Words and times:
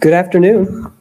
Good 0.00 0.12
afternoon. 0.12 0.92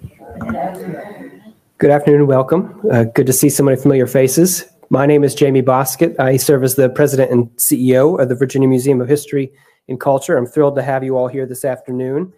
Good 1.79 1.89
afternoon, 1.89 2.27
welcome. 2.27 2.79
Uh, 2.91 3.03
good 3.05 3.25
to 3.25 3.33
see 3.33 3.49
so 3.49 3.63
many 3.63 3.77
familiar 3.77 4.05
faces. 4.05 4.65
My 4.91 5.07
name 5.07 5.23
is 5.23 5.33
Jamie 5.33 5.63
Bosket. 5.63 6.19
I 6.19 6.37
serve 6.37 6.63
as 6.63 6.75
the 6.75 6.89
president 6.89 7.31
and 7.31 7.49
CEO 7.57 8.21
of 8.21 8.29
the 8.29 8.35
Virginia 8.35 8.67
Museum 8.67 9.01
of 9.01 9.07
History 9.07 9.51
and 9.87 9.99
Culture. 9.99 10.37
I'm 10.37 10.45
thrilled 10.45 10.75
to 10.75 10.83
have 10.83 11.03
you 11.03 11.17
all 11.17 11.27
here 11.27 11.47
this 11.47 11.65
afternoon 11.65 12.31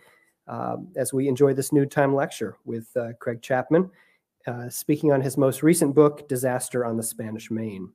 um, 0.47 0.87
as 0.95 1.11
we 1.11 1.27
enjoy 1.27 1.53
this 1.53 1.73
noontime 1.73 2.15
lecture 2.15 2.55
with 2.63 2.87
uh, 2.95 3.13
Craig 3.19 3.41
Chapman, 3.41 3.89
uh, 4.47 4.69
speaking 4.69 5.11
on 5.11 5.21
his 5.21 5.37
most 5.37 5.63
recent 5.63 5.95
book, 5.95 6.27
Disaster 6.27 6.85
on 6.85 6.97
the 6.97 7.03
Spanish 7.03 7.49
Main. 7.49 7.91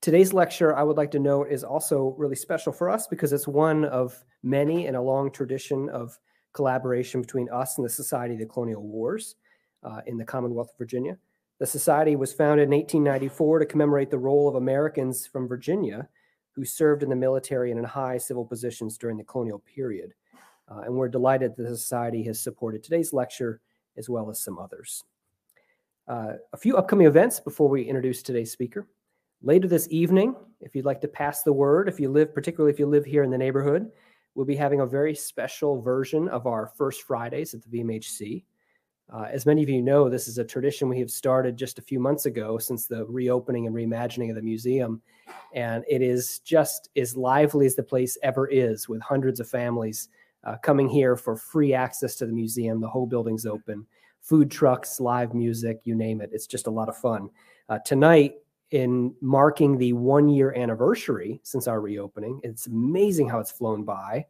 Today's 0.00 0.32
lecture, 0.32 0.76
I 0.76 0.82
would 0.82 0.96
like 0.96 1.10
to 1.12 1.18
note, 1.18 1.48
is 1.50 1.64
also 1.64 2.14
really 2.16 2.36
special 2.36 2.72
for 2.72 2.88
us 2.88 3.06
because 3.06 3.32
it's 3.32 3.48
one 3.48 3.84
of 3.84 4.24
many 4.42 4.86
in 4.86 4.94
a 4.94 5.02
long 5.02 5.30
tradition 5.30 5.88
of 5.88 6.18
collaboration 6.52 7.20
between 7.20 7.48
us 7.50 7.78
and 7.78 7.84
the 7.84 7.90
Society 7.90 8.34
of 8.34 8.40
the 8.40 8.46
Colonial 8.46 8.82
Wars 8.82 9.34
uh, 9.82 10.00
in 10.06 10.16
the 10.16 10.24
Commonwealth 10.24 10.70
of 10.70 10.78
Virginia. 10.78 11.18
The 11.58 11.66
Society 11.66 12.14
was 12.14 12.32
founded 12.32 12.68
in 12.68 12.74
1894 12.74 13.60
to 13.60 13.66
commemorate 13.66 14.10
the 14.10 14.18
role 14.18 14.48
of 14.48 14.54
Americans 14.54 15.26
from 15.26 15.48
Virginia 15.48 16.08
who 16.52 16.64
served 16.64 17.02
in 17.02 17.08
the 17.08 17.16
military 17.16 17.70
and 17.70 17.78
in 17.78 17.84
high 17.84 18.18
civil 18.18 18.44
positions 18.44 18.98
during 18.98 19.16
the 19.16 19.24
colonial 19.24 19.60
period. 19.60 20.14
Uh, 20.68 20.80
and 20.80 20.94
we're 20.94 21.08
delighted 21.08 21.56
that 21.56 21.62
the 21.62 21.76
Society 21.76 22.22
has 22.24 22.40
supported 22.40 22.82
today's 22.82 23.12
lecture 23.12 23.60
as 23.98 24.08
well 24.08 24.30
as 24.30 24.40
some 24.40 24.58
others. 24.58 25.04
Uh, 26.06 26.34
a 26.52 26.56
few 26.56 26.76
upcoming 26.76 27.06
events 27.06 27.38
before 27.38 27.68
we 27.68 27.82
introduce 27.82 28.22
today's 28.22 28.50
speaker. 28.50 28.86
Later 29.42 29.68
this 29.68 29.86
evening, 29.90 30.34
if 30.60 30.74
you'd 30.74 30.86
like 30.86 31.00
to 31.02 31.08
pass 31.08 31.42
the 31.42 31.52
word, 31.52 31.88
if 31.88 32.00
you 32.00 32.08
live, 32.10 32.34
particularly 32.34 32.72
if 32.72 32.78
you 32.78 32.86
live 32.86 33.04
here 33.04 33.22
in 33.22 33.30
the 33.30 33.38
neighborhood, 33.38 33.90
we'll 34.34 34.46
be 34.46 34.56
having 34.56 34.80
a 34.80 34.86
very 34.86 35.14
special 35.14 35.80
version 35.80 36.28
of 36.28 36.46
our 36.46 36.72
first 36.76 37.02
Fridays 37.02 37.54
at 37.54 37.62
the 37.62 37.68
VMHC. 37.68 38.44
Uh, 39.12 39.26
as 39.30 39.46
many 39.46 39.62
of 39.62 39.68
you 39.68 39.80
know, 39.80 40.08
this 40.08 40.28
is 40.28 40.38
a 40.38 40.44
tradition 40.44 40.88
we 40.88 40.98
have 40.98 41.10
started 41.10 41.56
just 41.56 41.78
a 41.78 41.82
few 41.82 41.98
months 41.98 42.26
ago 42.26 42.58
since 42.58 42.86
the 42.86 43.06
reopening 43.06 43.66
and 43.66 43.74
reimagining 43.74 44.28
of 44.28 44.36
the 44.36 44.42
museum. 44.42 45.00
And 45.54 45.84
it 45.88 46.02
is 46.02 46.40
just 46.40 46.90
as 46.96 47.16
lively 47.16 47.66
as 47.66 47.74
the 47.74 47.82
place 47.82 48.18
ever 48.22 48.46
is, 48.48 48.88
with 48.88 49.00
hundreds 49.00 49.40
of 49.40 49.48
families 49.48 50.08
uh, 50.44 50.56
coming 50.62 50.88
here 50.88 51.16
for 51.16 51.36
free 51.36 51.74
access 51.74 52.14
to 52.16 52.26
the 52.26 52.32
museum. 52.32 52.80
The 52.80 52.88
whole 52.88 53.06
building's 53.06 53.46
open, 53.46 53.86
food 54.20 54.50
trucks, 54.50 55.00
live 55.00 55.34
music, 55.34 55.80
you 55.84 55.94
name 55.94 56.20
it. 56.20 56.30
It's 56.32 56.46
just 56.46 56.66
a 56.66 56.70
lot 56.70 56.88
of 56.88 56.96
fun. 56.96 57.30
Uh, 57.68 57.78
tonight, 57.84 58.34
in 58.70 59.14
marking 59.20 59.78
the 59.78 59.94
one 59.94 60.28
year 60.28 60.54
anniversary 60.54 61.40
since 61.42 61.66
our 61.66 61.80
reopening, 61.80 62.40
it's 62.42 62.66
amazing 62.66 63.28
how 63.28 63.38
it's 63.38 63.50
flown 63.50 63.84
by. 63.84 64.26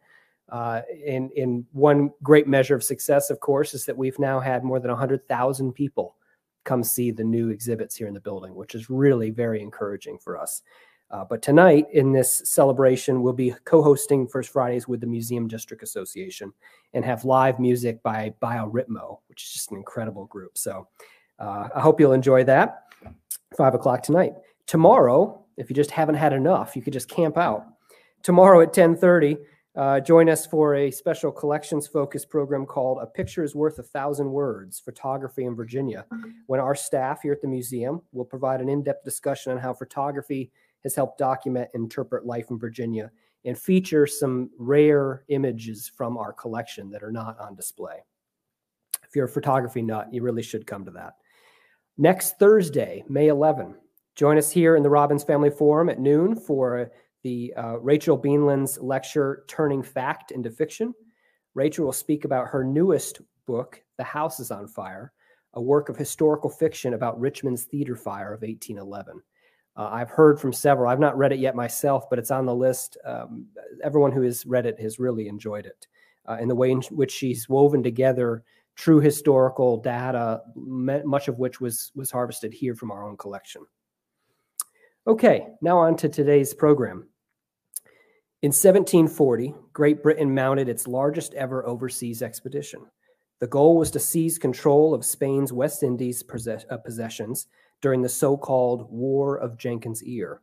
Uh, 0.48 0.80
in, 1.04 1.30
in 1.36 1.66
one 1.72 2.10
great 2.22 2.46
measure 2.46 2.74
of 2.74 2.82
success, 2.82 3.30
of 3.30 3.40
course, 3.40 3.74
is 3.74 3.84
that 3.84 3.96
we've 3.96 4.18
now 4.18 4.40
had 4.40 4.64
more 4.64 4.80
than 4.80 4.90
100,000 4.90 5.72
people 5.72 6.14
come 6.64 6.82
see 6.82 7.10
the 7.10 7.24
new 7.24 7.50
exhibits 7.50 7.96
here 7.96 8.06
in 8.06 8.14
the 8.14 8.20
building, 8.20 8.54
which 8.54 8.74
is 8.74 8.90
really 8.90 9.30
very 9.30 9.60
encouraging 9.60 10.18
for 10.18 10.38
us. 10.38 10.62
Uh, 11.10 11.24
but 11.24 11.40
tonight, 11.40 11.86
in 11.92 12.12
this 12.12 12.42
celebration, 12.44 13.22
we'll 13.22 13.32
be 13.32 13.54
co 13.64 13.82
hosting 13.82 14.26
First 14.26 14.50
Fridays 14.50 14.86
with 14.86 15.00
the 15.00 15.06
Museum 15.06 15.48
District 15.48 15.82
Association 15.82 16.52
and 16.92 17.04
have 17.04 17.24
live 17.24 17.58
music 17.58 18.02
by 18.02 18.34
Bio 18.40 18.70
Ritmo, 18.70 19.18
which 19.28 19.44
is 19.44 19.52
just 19.52 19.70
an 19.70 19.78
incredible 19.78 20.26
group. 20.26 20.58
So 20.58 20.86
uh, 21.38 21.68
I 21.74 21.80
hope 21.80 21.98
you'll 21.98 22.12
enjoy 22.12 22.44
that. 22.44 22.92
Five 23.56 23.74
o'clock 23.74 24.02
tonight. 24.02 24.34
Tomorrow, 24.66 25.44
if 25.56 25.70
you 25.70 25.76
just 25.76 25.90
haven't 25.90 26.16
had 26.16 26.34
enough, 26.34 26.76
you 26.76 26.82
could 26.82 26.92
just 26.92 27.08
camp 27.08 27.38
out. 27.38 27.64
Tomorrow 28.22 28.60
at 28.60 28.68
1030, 28.68 29.38
uh, 29.76 30.00
join 30.00 30.28
us 30.28 30.44
for 30.44 30.74
a 30.74 30.90
special 30.90 31.30
collections 31.30 31.86
focused 31.86 32.28
program 32.28 32.66
called 32.66 32.98
A 33.00 33.06
Picture 33.06 33.44
is 33.44 33.54
Worth 33.54 33.78
a 33.78 33.82
Thousand 33.82 34.30
Words 34.30 34.80
Photography 34.80 35.44
in 35.44 35.54
Virginia, 35.54 36.04
when 36.47 36.58
our 36.58 36.74
staff 36.74 37.22
here 37.22 37.32
at 37.32 37.41
the 37.41 37.48
museum 37.48 38.02
will 38.12 38.24
provide 38.24 38.60
an 38.60 38.68
in 38.68 38.82
depth 38.82 39.04
discussion 39.04 39.52
on 39.52 39.58
how 39.58 39.72
photography 39.72 40.50
has 40.83 40.94
helped 40.94 41.19
document 41.19 41.69
and 41.75 41.84
interpret 41.84 42.27
life 42.27 42.50
in 42.50 42.59
Virginia 42.59 43.11
and 43.44 43.59
feature 43.59 44.06
some 44.06 44.50
rare 44.59 45.25
images 45.28 45.91
from 45.94 46.16
our 46.16 46.33
collection 46.33 46.91
that 46.91 47.03
are 47.03 47.12
not 47.12 47.39
on 47.39 47.55
display. 47.55 48.05
If 49.06 49.16
you're 49.16 49.27
a 49.27 49.28
photography 49.28 49.83
nut, 49.83 50.12
you 50.12 50.22
really 50.22 50.43
should 50.43 50.66
come 50.66 50.84
to 50.84 50.91
that. 50.93 51.15
Next 51.97 52.39
Thursday, 52.39 53.05
May 53.09 53.28
11, 53.28 53.75
join 54.15 54.39
us 54.39 54.50
here 54.50 54.77
in 54.77 54.83
the 54.83 54.91
Robins 54.91 55.25
Family 55.25 55.50
Forum 55.50 55.89
at 55.89 56.00
noon 56.00 56.37
for 56.37 56.91
the 57.22 57.53
uh, 57.56 57.78
Rachel 57.78 58.19
Beanland's 58.19 58.78
lecture, 58.78 59.45
Turning 59.49 59.83
Fact 59.83 60.31
into 60.31 60.50
Fiction. 60.50 60.95
Rachel 61.55 61.87
will 61.87 61.93
speak 61.93 62.25
about 62.25 62.49
her 62.49 62.62
newest 62.62 63.21
book, 63.47 63.83
The 63.97 64.05
House 64.05 64.39
is 64.39 64.50
on 64.50 64.69
Fire, 64.69 65.12
a 65.55 65.62
work 65.62 65.89
of 65.89 65.97
historical 65.97 66.50
fiction 66.50 66.95
about 66.95 67.19
Richmond's 67.19 67.65
theater 67.65 67.97
fire 67.97 68.33
of 68.33 68.43
1811. 68.43 69.21
Uh, 69.78 69.89
I've 69.93 70.11
heard 70.11 70.41
from 70.41 70.53
several. 70.53 70.91
I've 70.91 70.99
not 70.99 71.16
read 71.16 71.33
it 71.33 71.39
yet 71.39 71.55
myself, 71.55 72.11
but 72.11 72.19
it's 72.19 72.33
on 72.33 72.44
the 72.44 72.55
list. 72.55 72.99
Um, 73.05 73.47
everyone 73.83 74.11
who 74.11 74.22
has 74.22 74.44
read 74.44 74.66
it 74.66 74.78
has 74.81 74.99
really 74.99 75.28
enjoyed 75.28 75.66
it. 75.66 75.87
Uh, 76.27 76.37
and 76.41 76.50
the 76.50 76.55
way 76.56 76.72
in 76.72 76.83
which 76.91 77.12
she's 77.12 77.49
woven 77.49 77.83
together 77.83 78.43
true 78.75 79.00
historical 79.00 79.77
data, 79.77 80.41
much 80.55 81.27
of 81.27 81.39
which 81.39 81.61
was, 81.61 81.91
was 81.97 82.11
harvested 82.11 82.53
here 82.53 82.75
from 82.75 82.91
our 82.91 83.05
own 83.05 83.16
collection. 83.16 83.62
Okay, 85.06 85.49
now 85.61 85.78
on 85.78 85.97
to 85.97 86.09
today's 86.09 86.55
program. 86.55 87.09
In 88.43 88.50
1740, 88.50 89.55
Great 89.72 90.00
Britain 90.03 90.33
mounted 90.33 90.69
its 90.69 90.87
largest 90.87 91.34
ever 91.34 91.66
overseas 91.66 92.22
expedition. 92.22 92.87
The 93.41 93.49
goal 93.49 93.77
was 93.77 93.91
to 93.93 93.99
seize 93.99 94.39
control 94.39 94.95
of 94.95 95.05
Spain's 95.05 95.53
West 95.53 95.83
Indies 95.83 96.22
uh, 96.71 96.77
possessions 96.77 97.49
during 97.81 98.03
the 98.03 98.09
so 98.09 98.37
called 98.37 98.91
War 98.91 99.37
of 99.37 99.56
Jenkins' 99.56 100.03
Ear. 100.05 100.41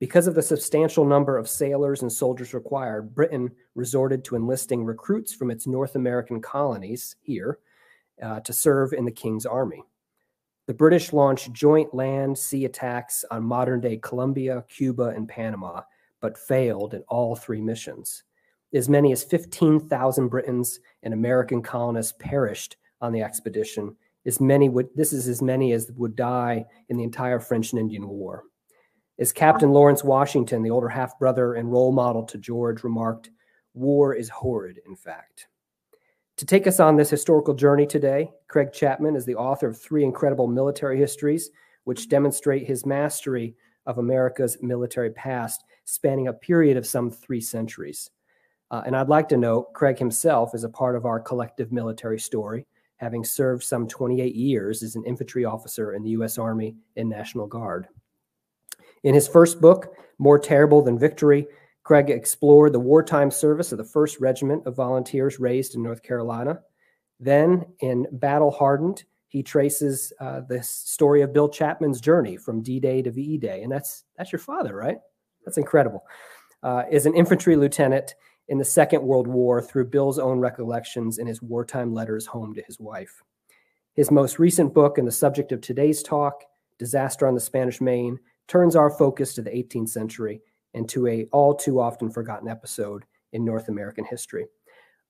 Because 0.00 0.26
of 0.26 0.34
the 0.34 0.42
substantial 0.42 1.04
number 1.04 1.38
of 1.38 1.48
sailors 1.48 2.02
and 2.02 2.12
soldiers 2.12 2.54
required, 2.54 3.14
Britain 3.14 3.50
resorted 3.74 4.24
to 4.24 4.36
enlisting 4.36 4.84
recruits 4.84 5.32
from 5.32 5.50
its 5.50 5.66
North 5.66 5.94
American 5.94 6.40
colonies 6.40 7.14
here 7.20 7.58
uh, 8.20 8.40
to 8.40 8.52
serve 8.52 8.92
in 8.92 9.04
the 9.04 9.12
King's 9.12 9.46
Army. 9.46 9.84
The 10.66 10.74
British 10.74 11.12
launched 11.12 11.52
joint 11.52 11.94
land 11.94 12.38
sea 12.38 12.64
attacks 12.64 13.24
on 13.30 13.44
modern 13.44 13.80
day 13.80 13.96
Colombia, 13.96 14.64
Cuba, 14.68 15.12
and 15.14 15.28
Panama, 15.28 15.82
but 16.20 16.38
failed 16.38 16.94
in 16.94 17.02
all 17.08 17.36
three 17.36 17.60
missions. 17.60 18.24
As 18.74 18.88
many 18.88 19.12
as 19.12 19.22
15,000 19.22 20.28
Britons 20.28 20.80
and 21.02 21.12
American 21.12 21.62
colonists 21.62 22.14
perished 22.18 22.76
on 23.00 23.12
the 23.12 23.22
expedition. 23.22 23.96
As 24.24 24.40
many 24.40 24.68
would, 24.68 24.88
this 24.94 25.12
is 25.12 25.28
as 25.28 25.42
many 25.42 25.72
as 25.72 25.90
would 25.96 26.14
die 26.14 26.64
in 26.88 26.96
the 26.96 27.04
entire 27.04 27.40
French 27.40 27.72
and 27.72 27.80
Indian 27.80 28.08
War. 28.08 28.44
As 29.18 29.32
Captain 29.32 29.70
Lawrence 29.70 30.04
Washington, 30.04 30.62
the 30.62 30.70
older 30.70 30.88
half 30.88 31.18
brother 31.18 31.54
and 31.54 31.70
role 31.70 31.92
model 31.92 32.24
to 32.24 32.38
George, 32.38 32.82
remarked, 32.82 33.30
war 33.74 34.14
is 34.14 34.28
horrid, 34.28 34.80
in 34.86 34.96
fact. 34.96 35.48
To 36.36 36.46
take 36.46 36.66
us 36.66 36.80
on 36.80 36.96
this 36.96 37.10
historical 37.10 37.54
journey 37.54 37.86
today, 37.86 38.30
Craig 38.48 38.72
Chapman 38.72 39.16
is 39.16 39.24
the 39.24 39.36
author 39.36 39.68
of 39.68 39.80
three 39.80 40.02
incredible 40.02 40.46
military 40.46 40.98
histories, 40.98 41.50
which 41.84 42.08
demonstrate 42.08 42.66
his 42.66 42.86
mastery 42.86 43.54
of 43.86 43.98
America's 43.98 44.56
military 44.62 45.10
past, 45.10 45.64
spanning 45.84 46.28
a 46.28 46.32
period 46.32 46.76
of 46.76 46.86
some 46.86 47.10
three 47.10 47.40
centuries. 47.40 48.10
Uh, 48.70 48.82
and 48.86 48.96
I'd 48.96 49.08
like 49.08 49.28
to 49.28 49.36
note 49.36 49.74
Craig 49.74 49.98
himself 49.98 50.54
is 50.54 50.64
a 50.64 50.68
part 50.68 50.96
of 50.96 51.04
our 51.04 51.20
collective 51.20 51.70
military 51.72 52.18
story, 52.18 52.66
having 53.02 53.24
served 53.24 53.64
some 53.64 53.88
28 53.88 54.32
years 54.36 54.84
as 54.84 54.94
an 54.94 55.02
infantry 55.04 55.44
officer 55.44 55.94
in 55.94 56.04
the 56.04 56.10
U.S. 56.10 56.38
Army 56.38 56.76
and 56.96 57.08
National 57.08 57.48
Guard. 57.48 57.88
In 59.02 59.12
his 59.12 59.26
first 59.26 59.60
book, 59.60 59.96
More 60.18 60.38
Terrible 60.38 60.82
Than 60.82 61.00
Victory, 61.00 61.48
Craig 61.82 62.10
explored 62.10 62.72
the 62.72 62.78
wartime 62.78 63.32
service 63.32 63.72
of 63.72 63.78
the 63.78 63.84
1st 63.84 64.20
Regiment 64.20 64.66
of 64.68 64.76
Volunteers 64.76 65.40
raised 65.40 65.74
in 65.74 65.82
North 65.82 66.04
Carolina. 66.04 66.60
Then, 67.18 67.66
in 67.80 68.06
Battle 68.12 68.52
Hardened, 68.52 69.02
he 69.26 69.42
traces 69.42 70.12
uh, 70.20 70.42
the 70.48 70.62
story 70.62 71.22
of 71.22 71.32
Bill 71.32 71.48
Chapman's 71.48 72.00
journey 72.00 72.36
from 72.36 72.62
D-Day 72.62 73.02
to 73.02 73.10
VE 73.10 73.38
Day, 73.38 73.62
and 73.64 73.72
that's 73.72 74.04
that's 74.16 74.30
your 74.30 74.38
father, 74.38 74.76
right? 74.76 74.98
That's 75.44 75.58
incredible. 75.58 76.04
Uh, 76.62 76.84
is 76.88 77.06
an 77.06 77.16
infantry 77.16 77.56
lieutenant 77.56 78.14
in 78.52 78.58
the 78.58 78.64
Second 78.66 79.02
World 79.02 79.26
War 79.26 79.62
through 79.62 79.86
Bill's 79.86 80.18
own 80.18 80.38
recollections 80.38 81.16
in 81.16 81.26
his 81.26 81.40
wartime 81.40 81.94
letters 81.94 82.26
home 82.26 82.52
to 82.52 82.60
his 82.60 82.78
wife. 82.78 83.22
His 83.94 84.10
most 84.10 84.38
recent 84.38 84.74
book 84.74 84.98
and 84.98 85.08
the 85.08 85.12
subject 85.12 85.52
of 85.52 85.62
today's 85.62 86.02
talk, 86.02 86.44
Disaster 86.78 87.26
on 87.26 87.32
the 87.32 87.40
Spanish 87.40 87.80
Main, 87.80 88.20
turns 88.48 88.76
our 88.76 88.90
focus 88.90 89.32
to 89.34 89.42
the 89.42 89.48
18th 89.48 89.88
century 89.88 90.42
and 90.74 90.86
to 90.90 91.06
a 91.06 91.24
all 91.32 91.54
too 91.54 91.80
often 91.80 92.10
forgotten 92.10 92.46
episode 92.46 93.06
in 93.32 93.42
North 93.42 93.68
American 93.68 94.04
history. 94.04 94.44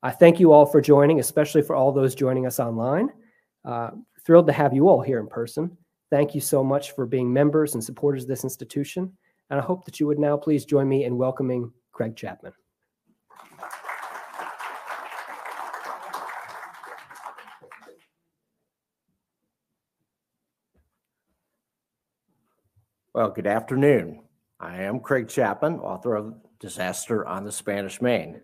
I 0.05 0.13
thank 0.13 0.39
you 0.39 0.53
all 0.53 0.65
for 0.65 0.81
joining, 0.81 1.19
especially 1.19 1.63
for 1.63 1.75
all 1.75 1.91
those 1.91 2.15
joining 2.15 2.47
us 2.47 2.61
online. 2.61 3.09
Uh, 3.65 3.91
thrilled 4.25 4.47
to 4.47 4.53
have 4.53 4.73
you 4.73 4.89
all 4.89 5.01
here 5.01 5.19
in 5.19 5.27
person. 5.27 5.77
Thank 6.11 6.37
you 6.37 6.41
so 6.41 6.63
much 6.63 6.93
for 6.93 7.07
being 7.07 7.33
members 7.33 7.75
and 7.75 7.83
supporters 7.83 8.23
of 8.23 8.29
this 8.29 8.45
institution, 8.45 9.13
and 9.51 9.59
I 9.59 9.65
hope 9.65 9.85
that 9.87 9.99
you 9.99 10.07
would 10.07 10.21
now 10.21 10.37
please 10.37 10.65
join 10.65 10.89
me 10.89 11.07
in 11.07 11.17
welcoming 11.17 11.73
Craig 11.91 12.15
Chapman. 12.15 12.53
Well, 23.15 23.29
good 23.29 23.47
afternoon. 23.47 24.23
I 24.59 24.85
am 24.85 24.99
Craig 24.99 25.29
Chapman, 25.29 25.75
author 25.81 26.15
of 26.15 26.33
Disaster 26.59 27.27
on 27.27 27.45
the 27.45 27.53
Spanish 27.53 28.01
Main. 28.01 28.41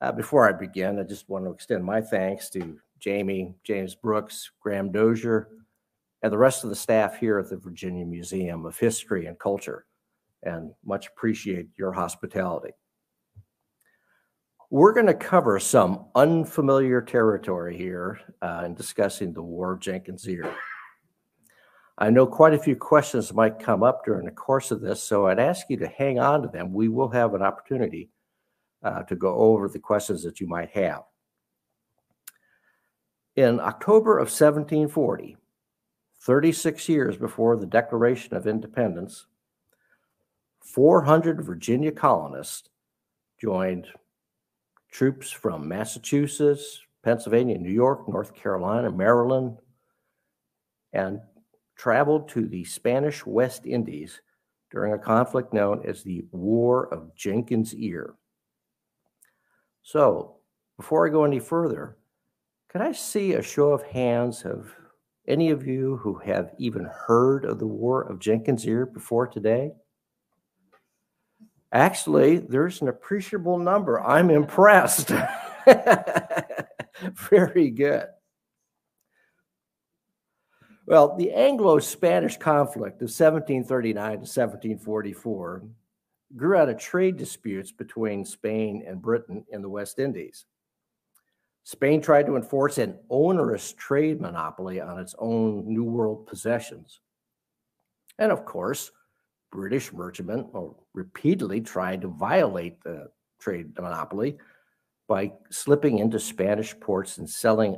Uh, 0.00 0.10
before 0.10 0.48
I 0.48 0.52
begin, 0.52 0.98
I 0.98 1.04
just 1.04 1.28
want 1.28 1.44
to 1.44 1.52
extend 1.52 1.84
my 1.84 2.00
thanks 2.00 2.50
to 2.50 2.80
Jamie, 2.98 3.54
James 3.62 3.94
Brooks, 3.94 4.50
Graham 4.58 4.90
Dozier, 4.90 5.46
and 6.24 6.32
the 6.32 6.38
rest 6.38 6.64
of 6.64 6.70
the 6.70 6.76
staff 6.76 7.20
here 7.20 7.38
at 7.38 7.50
the 7.50 7.56
Virginia 7.56 8.04
Museum 8.04 8.66
of 8.66 8.76
History 8.76 9.26
and 9.26 9.38
Culture, 9.38 9.86
and 10.42 10.72
much 10.84 11.06
appreciate 11.06 11.68
your 11.76 11.92
hospitality. 11.92 12.72
We're 14.70 14.92
going 14.92 15.06
to 15.06 15.14
cover 15.14 15.60
some 15.60 16.06
unfamiliar 16.16 17.00
territory 17.00 17.76
here 17.76 18.18
uh, 18.42 18.64
in 18.66 18.74
discussing 18.74 19.32
the 19.32 19.42
War 19.42 19.74
of 19.74 19.78
Jenkins 19.78 20.28
Ear. 20.28 20.52
I 21.98 22.10
know 22.10 22.26
quite 22.26 22.54
a 22.54 22.58
few 22.58 22.74
questions 22.74 23.34
might 23.34 23.58
come 23.58 23.82
up 23.82 24.04
during 24.04 24.24
the 24.24 24.32
course 24.32 24.70
of 24.70 24.80
this, 24.80 25.02
so 25.02 25.26
I'd 25.26 25.38
ask 25.38 25.68
you 25.68 25.76
to 25.78 25.86
hang 25.86 26.18
on 26.18 26.42
to 26.42 26.48
them. 26.48 26.72
We 26.72 26.88
will 26.88 27.10
have 27.10 27.34
an 27.34 27.42
opportunity 27.42 28.10
uh, 28.82 29.02
to 29.04 29.14
go 29.14 29.34
over 29.34 29.68
the 29.68 29.78
questions 29.78 30.22
that 30.22 30.40
you 30.40 30.46
might 30.46 30.70
have. 30.70 31.02
In 33.36 33.60
October 33.60 34.18
of 34.18 34.28
1740, 34.28 35.36
36 36.20 36.88
years 36.88 37.16
before 37.16 37.56
the 37.56 37.66
Declaration 37.66 38.34
of 38.34 38.46
Independence, 38.46 39.26
400 40.60 41.44
Virginia 41.44 41.92
colonists 41.92 42.68
joined 43.40 43.86
troops 44.90 45.30
from 45.30 45.66
Massachusetts, 45.66 46.80
Pennsylvania, 47.02 47.58
New 47.58 47.72
York, 47.72 48.08
North 48.08 48.34
Carolina, 48.34 48.90
Maryland, 48.90 49.58
and 50.92 51.20
traveled 51.76 52.28
to 52.30 52.46
the 52.46 52.64
Spanish 52.64 53.24
West 53.26 53.66
Indies 53.66 54.20
during 54.70 54.94
a 54.94 54.98
conflict 54.98 55.52
known 55.52 55.82
as 55.86 56.02
the 56.02 56.24
War 56.32 56.92
of 56.92 57.14
Jenkins' 57.14 57.74
Ear. 57.74 58.14
So, 59.82 60.36
before 60.76 61.06
I 61.06 61.10
go 61.10 61.24
any 61.24 61.40
further, 61.40 61.96
can 62.70 62.80
I 62.80 62.92
see 62.92 63.34
a 63.34 63.42
show 63.42 63.72
of 63.72 63.82
hands 63.82 64.44
of 64.44 64.74
any 65.28 65.50
of 65.50 65.66
you 65.66 65.98
who 65.98 66.14
have 66.18 66.52
even 66.58 66.84
heard 66.84 67.44
of 67.44 67.58
the 67.58 67.66
War 67.66 68.02
of 68.02 68.18
Jenkins' 68.18 68.66
Ear 68.66 68.86
before 68.86 69.26
today? 69.26 69.72
Actually, 71.72 72.38
there's 72.38 72.82
an 72.82 72.88
appreciable 72.88 73.58
number. 73.58 74.00
I'm 74.00 74.30
impressed. 74.30 75.10
Very 77.30 77.70
good. 77.70 78.06
Well, 80.84 81.16
the 81.16 81.32
Anglo 81.32 81.78
Spanish 81.78 82.36
conflict 82.36 82.96
of 83.02 83.06
1739 83.06 83.94
to 83.94 84.18
1744 84.18 85.62
grew 86.36 86.56
out 86.56 86.68
of 86.68 86.78
trade 86.78 87.16
disputes 87.16 87.70
between 87.70 88.24
Spain 88.24 88.82
and 88.86 89.00
Britain 89.00 89.44
in 89.52 89.62
the 89.62 89.68
West 89.68 90.00
Indies. 90.00 90.44
Spain 91.62 92.02
tried 92.02 92.26
to 92.26 92.34
enforce 92.34 92.78
an 92.78 92.98
onerous 93.08 93.72
trade 93.74 94.20
monopoly 94.20 94.80
on 94.80 94.98
its 94.98 95.14
own 95.18 95.64
New 95.66 95.84
World 95.84 96.26
possessions. 96.26 97.00
And 98.18 98.32
of 98.32 98.44
course, 98.44 98.90
British 99.52 99.92
merchantmen 99.92 100.48
repeatedly 100.94 101.60
tried 101.60 102.00
to 102.00 102.08
violate 102.08 102.82
the 102.82 103.10
trade 103.38 103.78
monopoly 103.78 104.38
by 105.06 105.32
slipping 105.50 105.98
into 105.98 106.18
Spanish 106.18 106.78
ports 106.80 107.18
and 107.18 107.30
selling 107.30 107.76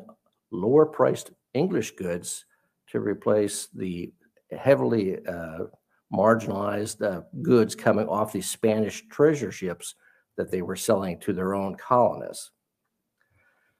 lower 0.50 0.86
priced 0.86 1.32
English 1.52 1.90
goods 1.96 2.46
to 2.94 3.00
replace 3.00 3.66
the 3.74 4.12
heavily 4.56 5.18
uh, 5.26 5.64
marginalized 6.12 7.02
uh, 7.02 7.22
goods 7.42 7.74
coming 7.74 8.06
off 8.06 8.32
these 8.32 8.48
Spanish 8.48 9.02
treasure 9.08 9.50
ships 9.50 9.96
that 10.36 10.48
they 10.48 10.62
were 10.62 10.76
selling 10.76 11.18
to 11.18 11.32
their 11.32 11.56
own 11.56 11.74
colonists. 11.74 12.52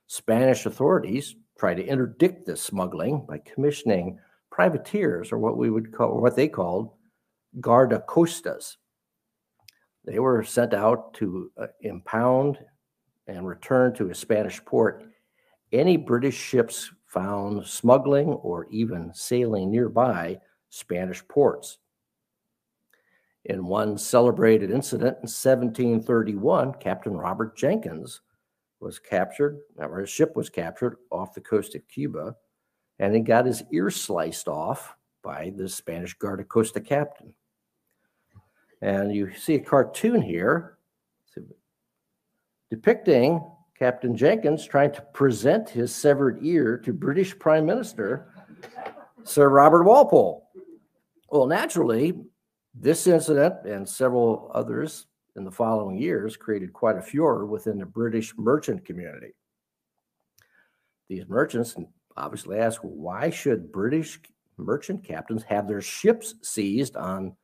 Spanish 0.09 0.67
authorities 0.67 1.37
tried 1.57 1.77
to 1.77 1.87
interdict 1.87 2.45
this 2.45 2.61
smuggling 2.61 3.25
by 3.25 3.39
commissioning 3.39 4.19
privateers, 4.51 5.31
or 5.31 5.39
what 5.39 5.57
we 5.57 5.71
would 5.71 5.93
call, 5.93 6.11
or 6.11 6.21
what 6.21 6.35
they 6.35 6.49
called 6.49 6.91
guardacostas. 7.61 8.79
They 10.05 10.19
were 10.19 10.43
sent 10.43 10.75
out 10.75 11.15
to 11.15 11.53
uh, 11.57 11.69
impound 11.83 12.59
and 13.29 13.47
return 13.47 13.95
to 13.95 14.11
a 14.11 14.15
Spanish 14.15 14.63
port 14.65 15.05
any 15.73 15.97
British 15.97 16.37
ships 16.37 16.91
found 17.15 17.65
smuggling 17.65 18.27
or 18.29 18.67
even 18.71 19.13
sailing 19.15 19.71
nearby 19.71 20.37
Spanish 20.69 21.27
ports. 21.29 21.79
In 23.45 23.67
one 23.67 23.97
celebrated 23.97 24.73
incident 24.73 25.19
in 25.19 25.29
1731, 25.29 26.75
Captain 26.81 27.17
Robert 27.17 27.57
Jenkins 27.57 28.21
was 28.81 28.99
captured, 28.99 29.61
or 29.79 30.01
his 30.01 30.11
ship 30.11 30.35
was 30.35 30.51
captured 30.51 30.97
off 31.11 31.35
the 31.35 31.41
coast 31.41 31.77
of 31.77 31.87
Cuba, 31.87 32.35
and 32.99 33.15
he 33.15 33.21
got 33.21 33.47
his 33.47 33.63
ear 33.73 33.91
sliced 33.91 34.49
off 34.49 34.97
by 35.23 35.53
the 35.57 35.69
Spanish 35.69 36.17
Guardacosta 36.19 36.85
captain. 36.85 37.33
And 38.83 39.15
you 39.15 39.33
see 39.35 39.55
a 39.55 39.61
cartoon 39.61 40.21
here 40.21 40.79
depicting 42.71 43.41
Captain 43.79 44.17
Jenkins 44.17 44.65
trying 44.65 44.93
to 44.93 45.03
present 45.13 45.69
his 45.69 45.95
severed 45.95 46.39
ear 46.43 46.79
to 46.79 46.93
British 46.93 47.37
Prime 47.39 47.67
Minister 47.67 48.29
Sir 49.25 49.49
Robert 49.49 49.85
Walpole. 49.85 50.49
Well, 51.31 51.47
naturally, 51.47 52.15
this 52.75 53.07
incident 53.07 53.55
and 53.65 53.89
several 53.89 54.51
others 54.55 55.07
in 55.37 55.45
the 55.45 55.51
following 55.51 55.97
years 55.97 56.37
created 56.37 56.73
quite 56.73 56.97
a 56.97 57.03
furor 57.03 57.47
within 57.47 57.79
the 57.79 57.87
British 57.87 58.35
merchant 58.37 58.85
community. 58.85 59.35
These 61.09 61.29
merchants 61.29 61.75
obviously 62.17 62.59
asked, 62.59 62.85
why 62.85 63.31
should 63.31 63.73
British 63.73 64.21
merchant 64.57 65.03
captains 65.03 65.43
have 65.43 65.67
their 65.67 65.81
ships 65.81 66.37
seized 66.43 66.97
on 66.97 67.35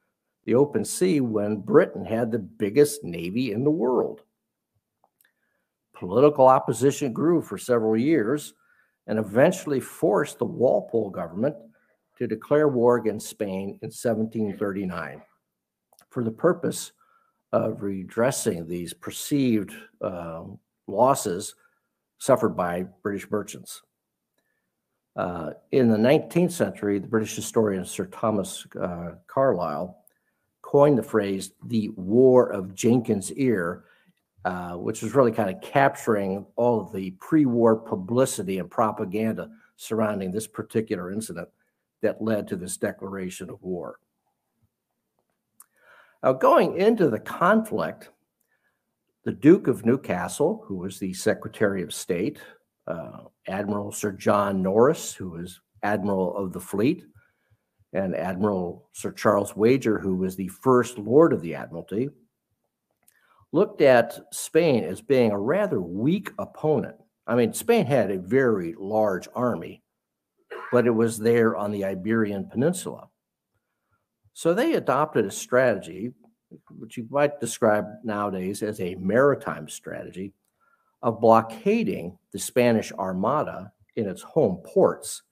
the 0.45 0.55
open 0.55 0.85
sea 0.85 1.21
when 1.21 1.57
Britain 1.57 2.05
had 2.05 2.31
the 2.31 2.39
biggest 2.39 3.03
navy 3.03 3.53
in 3.53 3.65
the 3.65 3.71
world? 3.71 4.23
Political 6.01 6.49
opposition 6.49 7.13
grew 7.13 7.43
for 7.43 7.59
several 7.59 7.95
years 7.95 8.55
and 9.07 9.19
eventually 9.19 9.81
forced 9.81 10.39
the 10.39 10.47
Walpole 10.47 11.11
government 11.11 11.55
to 12.17 12.27
declare 12.27 12.69
war 12.69 12.97
against 12.97 13.29
Spain 13.29 13.79
in 13.83 13.89
1739 13.89 15.21
for 16.09 16.25
the 16.25 16.31
purpose 16.31 16.93
of 17.53 17.83
redressing 17.83 18.67
these 18.67 18.95
perceived 18.95 19.75
uh, 20.01 20.45
losses 20.87 21.55
suffered 22.17 22.57
by 22.57 22.87
British 23.03 23.31
merchants. 23.31 23.83
Uh, 25.17 25.51
in 25.73 25.91
the 25.91 25.99
19th 25.99 26.53
century, 26.53 26.99
the 26.99 27.09
British 27.09 27.37
historian 27.37 27.85
Sir 27.85 28.07
Thomas 28.07 28.67
uh, 28.81 29.17
Carlyle 29.27 29.99
coined 30.63 30.97
the 30.97 31.03
phrase 31.03 31.53
the 31.67 31.91
War 31.91 32.51
of 32.51 32.75
Jenkins' 32.75 33.31
Ear 33.33 33.85
uh, 34.45 34.73
which 34.73 35.03
was 35.03 35.15
really 35.15 35.33
kind 35.33 35.55
of 35.55 35.61
capturing 35.61 36.47
all 36.57 36.81
of 36.81 36.93
the 36.93 37.11
pre-war 37.13 37.77
publicity 37.77 38.59
and 38.59 38.71
propaganda 38.71 39.51
surrounding 39.77 40.31
this 40.31 40.47
particular 40.47 41.13
incident 41.13 41.49
that 42.03 42.23
led 42.23 42.49
to 42.49 42.57
this 42.57 42.77
declaration 42.77 43.51
of 43.51 43.63
war. 43.63 43.99
Now, 46.23 46.33
going 46.33 46.77
into 46.77 47.09
the 47.09 47.19
conflict, 47.19 48.11
the 49.25 49.33
Duke 49.33 49.69
of 49.69 49.85
Newcastle, 49.85 50.65
who 50.67 50.77
was 50.77 50.99
the 50.99 51.13
Secretary 51.13 51.83
of 51.83 51.93
State, 51.93 52.39
uh, 52.87 53.25
Admiral 53.47 53.93
Sir 53.93 54.13
John 54.13 54.63
Norris, 54.63 55.13
who 55.15 55.31
was 55.31 55.61
Admiral 55.83 56.37
of 56.37 56.53
the 56.53 56.61
Fleet, 56.61 57.05
and 57.93 58.15
Admiral 58.15 58.89
Sir 58.93 59.13
Charles 59.13 59.57
Wager, 59.57 59.99
who 59.99 60.17
was 60.17 60.37
the 60.37 60.49
First 60.49 60.99
Lord 60.99 61.33
of 61.33 61.43
the 61.43 61.55
Admiralty, 61.55 62.09
looked 63.53 63.81
at 63.81 64.19
Spain 64.33 64.85
as 64.85 65.01
being 65.01 65.33
a 65.33 65.39
rather 65.39 65.81
weak 65.81 66.31
opponent. 66.39 66.97
I 67.27 67.35
mean, 67.35 67.53
Spain 67.53 67.87
had 67.87 68.11
a 68.11 68.19
very 68.19 68.75
large 68.79 69.29
army, 69.35 69.83
but 70.73 70.87
it 70.87 70.91
was 70.91 71.19
there 71.19 71.57
on 71.57 71.71
the 71.71 71.85
Iberian 71.85 72.49
Peninsula. 72.49 73.09
So 74.33 74.55
they 74.55 74.75
adopted 74.75 75.27
a 75.27 75.31
strategy, 75.31 76.13
which 76.71 76.97
you 76.97 77.07
might 77.11 77.41
describe 77.41 77.87
nowadays 78.05 78.63
as 78.63 78.81
a 78.81 78.95
maritime 78.97 79.69
strategy, 79.69 80.33
of 81.03 81.21
blockading 81.21 82.19
the 82.33 82.39
Spanish 82.39 82.93
Armada 82.93 83.73
in 83.97 84.07
its 84.07 84.23
home 84.23 84.63
ports, 84.65 85.23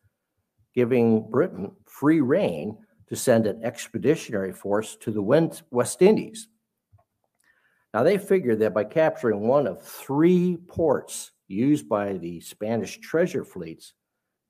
giving 0.75 1.29
Britain 1.31 1.71
free 1.87 2.21
rein 2.21 2.77
to 3.09 3.17
send 3.17 3.47
an 3.47 3.63
expeditionary 3.65 4.53
force 4.53 4.97
to 4.97 5.11
the 5.11 5.23
West 5.71 6.03
Indies. 6.03 6.49
Now, 7.95 8.03
they 8.03 8.19
figured 8.19 8.59
that 8.61 8.75
by 8.75 8.85
capturing 8.85 9.41
one 9.41 9.67
of 9.67 9.83
three 9.83 10.59
ports 10.69 11.33
used 11.47 11.89
by 11.89 12.15
the 12.15 12.41
Spanish 12.41 12.99
treasure 12.99 13.45
fleets, 13.45 13.95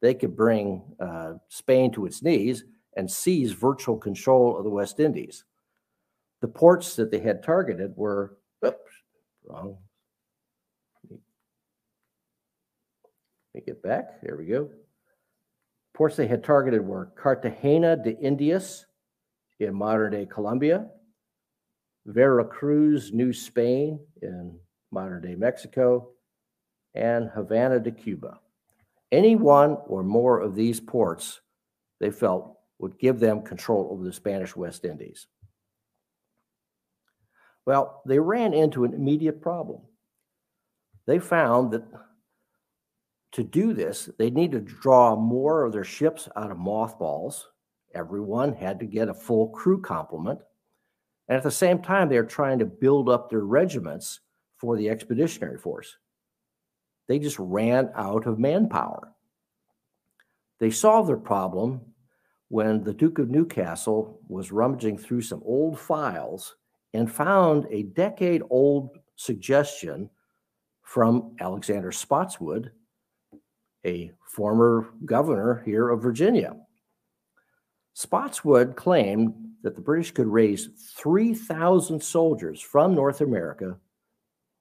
they 0.01 0.15
could 0.15 0.37
bring 0.37 0.83
uh, 1.01 1.35
Spain 1.49 1.93
to 1.93 2.07
its 2.07 2.23
knees 2.23 2.65
and 2.97 3.11
seize 3.11 3.53
virtual 3.53 3.97
control 3.97 4.57
of 4.57 4.65
the 4.65 4.71
West 4.71 4.99
Indies. 4.99 5.45
The 6.41 6.49
ports 6.49 6.97
that 6.97 7.11
they 7.11 7.21
had 7.21 7.43
targeted 7.43 7.93
were, 7.97 8.39
oops, 8.65 8.79
wrong. 9.45 9.79
Let 11.11 11.21
me 13.55 13.61
get 13.65 13.83
back. 13.83 14.21
There 14.23 14.37
we 14.37 14.47
go. 14.47 14.71
Ports 15.95 16.17
they 16.17 16.29
had 16.29 16.45
targeted 16.45 16.81
were 16.81 17.13
Cartagena 17.17 17.97
de 17.97 18.17
Indias 18.19 18.87
in 19.59 19.75
modern 19.75 20.13
day 20.13 20.27
Colombia, 20.27 20.87
Veracruz, 22.09 23.13
New 23.13 23.33
Spain 23.33 24.01
in 24.23 24.59
modern 24.91 25.23
day 25.23 25.35
Mexico, 25.35 26.09
and 26.95 27.29
Havana 27.29 27.79
de 27.79 27.91
Cuba. 27.91 28.41
Any 29.13 29.37
one 29.37 29.77
or 29.87 30.03
more 30.03 30.41
of 30.41 30.55
these 30.55 30.81
ports 30.81 31.41
they 32.01 32.11
felt 32.11 32.59
would 32.79 32.99
give 32.99 33.21
them 33.21 33.43
control 33.43 33.89
over 33.91 34.05
the 34.05 34.13
Spanish 34.13 34.57
West 34.57 34.85
Indies. 34.85 35.27
Well, 37.67 38.03
they 38.07 38.19
ran 38.19 38.55
into 38.55 38.85
an 38.85 38.95
immediate 38.95 39.43
problem. 39.43 39.83
They 41.07 41.19
found 41.19 41.73
that 41.73 41.85
to 43.33 43.45
do 43.45 43.75
this, 43.75 44.09
they 44.19 44.31
needed 44.31 44.67
to 44.67 44.75
draw 44.75 45.15
more 45.15 45.65
of 45.65 45.73
their 45.73 45.85
ships 45.85 46.29
out 46.37 46.51
of 46.51 46.59
mothballs. 46.59 47.49
Everyone 47.95 48.55
had 48.55 48.81
to 48.81 48.87
get 48.87 49.09
a 49.09 49.15
full 49.15 49.49
crew 49.51 49.83
complement. 49.83 50.41
And 51.29 51.37
at 51.37 51.43
the 51.43 51.51
same 51.51 51.81
time, 51.81 52.09
they're 52.09 52.25
trying 52.25 52.59
to 52.61 52.65
build 52.67 53.09
up 53.09 53.29
their 53.29 53.45
regiments 53.45 54.21
for 54.57 54.77
the 54.77 54.89
expeditionary 54.89 55.59
force. 55.59 55.97
They 57.07 57.19
just 57.19 57.39
ran 57.39 57.91
out 57.95 58.27
of 58.27 58.39
manpower. 58.39 59.13
They 60.59 60.71
solved 60.71 61.09
their 61.09 61.17
problem 61.17 61.81
when 62.49 62.83
the 62.83 62.95
Duke 62.95 63.19
of 63.19 63.31
Newcastle 63.31 64.21
was 64.29 64.51
rummaging 64.53 64.99
through 64.99 65.23
some 65.23 65.43
old 65.45 65.79
files 65.79 66.57
and 66.95 67.11
found 67.11 67.67
a 67.71 67.83
decade 67.83 68.43
old 68.49 68.97
suggestion 69.17 70.09
from 70.83 71.37
Alexander 71.41 71.93
Spotswood, 71.93 72.73
a 73.85 74.11
former 74.27 74.91
governor 75.05 75.63
here 75.67 75.91
of 75.91 76.03
Virginia. 76.03 76.57
Spotswood 77.93 78.75
claimed 78.75 79.35
that 79.63 79.75
the 79.75 79.81
British 79.81 80.13
could 80.13 80.27
raise 80.27 80.69
3,000 80.97 82.03
soldiers 82.03 82.61
from 82.61 82.95
North 82.95 83.21
America 83.21 83.77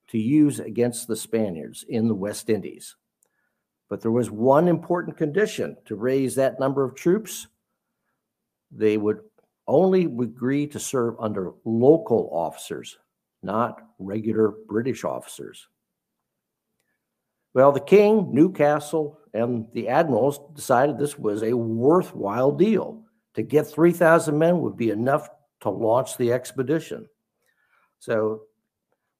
to 0.07 0.17
use 0.17 0.59
against 0.59 1.07
the 1.07 1.15
Spaniards 1.15 1.85
in 1.87 2.07
the 2.07 2.15
West 2.15 2.49
Indies. 2.49 2.95
But 3.89 4.01
there 4.01 4.11
was 4.11 4.31
one 4.31 4.67
important 4.67 5.17
condition 5.17 5.77
to 5.85 5.95
raise 5.95 6.35
that 6.35 6.59
number 6.59 6.83
of 6.83 6.95
troops. 6.95 7.47
They 8.71 8.97
would 8.97 9.19
only 9.67 10.05
agree 10.05 10.67
to 10.67 10.79
serve 10.79 11.15
under 11.19 11.51
local 11.65 12.29
officers, 12.31 12.97
not 13.43 13.81
regular 13.99 14.53
British 14.67 15.03
officers. 15.03 15.67
Well, 17.53 17.71
the 17.71 17.79
king, 17.79 18.29
Newcastle, 18.33 19.19
and 19.33 19.67
the 19.73 19.87
admirals 19.87 20.39
decided 20.53 20.97
this 20.97 21.17
was 21.17 21.43
a 21.43 21.53
worthwhile 21.53 22.51
deal. 22.51 23.03
To 23.37 23.43
get 23.43 23.67
3,000 23.67 24.37
men 24.37 24.61
would 24.61 24.75
be 24.75 24.89
enough 24.89 25.29
to 25.61 25.69
launch 25.69 26.17
the 26.17 26.33
expedition. 26.33 27.07
So 27.99 28.41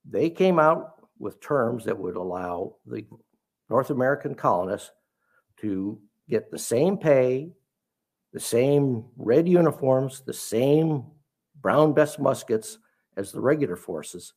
they 0.10 0.32
came 0.32 0.58
out 0.58 1.08
with 1.20 1.40
terms 1.40 1.86
that 1.86 1.98
would 1.98 2.16
allow 2.16 2.78
the 2.86 3.06
North 3.70 3.92
American 3.92 4.34
colonists 4.34 4.92
to 5.58 6.00
get 6.28 6.50
the 6.50 6.58
same 6.58 6.98
pay, 6.98 7.52
the 8.34 8.40
same 8.40 9.06
red 9.18 9.48
uniforms, 9.48 10.24
the 10.26 10.34
same 10.34 11.06
Brown 11.62 11.94
Bess 11.94 12.18
muskets 12.18 12.80
as 13.18 13.32
the 13.32 13.40
regular 13.40 13.76
forces, 13.76 14.34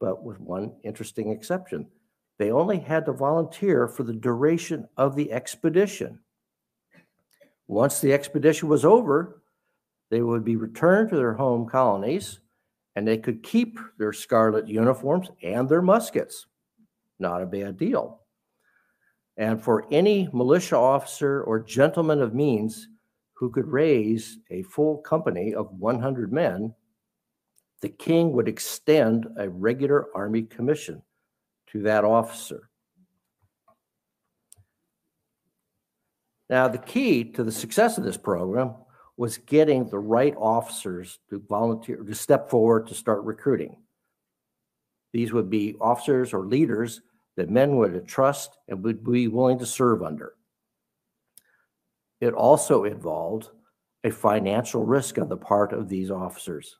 but 0.00 0.24
with 0.24 0.40
one 0.40 0.74
interesting 0.82 1.30
exception. 1.30 1.86
They 2.38 2.50
only 2.50 2.80
had 2.80 3.06
to 3.06 3.12
volunteer 3.12 3.86
for 3.86 4.02
the 4.02 4.12
duration 4.12 4.88
of 4.96 5.14
the 5.14 5.32
expedition. 5.32 6.18
Once 7.68 8.00
the 8.00 8.12
expedition 8.12 8.68
was 8.68 8.84
over, 8.84 9.42
they 10.10 10.22
would 10.22 10.44
be 10.44 10.56
returned 10.56 11.10
to 11.10 11.16
their 11.16 11.34
home 11.34 11.68
colonies 11.68 12.40
and 12.96 13.06
they 13.06 13.18
could 13.18 13.42
keep 13.42 13.78
their 13.98 14.12
scarlet 14.12 14.66
uniforms 14.66 15.28
and 15.42 15.68
their 15.68 15.82
muskets. 15.82 16.46
Not 17.18 17.42
a 17.42 17.46
bad 17.46 17.76
deal. 17.76 18.22
And 19.36 19.62
for 19.62 19.86
any 19.92 20.28
militia 20.32 20.76
officer 20.76 21.42
or 21.42 21.60
gentleman 21.60 22.22
of 22.22 22.34
means 22.34 22.88
who 23.34 23.50
could 23.50 23.68
raise 23.68 24.38
a 24.50 24.62
full 24.62 24.98
company 24.98 25.54
of 25.54 25.70
100 25.78 26.32
men, 26.32 26.74
the 27.82 27.88
king 27.88 28.32
would 28.32 28.48
extend 28.48 29.28
a 29.36 29.48
regular 29.48 30.06
army 30.16 30.42
commission 30.42 31.02
to 31.68 31.82
that 31.82 32.04
officer. 32.04 32.68
Now, 36.50 36.68
the 36.68 36.78
key 36.78 37.24
to 37.32 37.44
the 37.44 37.52
success 37.52 37.98
of 37.98 38.04
this 38.04 38.16
program 38.16 38.74
was 39.16 39.38
getting 39.38 39.88
the 39.88 39.98
right 39.98 40.34
officers 40.36 41.18
to 41.28 41.42
volunteer, 41.48 41.96
to 41.96 42.14
step 42.14 42.48
forward 42.48 42.86
to 42.86 42.94
start 42.94 43.24
recruiting. 43.24 43.76
These 45.12 45.32
would 45.32 45.50
be 45.50 45.76
officers 45.80 46.32
or 46.32 46.46
leaders 46.46 47.00
that 47.36 47.50
men 47.50 47.76
would 47.76 48.06
trust 48.06 48.58
and 48.68 48.82
would 48.84 49.04
be 49.04 49.28
willing 49.28 49.58
to 49.58 49.66
serve 49.66 50.02
under. 50.02 50.34
It 52.20 52.32
also 52.34 52.84
involved 52.84 53.48
a 54.04 54.10
financial 54.10 54.84
risk 54.84 55.18
on 55.18 55.28
the 55.28 55.36
part 55.36 55.72
of 55.72 55.88
these 55.88 56.10
officers. 56.10 56.76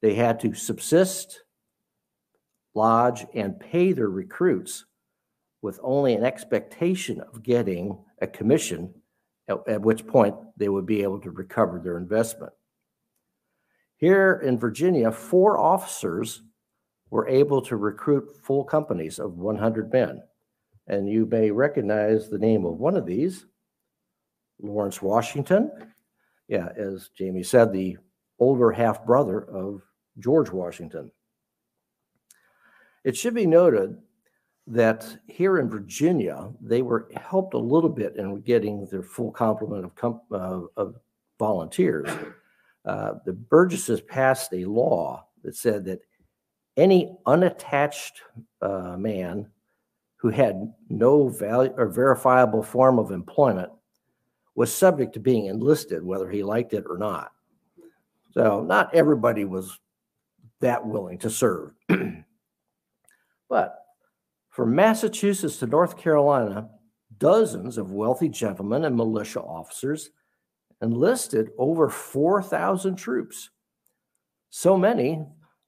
They 0.00 0.14
had 0.14 0.40
to 0.40 0.54
subsist, 0.54 1.42
lodge, 2.74 3.26
and 3.34 3.58
pay 3.58 3.92
their 3.92 4.10
recruits 4.10 4.84
with 5.64 5.80
only 5.82 6.12
an 6.12 6.22
expectation 6.22 7.22
of 7.22 7.42
getting 7.42 7.98
a 8.20 8.26
commission 8.26 8.92
at, 9.48 9.56
at 9.66 9.80
which 9.80 10.06
point 10.06 10.34
they 10.58 10.68
would 10.68 10.84
be 10.84 11.02
able 11.02 11.18
to 11.18 11.30
recover 11.30 11.80
their 11.80 11.96
investment. 11.96 12.52
Here 13.96 14.42
in 14.44 14.58
Virginia, 14.58 15.10
four 15.10 15.58
officers 15.58 16.42
were 17.08 17.26
able 17.28 17.62
to 17.62 17.76
recruit 17.76 18.36
full 18.42 18.62
companies 18.64 19.18
of 19.18 19.38
100 19.38 19.90
men. 19.90 20.22
And 20.86 21.08
you 21.08 21.24
may 21.24 21.50
recognize 21.50 22.28
the 22.28 22.38
name 22.38 22.66
of 22.66 22.76
one 22.76 22.94
of 22.94 23.06
these, 23.06 23.46
Lawrence 24.60 25.00
Washington. 25.00 25.72
Yeah, 26.46 26.68
as 26.76 27.08
Jamie 27.16 27.42
said, 27.42 27.72
the 27.72 27.96
older 28.38 28.70
half 28.70 29.06
brother 29.06 29.40
of 29.40 29.80
George 30.18 30.50
Washington. 30.50 31.10
It 33.02 33.16
should 33.16 33.32
be 33.32 33.46
noted 33.46 33.96
that 34.66 35.18
here 35.26 35.58
in 35.58 35.68
Virginia, 35.68 36.50
they 36.60 36.82
were 36.82 37.08
helped 37.16 37.54
a 37.54 37.58
little 37.58 37.90
bit 37.90 38.16
in 38.16 38.40
getting 38.40 38.86
their 38.86 39.02
full 39.02 39.30
complement 39.30 39.84
of, 39.84 39.94
com- 39.94 40.22
uh, 40.32 40.60
of 40.76 40.96
volunteers. 41.38 42.08
Uh, 42.84 43.14
the 43.26 43.32
Burgesses 43.32 44.00
passed 44.00 44.52
a 44.52 44.64
law 44.64 45.26
that 45.42 45.56
said 45.56 45.84
that 45.84 46.00
any 46.76 47.16
unattached 47.26 48.22
uh, 48.62 48.96
man 48.96 49.48
who 50.16 50.30
had 50.30 50.72
no 50.88 51.28
value 51.28 51.72
or 51.76 51.86
verifiable 51.86 52.62
form 52.62 52.98
of 52.98 53.10
employment 53.10 53.70
was 54.54 54.74
subject 54.74 55.12
to 55.12 55.20
being 55.20 55.46
enlisted, 55.46 56.02
whether 56.02 56.30
he 56.30 56.42
liked 56.42 56.72
it 56.72 56.84
or 56.88 56.96
not. 56.96 57.32
So, 58.32 58.62
not 58.62 58.94
everybody 58.94 59.44
was 59.44 59.78
that 60.60 60.84
willing 60.84 61.18
to 61.18 61.30
serve. 61.30 61.72
but 63.48 63.83
from 64.54 64.72
Massachusetts 64.72 65.56
to 65.56 65.66
North 65.66 65.98
Carolina, 65.98 66.68
dozens 67.18 67.76
of 67.76 67.90
wealthy 67.90 68.28
gentlemen 68.28 68.84
and 68.84 68.94
militia 68.94 69.40
officers 69.40 70.10
enlisted 70.80 71.50
over 71.58 71.88
4,000 71.88 72.94
troops. 72.94 73.50
So 74.50 74.78
many 74.78 75.26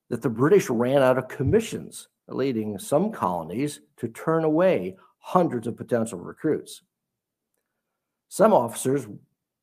that 0.09 0.23
the 0.23 0.31
British 0.31 0.71
ran 0.71 1.02
out 1.02 1.19
of 1.19 1.26
commissions, 1.26 2.07
leading 2.28 2.78
some 2.78 3.11
colonies 3.11 3.81
to 3.97 4.07
turn 4.07 4.45
away 4.45 4.97
hundreds 5.19 5.66
of 5.66 5.76
potential 5.76 6.21
recruits. 6.21 6.83
Some 8.28 8.52
officers 8.52 9.09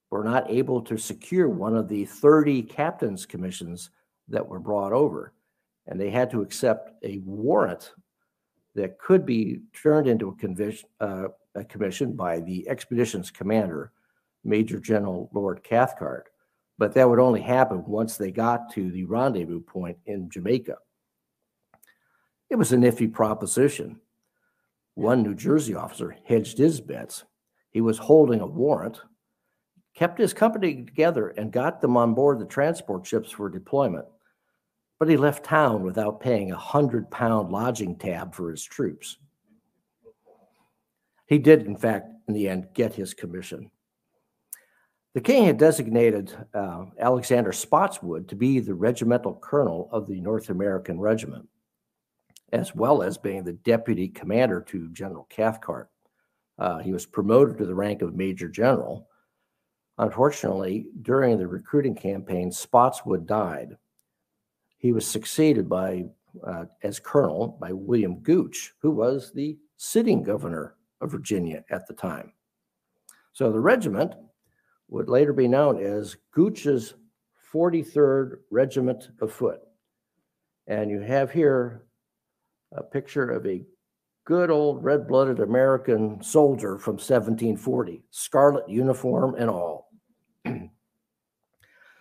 were 0.10 0.26
not 0.26 0.52
able 0.52 0.82
to 0.82 0.98
secure 0.98 1.48
one 1.48 1.78
of 1.78 1.88
the 1.88 2.04
30 2.04 2.64
captain's 2.64 3.26
commissions 3.26 3.90
that 4.28 4.46
were 4.46 4.60
brought 4.60 4.92
over, 4.92 5.32
and 5.88 5.98
they 5.98 6.10
had 6.10 6.30
to 6.32 6.42
accept 6.42 6.92
a 7.06 7.20
warrant 7.20 7.94
that 8.76 8.98
could 9.00 9.26
be 9.26 9.62
turned 9.74 10.08
into 10.08 10.36
a 10.42 11.04
uh, 11.04 11.28
uh, 11.56 11.64
commissioned 11.70 12.18
by 12.18 12.40
the 12.40 12.68
expedition's 12.68 13.30
commander, 13.30 13.92
Major 14.44 14.80
General 14.80 15.30
Lord 15.34 15.64
Cathcart, 15.64 16.30
but 16.78 16.94
that 16.94 17.08
would 17.08 17.20
only 17.20 17.42
happen 17.42 17.84
once 17.86 18.18
they 18.18 18.32
got 18.32 18.72
to 18.74 18.92
the 18.92 19.04
rendezvous 19.06 19.62
point 19.62 19.98
in 20.06 20.30
Jamaica. 20.30 20.78
It 22.50 22.56
was 22.56 22.72
an 22.72 22.82
iffy 22.82 23.12
proposition. 23.12 24.00
One 24.96 25.24
New 25.24 25.36
Jersey 25.36 25.76
officer 25.76 26.16
hedged 26.26 26.58
his 26.58 26.82
bets. 26.82 27.24
He 27.72 27.82
was 27.82 27.98
holding 27.98 28.42
a 28.42 28.46
warrant, 28.46 29.02
kept 29.96 30.20
his 30.20 30.34
company 30.34 30.84
together, 30.84 31.30
and 31.30 31.52
got 31.52 31.82
them 31.82 31.98
on 31.98 32.14
board 32.14 32.40
the 32.40 32.46
transport 32.46 33.06
ships 33.06 33.32
for 33.32 33.50
deployment. 33.50 34.06
But 35.04 35.10
he 35.10 35.18
left 35.18 35.44
town 35.44 35.84
without 35.84 36.22
paying 36.22 36.54
a 36.54 36.58
hundred 36.58 37.12
pound 37.12 37.52
lodging 37.52 37.98
tab 37.98 38.34
for 38.34 38.50
his 38.50 38.64
troops. 38.64 39.18
He 41.28 41.38
did, 41.38 41.66
in 41.66 41.76
fact, 41.76 42.08
in 42.30 42.34
the 42.34 42.48
end, 42.48 42.70
get 42.74 42.94
his 42.94 43.14
commission. 43.14 43.70
The 45.14 45.20
king 45.20 45.44
had 45.44 45.58
designated 45.58 46.34
uh, 46.54 46.86
Alexander 46.98 47.52
Spotswood 47.52 48.30
to 48.30 48.38
be 48.38 48.62
the 48.62 48.76
regimental 48.76 49.34
colonel 49.34 49.90
of 49.92 50.08
the 50.08 50.22
North 50.22 50.50
American 50.50 50.98
Regiment, 50.98 51.50
as 52.54 52.74
well 52.74 53.04
as 53.04 53.18
being 53.18 53.44
the 53.44 53.52
deputy 53.52 54.08
commander 54.08 54.62
to 54.70 54.90
General 54.94 55.28
Cathcart. 55.30 55.90
Uh, 56.58 56.78
he 56.78 56.94
was 56.94 57.06
promoted 57.06 57.58
to 57.58 57.66
the 57.66 57.76
rank 57.76 58.02
of 58.02 58.16
major 58.16 58.48
general. 58.48 59.10
Unfortunately, 59.98 60.86
during 61.02 61.38
the 61.38 61.46
recruiting 61.46 61.94
campaign, 61.94 62.50
Spotswood 62.54 63.28
died. 63.28 63.76
He 64.84 64.92
was 64.92 65.08
succeeded 65.08 65.70
by, 65.70 66.04
uh, 66.46 66.66
as 66.84 67.00
colonel 67.00 67.58
by 67.58 67.72
William 67.72 68.20
Gooch, 68.20 68.74
who 68.80 68.92
was 68.92 69.32
the 69.32 69.58
sitting 69.78 70.22
governor 70.22 70.76
of 71.00 71.10
Virginia 71.10 71.64
at 71.70 71.88
the 71.88 71.94
time. 71.94 72.34
So 73.32 73.50
the 73.50 73.62
regiment 73.62 74.14
would 74.90 75.08
later 75.08 75.32
be 75.32 75.48
known 75.48 75.82
as 75.82 76.18
Gooch's 76.32 76.96
43rd 77.54 78.40
Regiment 78.52 79.08
of 79.22 79.32
Foot. 79.32 79.62
And 80.68 80.92
you 80.92 81.00
have 81.00 81.32
here 81.32 81.86
a 82.74 82.84
picture 82.84 83.32
of 83.32 83.48
a 83.48 83.64
good 84.26 84.52
old 84.52 84.84
red 84.84 85.08
blooded 85.08 85.40
American 85.40 86.22
soldier 86.22 86.78
from 86.78 86.96
1740, 86.96 88.04
scarlet 88.10 88.68
uniform 88.68 89.36
and 89.36 89.50
all. 89.50 89.88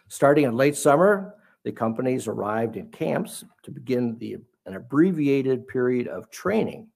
Starting 0.08 0.46
in 0.46 0.56
late 0.56 0.76
summer, 0.76 1.36
the 1.64 1.72
companies 1.72 2.26
arrived 2.26 2.76
in 2.76 2.90
camps 2.90 3.44
to 3.62 3.70
begin 3.70 4.16
the, 4.18 4.36
an 4.66 4.74
abbreviated 4.74 5.68
period 5.68 6.08
of 6.08 6.30
training, 6.30 6.88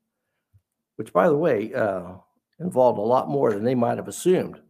which, 0.96 1.12
by 1.12 1.28
the 1.28 1.37
way, 1.37 1.73
uh, 1.75 2.14
involved 2.58 2.99
a 2.99 3.02
lot 3.02 3.28
more 3.28 3.52
than 3.52 3.64
they 3.64 3.75
might 3.75 3.99
have 3.99 4.08
assumed. 4.08 4.61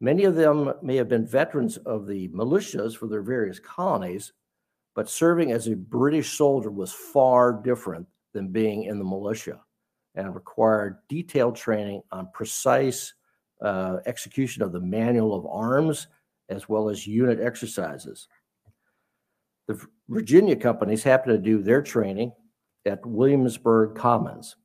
Many 0.00 0.24
of 0.24 0.36
them 0.36 0.72
may 0.82 0.96
have 0.96 1.08
been 1.08 1.26
veterans 1.26 1.76
of 1.78 2.06
the 2.06 2.28
militias 2.28 2.96
for 2.96 3.08
their 3.08 3.22
various 3.22 3.58
colonies, 3.58 4.32
but 4.94 5.08
serving 5.08 5.50
as 5.52 5.66
a 5.66 5.74
British 5.74 6.36
soldier 6.36 6.70
was 6.70 6.92
far 6.92 7.52
different 7.52 8.06
than 8.32 8.48
being 8.48 8.84
in 8.84 8.98
the 8.98 9.04
militia 9.04 9.60
and 10.14 10.34
required 10.34 10.98
detailed 11.08 11.56
training 11.56 12.02
on 12.12 12.28
precise 12.32 13.14
uh, 13.62 13.98
execution 14.06 14.62
of 14.62 14.72
the 14.72 14.80
manual 14.80 15.34
of 15.34 15.46
arms 15.46 16.06
as 16.48 16.68
well 16.68 16.88
as 16.88 17.06
unit 17.06 17.40
exercises. 17.40 18.28
The 19.68 19.86
Virginia 20.08 20.56
companies 20.56 21.02
happened 21.02 21.36
to 21.36 21.50
do 21.50 21.62
their 21.62 21.82
training 21.82 22.32
at 22.86 23.04
Williamsburg 23.04 23.94
Commons. 23.94 24.56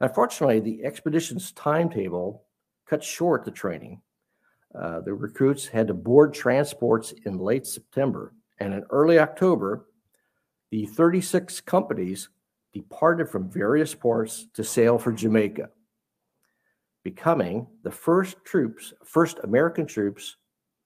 Unfortunately, 0.00 0.60
the 0.60 0.84
expedition's 0.84 1.52
timetable 1.52 2.44
cut 2.86 3.02
short 3.02 3.44
the 3.44 3.50
training. 3.50 4.02
Uh, 4.78 5.00
the 5.00 5.14
recruits 5.14 5.66
had 5.66 5.88
to 5.88 5.94
board 5.94 6.34
transports 6.34 7.14
in 7.24 7.38
late 7.38 7.66
September, 7.66 8.34
and 8.58 8.74
in 8.74 8.84
early 8.90 9.18
October, 9.18 9.86
the 10.70 10.84
36 10.86 11.60
companies 11.62 12.28
departed 12.74 13.28
from 13.28 13.50
various 13.50 13.94
ports 13.94 14.46
to 14.54 14.64
sail 14.64 14.98
for 14.98 15.12
Jamaica, 15.12 15.70
becoming 17.04 17.66
the 17.84 17.90
first 17.90 18.36
troops, 18.44 18.92
first 19.04 19.38
American 19.44 19.86
troops 19.86 20.36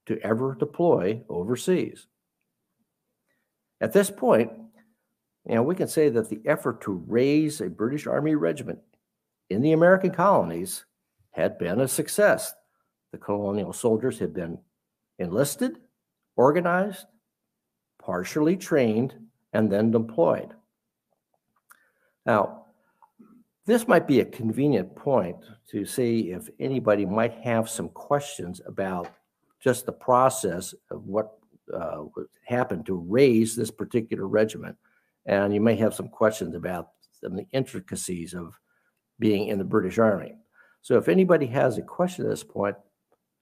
to 0.07 0.21
ever 0.21 0.55
deploy 0.55 1.21
overseas. 1.29 2.07
At 3.81 3.93
this 3.93 4.11
point, 4.11 4.51
you 5.47 5.55
know, 5.55 5.63
we 5.63 5.75
can 5.75 5.89
say 5.89 6.09
that 6.09 6.29
the 6.29 6.41
effort 6.45 6.81
to 6.83 7.05
raise 7.07 7.61
a 7.61 7.69
British 7.69 8.07
Army 8.07 8.35
regiment 8.35 8.81
in 9.51 9.63
the 9.63 9.73
American 9.73 10.11
colonies 10.11 10.85
had 11.31 11.59
been 11.59 11.81
a 11.81 11.89
success. 11.89 12.55
The 13.13 13.19
colonial 13.19 13.73
soldiers 13.73 14.19
had 14.19 14.35
been 14.35 14.59
enlisted, 15.19 15.79
organized, 16.37 17.07
partially 18.03 18.57
trained, 18.57 19.15
and 19.53 19.71
then 19.71 19.91
deployed. 19.91 20.55
Now, 22.25 22.65
this 23.67 23.87
might 23.87 24.07
be 24.07 24.21
a 24.21 24.25
convenient 24.25 24.95
point 24.97 25.37
to 25.71 25.85
see 25.85 26.31
if 26.31 26.49
anybody 26.59 27.05
might 27.05 27.33
have 27.35 27.69
some 27.69 27.89
questions 27.89 28.61
about 28.67 29.09
just 29.61 29.87
the 29.87 29.93
process 29.93 30.75
of 30.91 31.05
what 31.05 31.36
uh, 31.75 32.05
happened 32.45 32.87
to 32.87 32.95
raise 32.95 33.57
this 33.57 33.71
particular 33.71 34.27
regiment. 34.27 34.77
And 35.27 35.53
you 35.53 35.61
may 35.61 35.75
have 35.77 35.95
some 35.95 36.09
questions 36.09 36.55
about 36.55 36.91
some 37.21 37.33
of 37.33 37.39
the 37.39 37.47
intricacies 37.53 38.35
of 38.35 38.59
being 39.19 39.49
in 39.49 39.59
the 39.59 39.65
British 39.65 39.99
Army. 39.99 40.37
So 40.83 40.97
if 40.99 41.09
anybody 41.09 41.47
has 41.47 41.79
a 41.79 41.83
question 41.83 42.25
at 42.25 42.31
this 42.31 42.45
point, 42.45 42.77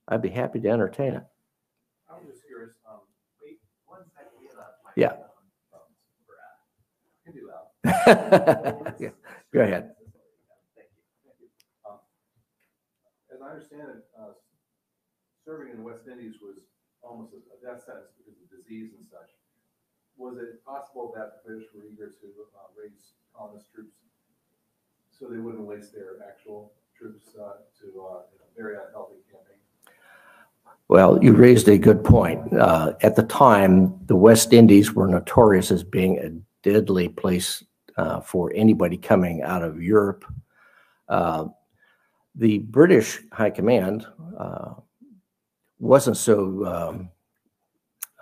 I'd 0.09 0.23
be 0.23 0.31
happy 0.31 0.61
to 0.61 0.69
entertain 0.69 1.15
it. 1.15 1.25
I'm 2.11 2.27
just 2.31 2.47
curious, 2.47 2.73
um, 2.89 3.01
wait, 3.43 3.59
one 3.87 4.01
second, 4.15 4.33
get 4.43 4.59
up. 4.59 4.79
my 4.85 4.91
Yeah. 4.97 5.17
Can 7.25 7.35
do. 7.35 7.51
Yeah, 9.01 9.11
Go 9.53 9.61
ahead. 9.61 9.93
Thank 10.77 10.89
you, 10.97 11.03
thank 11.25 11.37
you. 11.41 11.49
Um, 11.89 11.99
As 13.35 13.41
I 13.43 13.51
understand 13.51 13.89
it, 13.91 14.05
uh, 14.19 14.33
serving 15.45 15.71
in 15.73 15.77
the 15.79 15.83
West 15.83 16.05
Indies 16.11 16.35
was 16.41 16.57
almost 17.07 17.33
a 17.35 17.38
a 17.55 17.59
death 17.64 17.85
sentence 17.85 18.11
because 18.17 18.35
of 18.40 18.51
disease 18.51 18.93
and 18.99 19.07
such. 19.11 19.31
Was 20.17 20.38
it 20.38 20.64
possible 20.64 21.12
that 21.17 21.43
the 21.43 21.49
British 21.49 21.69
were 21.75 21.85
eager 21.85 22.14
to 22.21 22.27
uh, 22.57 22.71
raise 22.77 23.12
colonist 23.37 23.73
troops 23.75 23.97
so 25.11 25.27
they 25.27 25.38
wouldn't 25.38 25.64
waste 25.64 25.93
their 25.93 26.17
actual 26.27 26.73
troops 26.97 27.27
uh, 27.37 27.62
to 27.81 27.87
uh, 28.01 28.12
know, 28.12 28.47
very 28.57 28.77
unhealthy 28.77 29.17
campaign? 29.31 29.59
Well, 30.88 31.23
you 31.23 31.33
raised 31.33 31.69
a 31.69 31.79
good 31.79 32.05
point. 32.05 32.53
Uh, 32.53 32.93
at 33.01 33.17
the 33.17 33.23
time, 33.23 33.99
the 34.07 34.17
West 34.17 34.53
Indies 34.53 34.93
were 34.93 35.09
notorious 35.09 35.71
as 35.71 35.83
being 35.83 36.19
a 36.19 36.31
deadly 36.69 37.09
place 37.09 37.64
uh, 37.97 38.21
for 38.21 38.53
anybody 38.55 38.97
coming 38.97 39.43
out 39.43 39.62
of 39.62 39.83
Europe. 39.83 40.25
Uh, 41.09 41.47
the 42.35 42.59
British 42.59 43.21
High 43.33 43.51
Command 43.51 44.07
uh, 44.38 44.75
wasn't 45.85 46.16
so 46.16 46.66
um, 46.66 47.11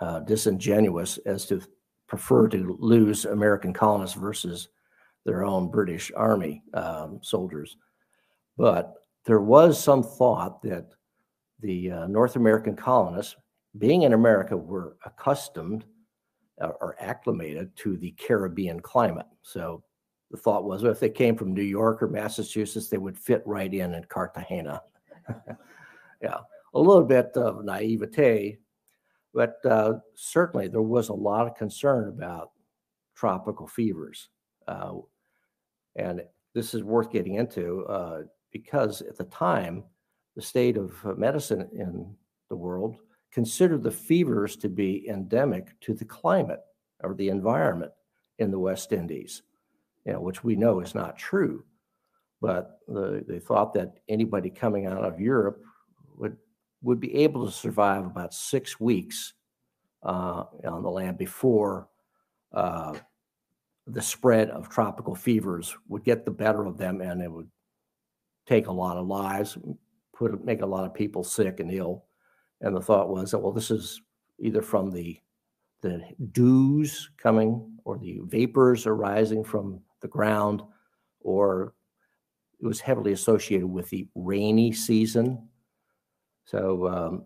uh, 0.01 0.19
disingenuous 0.19 1.17
as 1.25 1.45
to 1.45 1.61
prefer 2.07 2.47
to 2.49 2.77
lose 2.79 3.25
American 3.25 3.73
colonists 3.73 4.17
versus 4.17 4.67
their 5.25 5.45
own 5.45 5.71
British 5.71 6.11
Army 6.15 6.61
um, 6.73 7.19
soldiers. 7.23 7.77
But 8.57 8.93
there 9.25 9.39
was 9.39 9.81
some 9.81 10.03
thought 10.03 10.61
that 10.63 10.89
the 11.61 11.91
uh, 11.91 12.07
North 12.07 12.35
American 12.35 12.75
colonists, 12.75 13.35
being 13.77 14.03
in 14.03 14.13
America, 14.13 14.57
were 14.57 14.97
accustomed 15.05 15.85
uh, 16.61 16.71
or 16.81 16.95
acclimated 16.99 17.75
to 17.77 17.95
the 17.95 18.11
Caribbean 18.11 18.81
climate. 18.81 19.25
So 19.41 19.81
the 20.29 20.37
thought 20.37 20.65
was 20.65 20.83
well, 20.83 20.91
if 20.91 20.99
they 20.99 21.09
came 21.09 21.37
from 21.37 21.53
New 21.53 21.63
York 21.63 22.03
or 22.03 22.09
Massachusetts, 22.09 22.89
they 22.89 22.97
would 22.97 23.17
fit 23.17 23.41
right 23.45 23.73
in 23.73 23.93
in 23.93 24.03
Cartagena. 24.03 24.81
yeah, 26.21 26.39
a 26.73 26.79
little 26.79 27.03
bit 27.03 27.31
of 27.35 27.63
naivete, 27.63 28.57
but 29.33 29.57
uh, 29.65 29.93
certainly 30.15 30.67
there 30.67 30.81
was 30.81 31.09
a 31.09 31.13
lot 31.13 31.47
of 31.47 31.55
concern 31.55 32.09
about 32.09 32.51
tropical 33.15 33.67
fevers. 33.67 34.29
Uh, 34.67 34.93
and 35.95 36.23
this 36.53 36.73
is 36.73 36.83
worth 36.83 37.11
getting 37.11 37.35
into 37.35 37.85
uh, 37.85 38.21
because 38.51 39.01
at 39.01 39.17
the 39.17 39.25
time, 39.25 39.83
the 40.35 40.41
state 40.41 40.77
of 40.77 40.93
medicine 41.17 41.67
in 41.73 42.15
the 42.49 42.55
world 42.55 42.97
considered 43.31 43.83
the 43.83 43.91
fevers 43.91 44.55
to 44.55 44.69
be 44.69 45.07
endemic 45.09 45.79
to 45.81 45.93
the 45.93 46.05
climate 46.05 46.61
or 47.03 47.13
the 47.13 47.29
environment 47.29 47.91
in 48.39 48.51
the 48.51 48.59
West 48.59 48.91
Indies, 48.91 49.43
you 50.05 50.13
know, 50.13 50.21
which 50.21 50.43
we 50.43 50.55
know 50.55 50.79
is 50.79 50.95
not 50.95 51.17
true. 51.17 51.63
But 52.41 52.79
the, 52.87 53.23
they 53.27 53.39
thought 53.39 53.73
that 53.73 53.99
anybody 54.09 54.49
coming 54.49 54.85
out 54.85 55.03
of 55.03 55.19
Europe 55.19 55.61
would 56.17 56.37
would 56.83 56.99
be 56.99 57.15
able 57.15 57.45
to 57.45 57.51
survive 57.51 58.05
about 58.05 58.33
six 58.33 58.79
weeks 58.79 59.33
uh, 60.03 60.43
on 60.67 60.83
the 60.83 60.89
land 60.89 61.17
before 61.17 61.87
uh, 62.53 62.93
the 63.87 64.01
spread 64.01 64.49
of 64.49 64.69
tropical 64.69 65.15
fevers 65.15 65.75
would 65.87 66.03
get 66.03 66.25
the 66.25 66.31
better 66.31 66.65
of 66.65 66.77
them 66.77 67.01
and 67.01 67.21
it 67.21 67.31
would 67.31 67.49
take 68.45 68.67
a 68.67 68.71
lot 68.71 68.97
of 68.97 69.07
lives, 69.07 69.57
put 70.15 70.43
make 70.43 70.61
a 70.61 70.65
lot 70.65 70.85
of 70.85 70.93
people 70.93 71.23
sick 71.23 71.59
and 71.59 71.71
ill. 71.71 72.05
And 72.61 72.75
the 72.75 72.81
thought 72.81 73.09
was 73.09 73.31
that 73.31 73.39
well, 73.39 73.51
this 73.51 73.71
is 73.71 74.01
either 74.39 74.61
from 74.61 74.91
the 74.91 75.19
the 75.81 76.01
dews 76.31 77.09
coming 77.17 77.77
or 77.83 77.97
the 77.97 78.21
vapors 78.23 78.87
arising 78.87 79.43
from 79.43 79.81
the 80.01 80.07
ground, 80.07 80.61
or 81.19 81.73
it 82.61 82.65
was 82.65 82.79
heavily 82.79 83.11
associated 83.11 83.67
with 83.67 83.89
the 83.89 84.07
rainy 84.15 84.71
season. 84.71 85.49
So 86.45 86.87
um, 86.87 87.25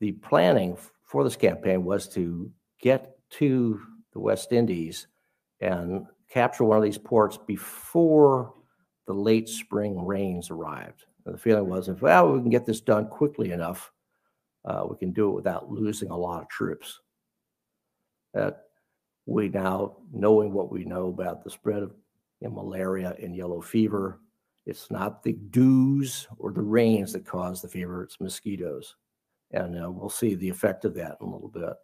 the 0.00 0.12
planning 0.12 0.76
for 1.04 1.24
this 1.24 1.36
campaign 1.36 1.84
was 1.84 2.08
to 2.10 2.50
get 2.80 3.16
to 3.30 3.80
the 4.12 4.20
West 4.20 4.52
Indies 4.52 5.06
and 5.60 6.06
capture 6.28 6.64
one 6.64 6.78
of 6.78 6.82
these 6.82 6.98
ports 6.98 7.38
before 7.46 8.54
the 9.06 9.12
late 9.12 9.48
spring 9.48 10.04
rains 10.04 10.50
arrived. 10.50 11.04
And 11.24 11.34
the 11.34 11.38
feeling 11.38 11.68
was, 11.68 11.88
if 11.88 12.02
well, 12.02 12.32
we 12.32 12.40
can 12.40 12.50
get 12.50 12.66
this 12.66 12.80
done 12.80 13.06
quickly 13.06 13.52
enough, 13.52 13.92
uh, 14.64 14.86
we 14.88 14.96
can 14.96 15.12
do 15.12 15.30
it 15.30 15.34
without 15.34 15.70
losing 15.70 16.10
a 16.10 16.16
lot 16.16 16.42
of 16.42 16.48
troops. 16.48 17.00
That 18.34 18.64
we 19.26 19.48
now, 19.48 19.96
knowing 20.12 20.52
what 20.52 20.72
we 20.72 20.84
know 20.84 21.08
about 21.08 21.44
the 21.44 21.50
spread 21.50 21.82
of 21.82 21.92
malaria 22.40 23.14
and 23.22 23.36
yellow 23.36 23.60
fever, 23.60 24.18
it's 24.66 24.90
not 24.90 25.22
the 25.22 25.32
dews 25.50 26.28
or 26.38 26.52
the 26.52 26.62
rains 26.62 27.12
that 27.12 27.26
cause 27.26 27.60
the 27.60 27.68
fever, 27.68 28.02
it's 28.02 28.20
mosquitoes. 28.20 28.96
And 29.50 29.82
uh, 29.82 29.90
we'll 29.90 30.08
see 30.08 30.34
the 30.34 30.48
effect 30.48 30.84
of 30.84 30.94
that 30.94 31.18
in 31.20 31.26
a 31.26 31.30
little 31.30 31.48
bit. 31.48 31.74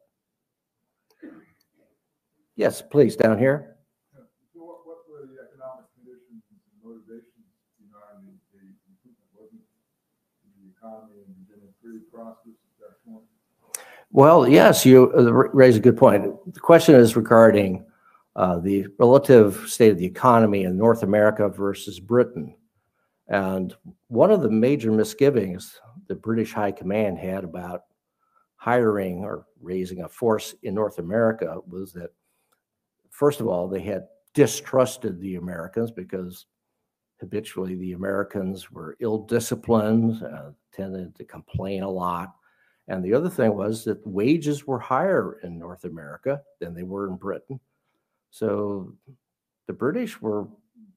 Yes, 2.56 2.82
please, 2.82 3.14
down 3.14 3.38
here. 3.38 3.76
So 4.12 4.60
what, 4.60 4.78
what 4.84 4.98
were 5.08 5.26
the 5.26 5.38
economic 5.46 5.86
conditions 5.94 6.42
and 6.50 6.58
motivations 6.82 7.46
behind 7.78 8.26
the, 8.26 8.34
the 8.50 8.62
improvement? 8.66 9.22
Wasn't 9.36 9.62
the 10.58 10.70
economy 10.74 11.22
and 11.26 11.34
beginning 11.46 11.74
pretty 11.82 12.02
prosperous 12.12 12.58
at 12.66 12.78
that 12.80 13.04
point? 13.04 13.24
Well, 14.10 14.48
yes, 14.48 14.86
you 14.86 15.12
uh, 15.12 15.30
raise 15.52 15.76
a 15.76 15.80
good 15.80 15.96
point. 15.96 16.24
The 16.52 16.60
question 16.60 16.94
is 16.94 17.14
regarding 17.14 17.84
uh, 18.34 18.58
the 18.58 18.86
relative 18.98 19.64
state 19.68 19.92
of 19.92 19.98
the 19.98 20.06
economy 20.06 20.64
in 20.64 20.76
North 20.76 21.02
America 21.02 21.48
versus 21.48 22.00
Britain. 22.00 22.56
And 23.28 23.74
one 24.08 24.30
of 24.30 24.42
the 24.42 24.50
major 24.50 24.90
misgivings 24.90 25.80
the 26.06 26.14
British 26.14 26.52
High 26.52 26.72
Command 26.72 27.18
had 27.18 27.44
about 27.44 27.82
hiring 28.56 29.22
or 29.24 29.46
raising 29.60 30.02
a 30.02 30.08
force 30.08 30.54
in 30.62 30.74
North 30.74 30.98
America 30.98 31.60
was 31.66 31.92
that, 31.92 32.10
first 33.10 33.40
of 33.40 33.46
all, 33.46 33.68
they 33.68 33.82
had 33.82 34.06
distrusted 34.34 35.20
the 35.20 35.36
Americans 35.36 35.90
because 35.90 36.46
habitually 37.20 37.74
the 37.74 37.92
Americans 37.92 38.70
were 38.70 38.96
ill 39.00 39.18
disciplined, 39.18 40.22
uh, 40.22 40.50
tended 40.72 41.14
to 41.16 41.24
complain 41.24 41.82
a 41.82 41.90
lot. 41.90 42.34
And 42.88 43.04
the 43.04 43.12
other 43.12 43.28
thing 43.28 43.54
was 43.54 43.84
that 43.84 44.06
wages 44.06 44.66
were 44.66 44.78
higher 44.78 45.38
in 45.42 45.58
North 45.58 45.84
America 45.84 46.40
than 46.60 46.74
they 46.74 46.84
were 46.84 47.08
in 47.08 47.16
Britain. 47.16 47.60
So 48.30 48.94
the 49.66 49.72
British 49.72 50.20
were, 50.20 50.48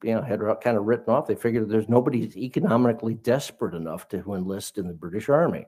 you 0.02 0.14
know, 0.14 0.22
had 0.22 0.40
kind 0.60 0.76
of 0.76 0.84
written 0.84 1.12
off. 1.12 1.26
They 1.26 1.34
figured 1.34 1.68
there's 1.68 1.88
nobody 1.88 2.30
economically 2.36 3.14
desperate 3.14 3.74
enough 3.74 4.08
to 4.08 4.34
enlist 4.34 4.78
in 4.78 4.88
the 4.88 4.94
British 4.94 5.28
Army. 5.28 5.66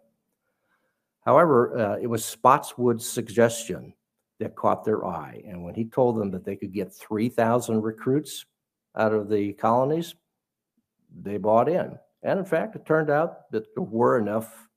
However, 1.21 1.79
uh, 1.79 1.97
it 1.97 2.07
was 2.07 2.25
Spotswood's 2.25 3.09
suggestion 3.09 3.95
that 4.41 4.57
caught 4.57 4.85
their 4.85 5.07
eye. 5.07 5.43
And 5.47 5.63
when 5.65 5.75
he 5.75 5.85
told 5.85 6.19
them 6.19 6.31
that 6.33 6.45
they 6.45 6.57
could 6.57 6.73
get 6.73 6.93
3,000 6.93 7.81
recruits 7.81 8.45
out 8.97 9.13
of 9.13 9.29
the 9.29 9.53
colonies, 9.55 10.15
they 11.23 11.39
bought 11.39 11.69
in. 11.69 11.99
And 12.23 12.39
in 12.39 12.45
fact, 12.45 12.75
it 12.77 12.85
turned 12.85 13.11
out 13.11 13.51
that 13.53 13.75
there 13.75 13.85
were 13.85 14.19
enough 14.19 14.69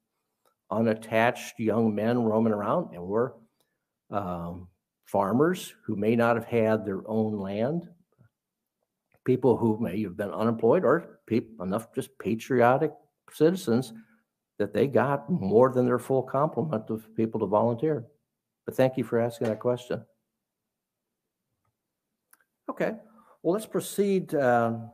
unattached 0.69 1.59
young 1.59 1.95
men 1.95 2.23
roaming 2.23 2.53
around 2.53 2.93
and 2.93 3.03
were 3.03 3.35
um, 4.11 4.67
farmers 5.05 5.73
who 5.85 5.95
may 5.95 6.15
not 6.15 6.35
have 6.35 6.45
had 6.45 6.85
their 6.85 7.01
own 7.07 7.37
land, 7.39 7.89
people 9.27 9.57
who 9.57 9.77
may 9.79 10.01
have 10.01 10.15
been 10.15 10.31
unemployed, 10.31 10.85
or 10.85 11.19
people, 11.27 11.65
enough 11.65 11.93
just 11.93 12.17
patriotic 12.17 12.93
citizens 13.29 13.93
that 14.57 14.73
they 14.73 14.87
got 14.87 15.29
more 15.29 15.69
than 15.69 15.85
their 15.85 15.99
full 15.99 16.23
complement 16.23 16.89
of 16.89 17.13
people 17.13 17.37
to 17.41 17.45
volunteer. 17.45 18.05
But 18.65 18.75
thank 18.75 18.95
you 18.97 19.03
for 19.03 19.19
asking 19.19 19.49
that 19.49 19.59
question. 19.59 20.03
Okay, 22.69 22.93
well, 23.43 23.53
let's 23.53 23.65
proceed 23.65 24.33
um, 24.35 24.89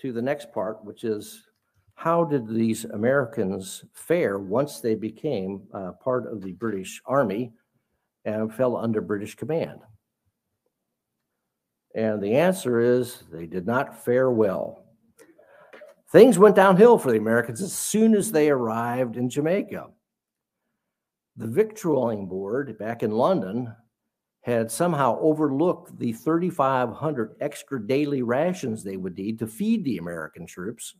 to 0.00 0.12
the 0.12 0.22
next 0.22 0.52
part, 0.52 0.84
which 0.84 1.02
is 1.02 1.42
how 1.94 2.24
did 2.24 2.46
these 2.46 2.84
Americans 2.84 3.84
fare 3.94 4.38
once 4.38 4.80
they 4.80 4.94
became 4.94 5.62
uh, 5.72 5.92
part 5.92 6.30
of 6.30 6.42
the 6.42 6.52
British 6.52 7.00
Army 7.06 7.52
and 8.26 8.52
fell 8.52 8.76
under 8.76 9.00
British 9.00 9.34
command? 9.34 9.80
And 11.94 12.22
the 12.22 12.36
answer 12.36 12.80
is 12.80 13.22
they 13.30 13.46
did 13.46 13.66
not 13.66 14.04
fare 14.04 14.30
well. 14.30 14.84
Things 16.10 16.38
went 16.38 16.56
downhill 16.56 16.98
for 16.98 17.10
the 17.10 17.18
Americans 17.18 17.62
as 17.62 17.72
soon 17.72 18.14
as 18.14 18.32
they 18.32 18.50
arrived 18.50 19.16
in 19.16 19.28
Jamaica. 19.28 19.88
The 21.36 21.46
victualling 21.46 22.28
board 22.28 22.76
back 22.78 23.02
in 23.02 23.10
London 23.10 23.74
had 24.42 24.70
somehow 24.70 25.18
overlooked 25.20 25.98
the 25.98 26.12
3,500 26.12 27.36
extra 27.40 27.86
daily 27.86 28.22
rations 28.22 28.82
they 28.82 28.96
would 28.96 29.16
need 29.16 29.38
to 29.38 29.46
feed 29.46 29.84
the 29.84 29.98
American 29.98 30.46
troops. 30.46 30.94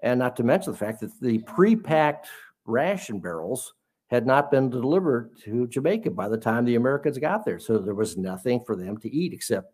And 0.00 0.18
not 0.18 0.36
to 0.36 0.42
mention 0.42 0.72
the 0.72 0.78
fact 0.78 1.00
that 1.00 1.12
the 1.20 1.38
pre 1.38 1.76
packed 1.76 2.28
ration 2.64 3.20
barrels 3.20 3.74
had 4.08 4.26
not 4.26 4.50
been 4.50 4.70
delivered 4.70 5.30
to 5.42 5.66
Jamaica 5.66 6.10
by 6.10 6.28
the 6.28 6.36
time 6.36 6.64
the 6.64 6.76
Americans 6.76 7.18
got 7.18 7.44
there. 7.44 7.58
So 7.58 7.78
there 7.78 7.94
was 7.94 8.16
nothing 8.16 8.62
for 8.64 8.76
them 8.76 8.98
to 8.98 9.14
eat 9.14 9.32
except 9.32 9.72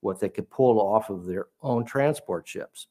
what 0.00 0.20
they 0.20 0.28
could 0.28 0.50
pull 0.50 0.80
off 0.80 1.10
of 1.10 1.26
their 1.26 1.46
own 1.62 1.84
transport 1.84 2.46
ships. 2.46 2.88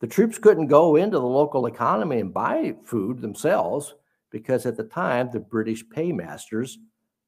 The 0.00 0.06
troops 0.08 0.38
couldn't 0.38 0.66
go 0.66 0.96
into 0.96 1.18
the 1.18 1.26
local 1.26 1.66
economy 1.66 2.20
and 2.20 2.34
buy 2.34 2.74
food 2.84 3.20
themselves 3.20 3.94
because 4.30 4.66
at 4.66 4.76
the 4.76 4.84
time 4.84 5.30
the 5.30 5.40
British 5.40 5.88
paymasters 5.88 6.78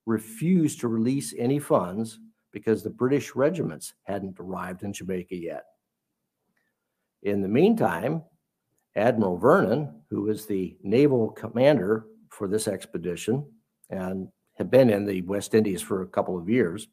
refused 0.06 0.80
to 0.80 0.88
release 0.88 1.34
any 1.38 1.58
funds 1.58 2.18
because 2.50 2.82
the 2.82 2.90
British 2.90 3.36
regiments 3.36 3.94
hadn't 4.02 4.38
arrived 4.40 4.82
in 4.82 4.92
Jamaica 4.92 5.36
yet. 5.36 5.64
In 7.22 7.42
the 7.42 7.48
meantime, 7.48 8.22
Admiral 8.96 9.36
Vernon, 9.36 10.02
who 10.10 10.22
was 10.22 10.46
the 10.46 10.76
naval 10.82 11.30
commander 11.30 12.06
for 12.28 12.48
this 12.48 12.68
expedition 12.68 13.44
and 13.90 14.28
had 14.54 14.70
been 14.70 14.90
in 14.90 15.04
the 15.04 15.22
West 15.22 15.54
Indies 15.54 15.82
for 15.82 16.02
a 16.02 16.08
couple 16.08 16.38
of 16.38 16.48
years, 16.48 16.86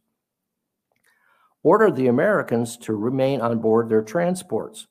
ordered 1.64 1.96
the 1.96 2.08
Americans 2.08 2.78
to 2.78 2.94
remain 2.94 3.40
on 3.40 3.60
board 3.60 3.88
their 3.88 4.02
transports. 4.02 4.88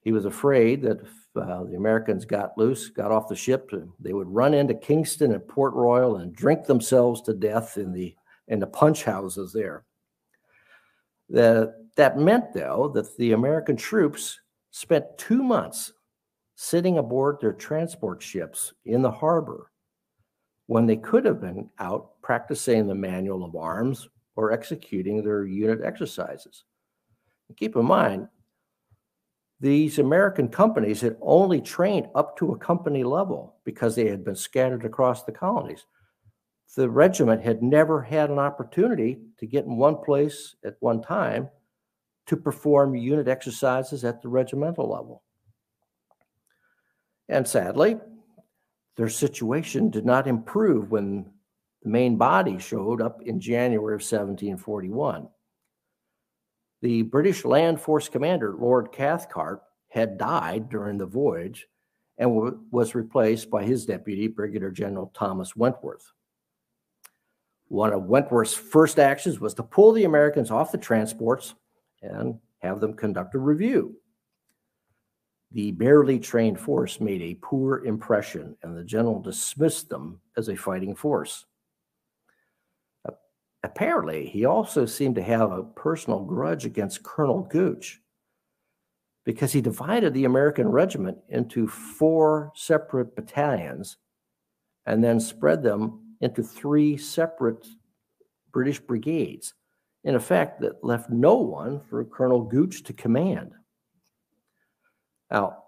He 0.00 0.12
was 0.12 0.24
afraid 0.24 0.82
that 0.82 1.00
if 1.00 1.10
uh, 1.34 1.64
the 1.64 1.74
Americans 1.74 2.24
got 2.24 2.56
loose, 2.56 2.88
got 2.90 3.10
off 3.10 3.28
the 3.28 3.34
ship, 3.34 3.72
they 3.98 4.12
would 4.12 4.28
run 4.28 4.54
into 4.54 4.74
Kingston 4.74 5.32
and 5.32 5.46
Port 5.48 5.74
Royal 5.74 6.18
and 6.18 6.32
drink 6.34 6.64
themselves 6.64 7.20
to 7.22 7.34
death 7.34 7.76
in 7.76 7.92
the 7.92 8.14
in 8.48 8.60
the 8.60 8.66
punch 8.68 9.02
houses 9.02 9.52
there. 9.52 9.84
The, 11.28 11.74
that 11.96 12.16
meant, 12.16 12.52
though, 12.54 12.92
that 12.94 13.16
the 13.16 13.32
American 13.32 13.76
troops 13.76 14.38
spent 14.70 15.18
two 15.18 15.42
months 15.42 15.92
sitting 16.56 16.98
aboard 16.98 17.38
their 17.40 17.52
transport 17.52 18.22
ships 18.22 18.72
in 18.86 19.02
the 19.02 19.10
harbor 19.10 19.70
when 20.66 20.86
they 20.86 20.96
could 20.96 21.24
have 21.24 21.40
been 21.40 21.68
out 21.78 22.20
practicing 22.22 22.86
the 22.86 22.94
manual 22.94 23.44
of 23.44 23.54
arms 23.54 24.08
or 24.34 24.52
executing 24.52 25.22
their 25.22 25.44
unit 25.44 25.80
exercises. 25.84 26.64
Keep 27.56 27.76
in 27.76 27.84
mind, 27.84 28.26
these 29.60 29.98
American 29.98 30.48
companies 30.48 31.00
had 31.00 31.16
only 31.20 31.60
trained 31.60 32.08
up 32.14 32.36
to 32.38 32.52
a 32.52 32.58
company 32.58 33.04
level 33.04 33.56
because 33.64 33.94
they 33.94 34.08
had 34.08 34.24
been 34.24 34.34
scattered 34.34 34.84
across 34.84 35.24
the 35.24 35.32
colonies. 35.32 35.86
The 36.74 36.90
regiment 36.90 37.42
had 37.42 37.62
never 37.62 38.02
had 38.02 38.28
an 38.28 38.38
opportunity 38.38 39.18
to 39.38 39.46
get 39.46 39.64
in 39.64 39.76
one 39.76 39.96
place 39.96 40.56
at 40.64 40.76
one 40.80 41.00
time 41.00 41.48
to 42.26 42.36
perform 42.36 42.96
unit 42.96 43.28
exercises 43.28 44.04
at 44.04 44.20
the 44.20 44.28
regimental 44.28 44.90
level. 44.90 45.22
And 47.28 47.46
sadly, 47.46 47.98
their 48.96 49.08
situation 49.08 49.90
did 49.90 50.06
not 50.06 50.26
improve 50.26 50.90
when 50.90 51.30
the 51.82 51.88
main 51.90 52.16
body 52.16 52.58
showed 52.58 53.00
up 53.00 53.22
in 53.22 53.40
January 53.40 53.94
of 53.94 54.00
1741. 54.00 55.28
The 56.82 57.02
British 57.02 57.44
Land 57.44 57.80
Force 57.80 58.08
commander, 58.08 58.54
Lord 58.58 58.92
Cathcart, 58.92 59.62
had 59.88 60.18
died 60.18 60.68
during 60.68 60.98
the 60.98 61.06
voyage 61.06 61.66
and 62.18 62.34
w- 62.34 62.60
was 62.70 62.94
replaced 62.94 63.50
by 63.50 63.64
his 63.64 63.86
deputy, 63.86 64.28
Brigadier 64.28 64.70
General 64.70 65.10
Thomas 65.14 65.56
Wentworth. 65.56 66.12
One 67.68 67.92
of 67.92 68.04
Wentworth's 68.04 68.54
first 68.54 68.98
actions 68.98 69.40
was 69.40 69.54
to 69.54 69.62
pull 69.62 69.92
the 69.92 70.04
Americans 70.04 70.50
off 70.50 70.72
the 70.72 70.78
transports 70.78 71.54
and 72.02 72.38
have 72.58 72.80
them 72.80 72.94
conduct 72.94 73.34
a 73.34 73.38
review. 73.38 73.96
The 75.52 75.72
barely 75.72 76.18
trained 76.18 76.58
force 76.58 77.00
made 77.00 77.22
a 77.22 77.38
poor 77.40 77.84
impression 77.84 78.56
and 78.62 78.76
the 78.76 78.84
general 78.84 79.20
dismissed 79.20 79.88
them 79.88 80.20
as 80.36 80.48
a 80.48 80.56
fighting 80.56 80.94
force. 80.94 81.46
Apparently, 83.62 84.26
he 84.26 84.44
also 84.44 84.86
seemed 84.86 85.16
to 85.16 85.22
have 85.22 85.50
a 85.50 85.62
personal 85.62 86.24
grudge 86.24 86.64
against 86.64 87.02
Colonel 87.02 87.42
Gooch 87.42 88.00
because 89.24 89.52
he 89.52 89.60
divided 89.60 90.14
the 90.14 90.24
American 90.24 90.68
regiment 90.68 91.18
into 91.28 91.66
four 91.66 92.52
separate 92.54 93.16
battalions 93.16 93.96
and 94.86 95.02
then 95.02 95.18
spread 95.18 95.62
them 95.62 96.00
into 96.20 96.42
three 96.42 96.96
separate 96.96 97.66
British 98.52 98.78
brigades. 98.78 99.54
In 100.04 100.14
effect, 100.14 100.60
that 100.60 100.84
left 100.84 101.10
no 101.10 101.34
one 101.34 101.80
for 101.80 102.04
Colonel 102.04 102.42
Gooch 102.42 102.84
to 102.84 102.92
command. 102.92 103.52
Now, 105.30 105.64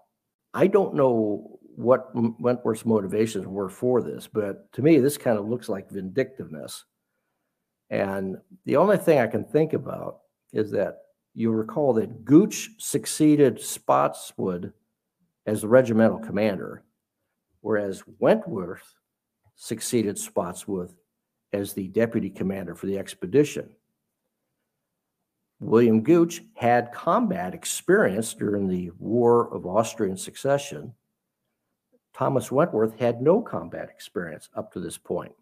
I 0.53 0.67
don't 0.67 0.95
know 0.95 1.59
what 1.75 2.09
Wentworth's 2.13 2.85
motivations 2.85 3.47
were 3.47 3.69
for 3.69 4.01
this, 4.01 4.27
but 4.27 4.71
to 4.73 4.81
me, 4.81 4.99
this 4.99 5.17
kind 5.17 5.37
of 5.37 5.47
looks 5.47 5.69
like 5.69 5.89
vindictiveness. 5.89 6.85
And 7.89 8.37
the 8.65 8.75
only 8.75 8.97
thing 8.97 9.19
I 9.19 9.27
can 9.27 9.45
think 9.45 9.73
about 9.73 10.19
is 10.51 10.71
that 10.71 10.97
you'll 11.33 11.53
recall 11.55 11.93
that 11.93 12.25
Gooch 12.25 12.71
succeeded 12.79 13.59
Spotswood 13.61 14.73
as 15.45 15.61
the 15.61 15.67
regimental 15.67 16.19
commander, 16.19 16.83
whereas 17.61 18.03
Wentworth 18.19 18.95
succeeded 19.55 20.17
Spotswood 20.17 20.93
as 21.53 21.73
the 21.73 21.87
deputy 21.87 22.29
commander 22.29 22.75
for 22.75 22.85
the 22.87 22.97
expedition. 22.97 23.69
William 25.59 26.01
Gooch 26.01 26.43
had 26.55 26.93
combat 26.93 27.53
experience 27.53 28.33
during 28.33 28.67
the 28.67 28.91
War 28.97 29.53
of 29.53 29.65
Austrian 29.65 30.15
Succession. 30.15 30.93
Thomas 32.13 32.51
Wentworth 32.51 32.97
had 32.97 33.21
no 33.21 33.41
combat 33.41 33.89
experience 33.89 34.49
up 34.55 34.71
to 34.73 34.79
this 34.79 34.97
point. 34.97 35.33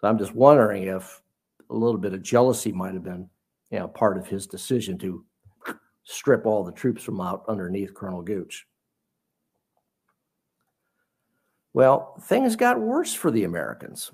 So 0.00 0.08
I'm 0.08 0.18
just 0.18 0.34
wondering 0.34 0.84
if 0.84 1.22
a 1.70 1.74
little 1.74 1.98
bit 1.98 2.12
of 2.12 2.22
jealousy 2.22 2.70
might 2.70 2.94
have 2.94 3.04
been 3.04 3.28
you 3.70 3.78
know, 3.78 3.88
part 3.88 4.18
of 4.18 4.26
his 4.26 4.46
decision 4.46 4.98
to 4.98 5.24
strip 6.04 6.44
all 6.44 6.62
the 6.62 6.72
troops 6.72 7.02
from 7.02 7.20
out 7.20 7.44
underneath 7.48 7.94
Colonel 7.94 8.22
Gooch. 8.22 8.66
Well, 11.72 12.14
things 12.20 12.56
got 12.56 12.78
worse 12.78 13.14
for 13.14 13.30
the 13.30 13.44
Americans. 13.44 14.12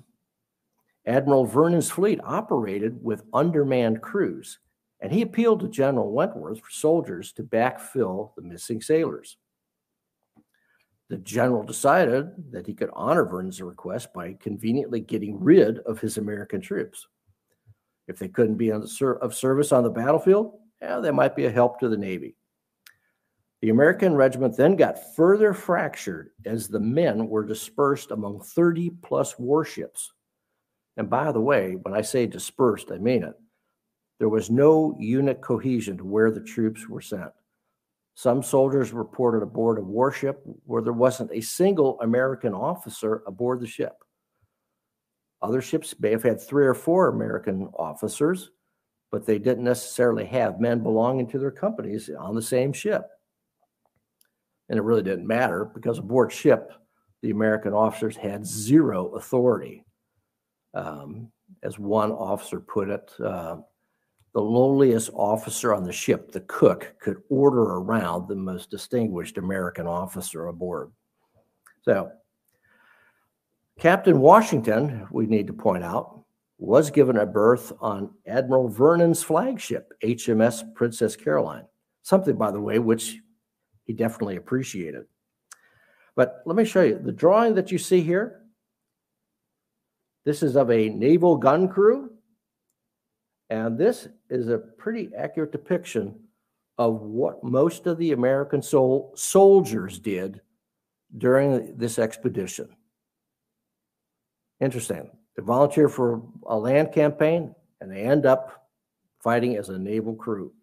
Admiral 1.05 1.45
Vernon's 1.45 1.91
fleet 1.91 2.19
operated 2.23 3.03
with 3.03 3.23
undermanned 3.33 4.01
crews 4.01 4.59
and 5.01 5.11
he 5.11 5.23
appealed 5.23 5.59
to 5.61 5.67
General 5.67 6.11
Wentworth 6.11 6.59
for 6.59 6.69
soldiers 6.69 7.31
to 7.33 7.43
backfill 7.43 8.35
the 8.35 8.43
missing 8.43 8.81
sailors. 8.81 9.37
The 11.09 11.17
general 11.17 11.63
decided 11.63 12.31
that 12.51 12.67
he 12.67 12.73
could 12.73 12.91
honor 12.93 13.25
Vernon's 13.25 13.61
request 13.61 14.13
by 14.13 14.37
conveniently 14.39 15.01
getting 15.01 15.43
rid 15.43 15.79
of 15.79 15.99
his 15.99 16.17
American 16.17 16.61
troops. 16.61 17.07
If 18.07 18.17
they 18.17 18.29
couldn't 18.29 18.55
be 18.55 18.71
of 18.71 18.89
service 18.89 19.71
on 19.71 19.83
the 19.83 19.89
battlefield, 19.89 20.53
yeah, 20.81 20.99
they 20.99 21.11
might 21.11 21.35
be 21.35 21.45
a 21.45 21.51
help 21.51 21.79
to 21.79 21.89
the 21.89 21.97
Navy. 21.97 22.35
The 23.61 23.69
American 23.69 24.15
regiment 24.15 24.55
then 24.55 24.75
got 24.75 25.15
further 25.15 25.53
fractured 25.53 26.31
as 26.45 26.67
the 26.67 26.79
men 26.79 27.27
were 27.27 27.45
dispersed 27.45 28.11
among 28.11 28.41
30 28.41 28.91
plus 29.03 29.37
warships. 29.37 30.11
And 30.97 31.09
by 31.09 31.31
the 31.31 31.41
way, 31.41 31.73
when 31.73 31.93
I 31.93 32.01
say 32.01 32.25
dispersed, 32.25 32.91
I 32.91 32.97
mean 32.97 33.23
it. 33.23 33.35
There 34.21 34.29
was 34.29 34.51
no 34.51 34.95
unit 34.99 35.41
cohesion 35.41 35.97
to 35.97 36.05
where 36.05 36.29
the 36.29 36.43
troops 36.43 36.87
were 36.87 37.01
sent. 37.01 37.31
Some 38.13 38.43
soldiers 38.43 38.93
reported 38.93 39.41
aboard 39.41 39.79
a 39.79 39.81
warship 39.81 40.43
where 40.67 40.83
there 40.83 40.93
wasn't 40.93 41.31
a 41.33 41.41
single 41.41 41.99
American 42.01 42.53
officer 42.53 43.23
aboard 43.25 43.61
the 43.61 43.65
ship. 43.65 43.95
Other 45.41 45.59
ships 45.59 45.95
may 45.99 46.11
have 46.11 46.21
had 46.21 46.39
three 46.39 46.67
or 46.67 46.75
four 46.75 47.07
American 47.07 47.69
officers, 47.79 48.51
but 49.11 49.25
they 49.25 49.39
didn't 49.39 49.63
necessarily 49.63 50.25
have 50.25 50.59
men 50.59 50.83
belonging 50.83 51.25
to 51.29 51.39
their 51.39 51.49
companies 51.49 52.07
on 52.15 52.35
the 52.35 52.43
same 52.43 52.71
ship. 52.73 53.09
And 54.69 54.77
it 54.77 54.83
really 54.83 55.01
didn't 55.01 55.25
matter 55.25 55.65
because 55.65 55.97
aboard 55.97 56.31
ship, 56.31 56.71
the 57.23 57.31
American 57.31 57.73
officers 57.73 58.15
had 58.17 58.45
zero 58.45 59.15
authority. 59.15 59.83
Um, 60.75 61.31
as 61.63 61.79
one 61.79 62.11
officer 62.11 62.59
put 62.59 62.87
it, 62.87 63.11
uh, 63.19 63.57
the 64.33 64.41
lowliest 64.41 65.09
officer 65.13 65.73
on 65.73 65.83
the 65.83 65.91
ship, 65.91 66.31
the 66.31 66.41
cook, 66.41 66.93
could 66.99 67.21
order 67.29 67.61
around 67.61 68.27
the 68.27 68.35
most 68.35 68.69
distinguished 68.69 69.37
American 69.37 69.87
officer 69.87 70.47
aboard. 70.47 70.91
So, 71.81 72.11
Captain 73.79 74.19
Washington, 74.19 75.07
we 75.11 75.25
need 75.25 75.47
to 75.47 75.53
point 75.53 75.83
out, 75.83 76.23
was 76.59 76.91
given 76.91 77.17
a 77.17 77.25
berth 77.25 77.73
on 77.81 78.11
Admiral 78.27 78.69
Vernon's 78.69 79.23
flagship, 79.23 79.91
HMS 80.03 80.75
Princess 80.75 81.15
Caroline, 81.15 81.65
something, 82.03 82.35
by 82.35 82.51
the 82.51 82.61
way, 82.61 82.77
which 82.77 83.17
he 83.85 83.93
definitely 83.93 84.35
appreciated. 84.35 85.05
But 86.15 86.43
let 86.45 86.55
me 86.55 86.65
show 86.65 86.83
you 86.83 86.99
the 86.99 87.11
drawing 87.11 87.55
that 87.55 87.71
you 87.71 87.77
see 87.77 88.01
here. 88.01 88.41
This 90.23 90.43
is 90.43 90.55
of 90.55 90.69
a 90.69 90.89
naval 90.89 91.35
gun 91.35 91.67
crew 91.67 92.11
and 93.51 93.77
this 93.77 94.07
is 94.29 94.47
a 94.47 94.57
pretty 94.57 95.09
accurate 95.15 95.51
depiction 95.51 96.17
of 96.77 97.01
what 97.01 97.43
most 97.43 97.85
of 97.85 97.97
the 97.97 98.13
American 98.13 98.61
sol- 98.61 99.11
soldiers 99.13 99.99
did 99.99 100.39
during 101.17 101.77
this 101.77 101.99
expedition. 101.99 102.69
Interesting. 104.61 105.11
They 105.35 105.43
volunteer 105.43 105.89
for 105.89 106.23
a 106.47 106.57
land 106.57 106.93
campaign 106.93 107.53
and 107.81 107.91
they 107.91 108.03
end 108.03 108.25
up 108.25 108.69
fighting 109.21 109.57
as 109.57 109.67
a 109.67 109.77
naval 109.77 110.15
crew. 110.15 110.53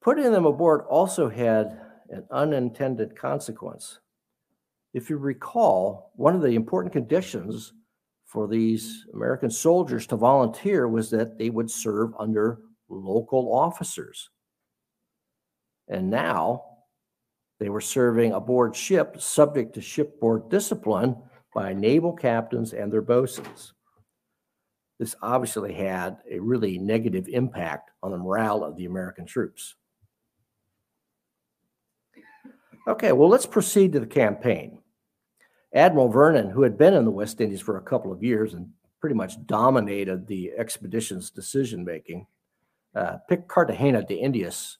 Putting 0.00 0.32
them 0.32 0.46
aboard 0.46 0.80
also 0.88 1.28
had 1.28 1.78
an 2.08 2.24
unintended 2.30 3.14
consequence. 3.14 3.98
If 4.94 5.10
you 5.10 5.18
recall, 5.18 6.12
one 6.16 6.34
of 6.34 6.40
the 6.40 6.54
important 6.54 6.94
conditions 6.94 7.74
for 8.26 8.48
these 8.48 9.06
American 9.14 9.50
soldiers 9.50 10.06
to 10.08 10.16
volunteer 10.16 10.88
was 10.88 11.10
that 11.10 11.38
they 11.38 11.48
would 11.48 11.70
serve 11.70 12.12
under 12.18 12.58
local 12.88 13.54
officers. 13.54 14.30
And 15.88 16.10
now 16.10 16.64
they 17.60 17.68
were 17.68 17.80
serving 17.80 18.32
aboard 18.32 18.74
ship 18.76 19.20
subject 19.20 19.74
to 19.74 19.80
shipboard 19.80 20.50
discipline 20.50 21.16
by 21.54 21.72
naval 21.72 22.12
captains 22.12 22.74
and 22.74 22.92
their 22.92 23.00
bosuns. 23.00 23.72
This 24.98 25.14
obviously 25.22 25.72
had 25.72 26.18
a 26.30 26.38
really 26.38 26.78
negative 26.78 27.28
impact 27.28 27.90
on 28.02 28.10
the 28.10 28.18
morale 28.18 28.64
of 28.64 28.76
the 28.76 28.86
American 28.86 29.24
troops. 29.26 29.74
Okay, 32.88 33.12
well, 33.12 33.28
let's 33.28 33.46
proceed 33.46 33.92
to 33.92 34.00
the 34.00 34.06
campaign. 34.06 34.78
Admiral 35.76 36.08
Vernon, 36.08 36.48
who 36.48 36.62
had 36.62 36.78
been 36.78 36.94
in 36.94 37.04
the 37.04 37.10
West 37.10 37.40
Indies 37.40 37.60
for 37.60 37.76
a 37.76 37.82
couple 37.82 38.10
of 38.10 38.24
years 38.24 38.54
and 38.54 38.68
pretty 38.98 39.14
much 39.14 39.44
dominated 39.46 40.26
the 40.26 40.52
expedition's 40.56 41.30
decision 41.30 41.84
making, 41.84 42.26
uh, 42.94 43.18
picked 43.28 43.46
Cartagena 43.46 44.02
de 44.02 44.14
Indias 44.14 44.78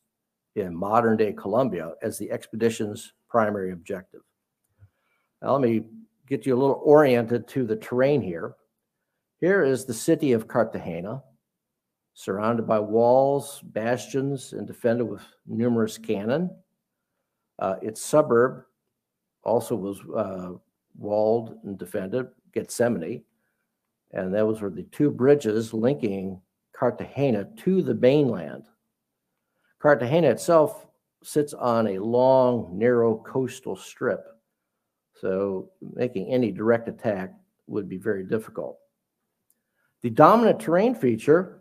in 0.54 0.74
modern 0.74 1.18
day 1.18 1.35
Colombia 1.35 1.92
as 2.00 2.16
the 2.16 2.30
expedition's 2.30 3.12
primary 3.28 3.72
objective. 3.72 4.22
Now, 5.42 5.52
let 5.52 5.61
me 5.61 5.85
get 6.26 6.46
you 6.46 6.54
a 6.54 6.59
little 6.59 6.80
oriented 6.82 7.46
to 7.48 7.66
the 7.66 7.76
terrain 7.76 8.22
here. 8.22 8.54
Here 9.38 9.62
is 9.62 9.85
the 9.85 9.92
city 9.94 10.32
of 10.32 10.48
Cartagena, 10.48 11.22
surrounded 12.14 12.66
by 12.66 12.80
walls, 12.80 13.61
bastions, 13.62 14.54
and 14.54 14.66
defended 14.66 15.06
with 15.06 15.22
numerous 15.46 15.98
cannon. 15.98 16.50
Uh, 17.59 17.76
its 17.82 18.02
suburb 18.02 18.64
also 19.44 19.76
was 19.76 20.00
uh, 20.16 20.54
walled 20.98 21.59
and 21.64 21.78
defended 21.78 22.28
Getsemaní. 22.54 23.22
And 24.12 24.35
those 24.35 24.61
were 24.61 24.70
the 24.70 24.85
two 24.85 25.11
bridges 25.11 25.74
linking 25.74 26.40
Cartagena 26.72 27.48
to 27.59 27.82
the 27.82 27.94
mainland. 27.94 28.64
Cartagena 29.78 30.30
itself 30.30 30.87
sits 31.22 31.54
on 31.54 31.88
a 31.88 31.98
long, 31.98 32.78
narrow 32.78 33.16
coastal 33.16 33.76
strip. 33.76 34.24
So 35.14 35.70
making 35.94 36.28
any 36.28 36.52
direct 36.52 36.88
attack 36.88 37.35
would 37.66 37.88
be 37.88 37.96
very 37.96 38.24
difficult. 38.24 38.78
The 40.02 40.11
dominant 40.11 40.61
terrain 40.61 40.94
feature 40.94 41.61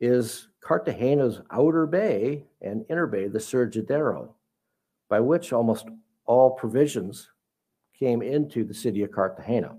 is 0.00 0.48
Cartagena's 0.60 1.40
outer 1.50 1.86
bay 1.86 2.46
and 2.60 2.84
inner 2.90 3.06
bay, 3.06 3.28
the 3.28 3.38
Surgidero, 3.38 4.34
by 5.08 5.20
which 5.20 5.52
almost 5.52 5.86
all 6.26 6.50
provisions 6.50 7.30
came 7.98 8.22
into 8.22 8.64
the 8.64 8.74
city 8.74 9.02
of 9.02 9.10
Cartagena. 9.10 9.76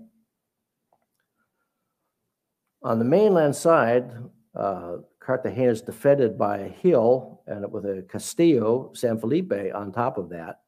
On 2.82 2.98
the 2.98 3.04
mainland 3.04 3.54
side, 3.54 4.10
uh, 4.54 4.96
Cartagena 5.20 5.70
is 5.72 5.82
defended 5.82 6.38
by 6.38 6.58
a 6.58 6.68
hill 6.68 7.42
and 7.46 7.70
with 7.70 7.84
a 7.84 8.04
Castillo 8.08 8.92
San 8.94 9.18
Felipe 9.18 9.52
on 9.74 9.92
top 9.92 10.16
of 10.16 10.30
that, 10.30 10.60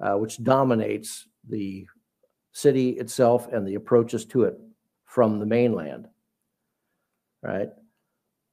uh, 0.00 0.14
which 0.14 0.42
dominates 0.42 1.26
the 1.48 1.86
city 2.52 2.90
itself 2.90 3.48
and 3.52 3.66
the 3.66 3.74
approaches 3.74 4.24
to 4.26 4.44
it 4.44 4.58
from 5.04 5.38
the 5.38 5.46
mainland. 5.46 6.08
Right? 7.42 7.70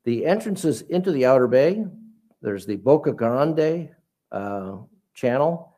The 0.05 0.25
entrances 0.25 0.81
into 0.83 1.11
the 1.11 1.25
Outer 1.25 1.47
Bay, 1.47 1.85
there's 2.41 2.65
the 2.65 2.77
Boca 2.77 3.11
Grande 3.11 3.89
uh, 4.31 4.77
channel, 5.13 5.68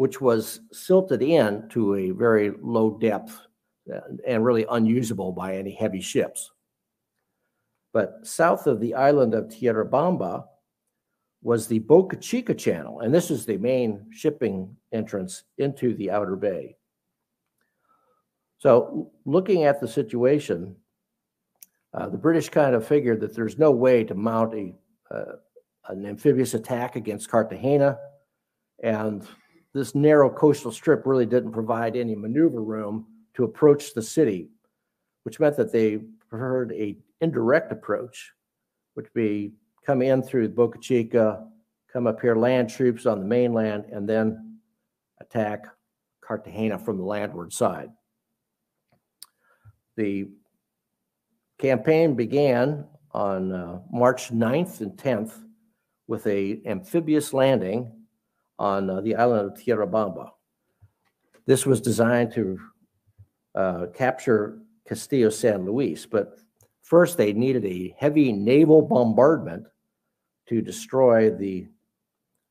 which 0.00 0.18
was 0.18 0.60
silted 0.72 1.20
in 1.20 1.68
to 1.68 1.94
a 1.94 2.10
very 2.12 2.52
low 2.62 2.96
depth 2.96 3.38
and 4.26 4.42
really 4.42 4.64
unusable 4.70 5.30
by 5.30 5.54
any 5.54 5.74
heavy 5.74 6.00
ships. 6.00 6.52
But 7.92 8.26
south 8.26 8.66
of 8.66 8.80
the 8.80 8.94
island 8.94 9.34
of 9.34 9.50
Tierra 9.50 9.86
Bamba 9.86 10.44
was 11.42 11.66
the 11.66 11.80
Boca 11.80 12.16
Chica 12.16 12.54
Channel, 12.54 13.00
and 13.00 13.12
this 13.12 13.30
is 13.30 13.44
the 13.44 13.58
main 13.58 14.06
shipping 14.10 14.74
entrance 14.90 15.42
into 15.58 15.94
the 15.94 16.10
Outer 16.10 16.36
Bay. 16.36 16.76
So, 18.56 19.12
looking 19.26 19.64
at 19.64 19.82
the 19.82 19.88
situation, 19.88 20.76
uh, 21.92 22.08
the 22.08 22.16
British 22.16 22.48
kind 22.48 22.74
of 22.74 22.86
figured 22.86 23.20
that 23.20 23.36
there's 23.36 23.58
no 23.58 23.70
way 23.70 24.04
to 24.04 24.14
mount 24.14 24.54
a 24.54 24.74
uh, 25.14 25.36
an 25.88 26.06
amphibious 26.06 26.54
attack 26.54 26.96
against 26.96 27.28
Cartagena, 27.28 27.98
and 28.82 29.28
this 29.72 29.94
narrow 29.94 30.28
coastal 30.30 30.72
strip 30.72 31.06
really 31.06 31.26
didn't 31.26 31.52
provide 31.52 31.96
any 31.96 32.14
maneuver 32.14 32.62
room 32.62 33.06
to 33.34 33.44
approach 33.44 33.94
the 33.94 34.02
city, 34.02 34.48
which 35.22 35.38
meant 35.38 35.56
that 35.56 35.72
they 35.72 35.98
preferred 36.28 36.72
a 36.72 36.96
indirect 37.20 37.70
approach, 37.70 38.32
which 38.94 39.06
would 39.06 39.14
be 39.14 39.52
come 39.86 40.02
in 40.02 40.22
through 40.22 40.48
Boca 40.48 40.78
Chica, 40.78 41.46
come 41.92 42.06
up 42.06 42.20
here, 42.20 42.34
land 42.34 42.70
troops 42.70 43.06
on 43.06 43.20
the 43.20 43.26
mainland, 43.26 43.84
and 43.92 44.08
then 44.08 44.58
attack 45.20 45.66
Cartagena 46.20 46.78
from 46.78 46.96
the 46.96 47.04
landward 47.04 47.52
side. 47.52 47.90
The 49.96 50.28
campaign 51.58 52.14
began 52.14 52.86
on 53.12 53.52
uh, 53.52 53.80
March 53.92 54.32
9th 54.32 54.80
and 54.80 54.92
10th 54.92 55.32
with 56.06 56.26
a 56.26 56.60
amphibious 56.66 57.32
landing 57.32 57.99
on 58.60 58.90
uh, 58.90 59.00
the 59.00 59.16
island 59.16 59.50
of 59.50 59.58
Tierra 59.58 59.86
Bamba. 59.86 60.30
This 61.46 61.64
was 61.64 61.80
designed 61.80 62.32
to 62.34 62.60
uh, 63.54 63.86
capture 63.94 64.58
Castillo 64.86 65.30
San 65.30 65.64
Luis, 65.64 66.06
but 66.06 66.38
first 66.82 67.16
they 67.16 67.32
needed 67.32 67.64
a 67.64 67.94
heavy 67.98 68.32
naval 68.32 68.82
bombardment 68.82 69.66
to 70.48 70.60
destroy 70.60 71.30
the 71.30 71.66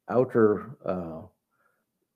outer 0.10 0.76
uh, 0.84 1.22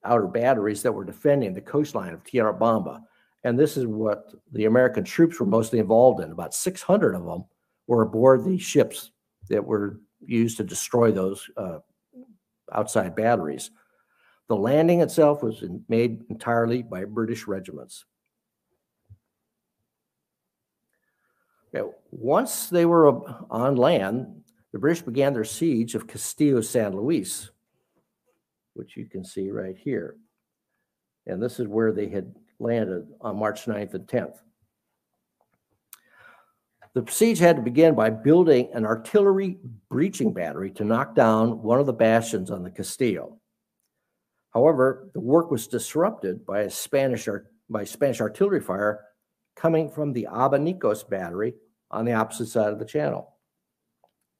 outer 0.03 0.27
batteries 0.27 0.81
that 0.81 0.91
were 0.91 1.05
defending 1.05 1.53
the 1.53 1.61
coastline 1.61 2.13
of 2.13 2.23
Tierra 2.23 2.53
Bamba. 2.53 3.01
And 3.45 3.57
this 3.57 3.77
is 3.77 3.85
what 3.85 4.33
the 4.51 4.65
American 4.65 5.03
troops 5.03 5.39
were 5.39 5.45
mostly 5.45 5.79
involved 5.79 6.21
in. 6.21 6.31
About 6.31 6.53
600 6.53 7.15
of 7.15 7.25
them 7.25 7.45
were 7.87 8.01
aboard 8.01 8.43
the 8.43 8.57
ships 8.57 9.11
that 9.49 9.63
were 9.63 9.99
used 10.25 10.57
to 10.57 10.63
destroy 10.63 11.11
those 11.11 11.49
uh, 11.55 11.79
outside 12.73 13.15
batteries. 13.15 13.71
The 14.49 14.55
landing 14.55 15.01
itself 15.01 15.41
was 15.41 15.63
made 15.87 16.23
entirely 16.29 16.83
by 16.83 17.05
British 17.05 17.47
regiments. 17.47 18.05
once 22.11 22.67
they 22.67 22.85
were 22.85 23.07
on 23.49 23.75
land, 23.75 24.43
the 24.71 24.79
British 24.79 25.01
began 25.01 25.33
their 25.33 25.43
siege 25.43 25.95
of 25.95 26.07
Castillo 26.07 26.61
San 26.61 26.95
Luis, 26.95 27.49
which 28.73 28.95
you 28.95 29.05
can 29.05 29.23
see 29.23 29.49
right 29.49 29.77
here. 29.77 30.15
And 31.25 31.41
this 31.41 31.59
is 31.59 31.67
where 31.67 31.91
they 31.91 32.09
had 32.09 32.33
landed 32.59 33.07
on 33.21 33.37
March 33.37 33.65
9th 33.65 33.93
and 33.93 34.07
10th. 34.07 34.37
The 36.93 37.11
siege 37.11 37.39
had 37.39 37.55
to 37.55 37.61
begin 37.61 37.95
by 37.95 38.11
building 38.11 38.69
an 38.73 38.85
artillery 38.85 39.57
breaching 39.89 40.31
battery 40.31 40.69
to 40.71 40.83
knock 40.83 41.15
down 41.15 41.63
one 41.63 41.79
of 41.79 41.87
the 41.87 41.93
bastions 41.93 42.51
on 42.51 42.61
the 42.63 42.69
Castillo. 42.69 43.39
However, 44.53 45.09
the 45.13 45.19
work 45.19 45.49
was 45.51 45.67
disrupted 45.67 46.45
by 46.45 46.61
a 46.61 46.69
Spanish 46.69 47.27
by 47.69 47.83
Spanish 47.83 48.21
artillery 48.21 48.59
fire 48.59 49.05
coming 49.55 49.89
from 49.89 50.13
the 50.13 50.27
Abanicos 50.29 51.07
battery 51.07 51.55
on 51.89 52.05
the 52.05 52.13
opposite 52.13 52.47
side 52.47 52.71
of 52.71 52.79
the 52.79 52.85
channel. 52.85 53.35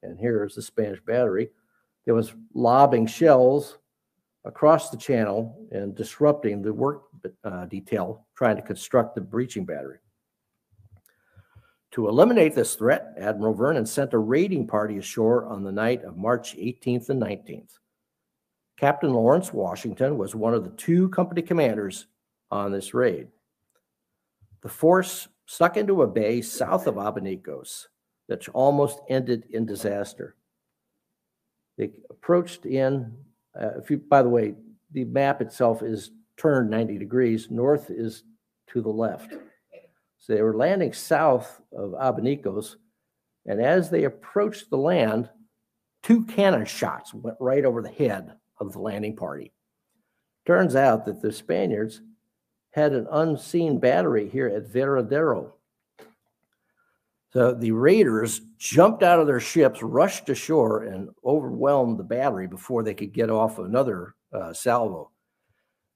And 0.02 0.18
here 0.18 0.44
is 0.44 0.54
the 0.54 0.62
Spanish 0.62 1.00
battery 1.00 1.50
that 2.06 2.14
was 2.14 2.34
lobbing 2.52 3.06
shells 3.06 3.78
across 4.44 4.90
the 4.90 4.96
channel 4.96 5.66
and 5.72 5.94
disrupting 5.94 6.62
the 6.62 6.72
work 6.72 7.04
uh, 7.44 7.64
detail 7.66 8.26
trying 8.36 8.56
to 8.56 8.62
construct 8.62 9.14
the 9.14 9.20
breaching 9.20 9.64
battery. 9.64 9.98
To 11.92 12.08
eliminate 12.08 12.54
this 12.54 12.74
threat, 12.74 13.14
Admiral 13.18 13.54
Vernon 13.54 13.86
sent 13.86 14.12
a 14.12 14.18
raiding 14.18 14.66
party 14.66 14.98
ashore 14.98 15.46
on 15.46 15.62
the 15.62 15.72
night 15.72 16.02
of 16.02 16.16
March 16.16 16.56
18th 16.56 17.08
and 17.08 17.22
19th. 17.22 17.78
Captain 18.76 19.12
Lawrence 19.12 19.52
Washington 19.52 20.18
was 20.18 20.34
one 20.34 20.54
of 20.54 20.64
the 20.64 20.70
two 20.70 21.08
company 21.10 21.42
commanders 21.42 22.06
on 22.50 22.72
this 22.72 22.92
raid. 22.92 23.28
The 24.62 24.68
force 24.68 25.28
stuck 25.46 25.76
into 25.76 26.02
a 26.02 26.06
bay 26.06 26.40
south 26.40 26.86
of 26.86 26.96
Abanicos 26.96 27.86
that 28.28 28.48
almost 28.48 29.00
ended 29.08 29.44
in 29.50 29.66
disaster. 29.66 30.34
They 31.76 31.90
approached 32.10 32.66
in, 32.66 33.16
uh, 33.60 33.78
if 33.78 33.90
you, 33.90 33.98
by 33.98 34.22
the 34.22 34.28
way, 34.28 34.54
the 34.92 35.04
map 35.04 35.40
itself 35.40 35.82
is 35.82 36.10
turned 36.36 36.70
90 36.70 36.98
degrees. 36.98 37.50
North 37.50 37.90
is 37.90 38.24
to 38.68 38.80
the 38.80 38.88
left. 38.88 39.34
So 40.18 40.34
they 40.34 40.42
were 40.42 40.56
landing 40.56 40.92
south 40.92 41.60
of 41.76 41.90
Abanicos. 41.90 42.76
And 43.46 43.60
as 43.60 43.90
they 43.90 44.04
approached 44.04 44.70
the 44.70 44.78
land, 44.78 45.28
two 46.02 46.24
cannon 46.24 46.64
shots 46.64 47.12
went 47.12 47.36
right 47.38 47.64
over 47.64 47.82
the 47.82 47.90
head 47.90 48.32
of 48.64 48.72
the 48.72 48.80
landing 48.80 49.16
party. 49.16 49.52
Turns 50.46 50.76
out 50.76 51.06
that 51.06 51.22
the 51.22 51.32
Spaniards 51.32 52.02
had 52.70 52.92
an 52.92 53.06
unseen 53.10 53.78
battery 53.78 54.28
here 54.28 54.48
at 54.48 54.68
Varadero. 54.68 55.52
So 57.32 57.52
the 57.52 57.72
raiders 57.72 58.40
jumped 58.58 59.02
out 59.02 59.18
of 59.18 59.26
their 59.26 59.40
ships, 59.40 59.82
rushed 59.82 60.28
ashore, 60.28 60.84
and 60.84 61.08
overwhelmed 61.24 61.98
the 61.98 62.04
battery 62.04 62.46
before 62.46 62.82
they 62.82 62.94
could 62.94 63.12
get 63.12 63.30
off 63.30 63.58
another 63.58 64.14
uh, 64.32 64.52
salvo. 64.52 65.10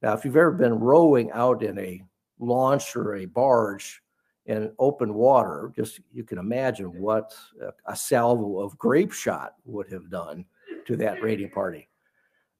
Now, 0.02 0.14
if 0.14 0.24
you've 0.24 0.36
ever 0.36 0.52
been 0.52 0.78
rowing 0.78 1.30
out 1.32 1.62
in 1.62 1.78
a 1.78 2.02
launch 2.38 2.94
or 2.96 3.16
a 3.16 3.24
barge 3.24 4.02
in 4.46 4.72
open 4.78 5.14
water, 5.14 5.72
just 5.76 6.00
you 6.12 6.24
can 6.24 6.38
imagine 6.38 7.00
what 7.00 7.34
a, 7.60 7.92
a 7.92 7.96
salvo 7.96 8.60
of 8.60 8.78
grape 8.78 9.12
shot 9.12 9.54
would 9.64 9.90
have 9.92 10.10
done 10.10 10.44
to 10.86 10.96
that 10.96 11.22
raiding 11.22 11.50
party. 11.50 11.87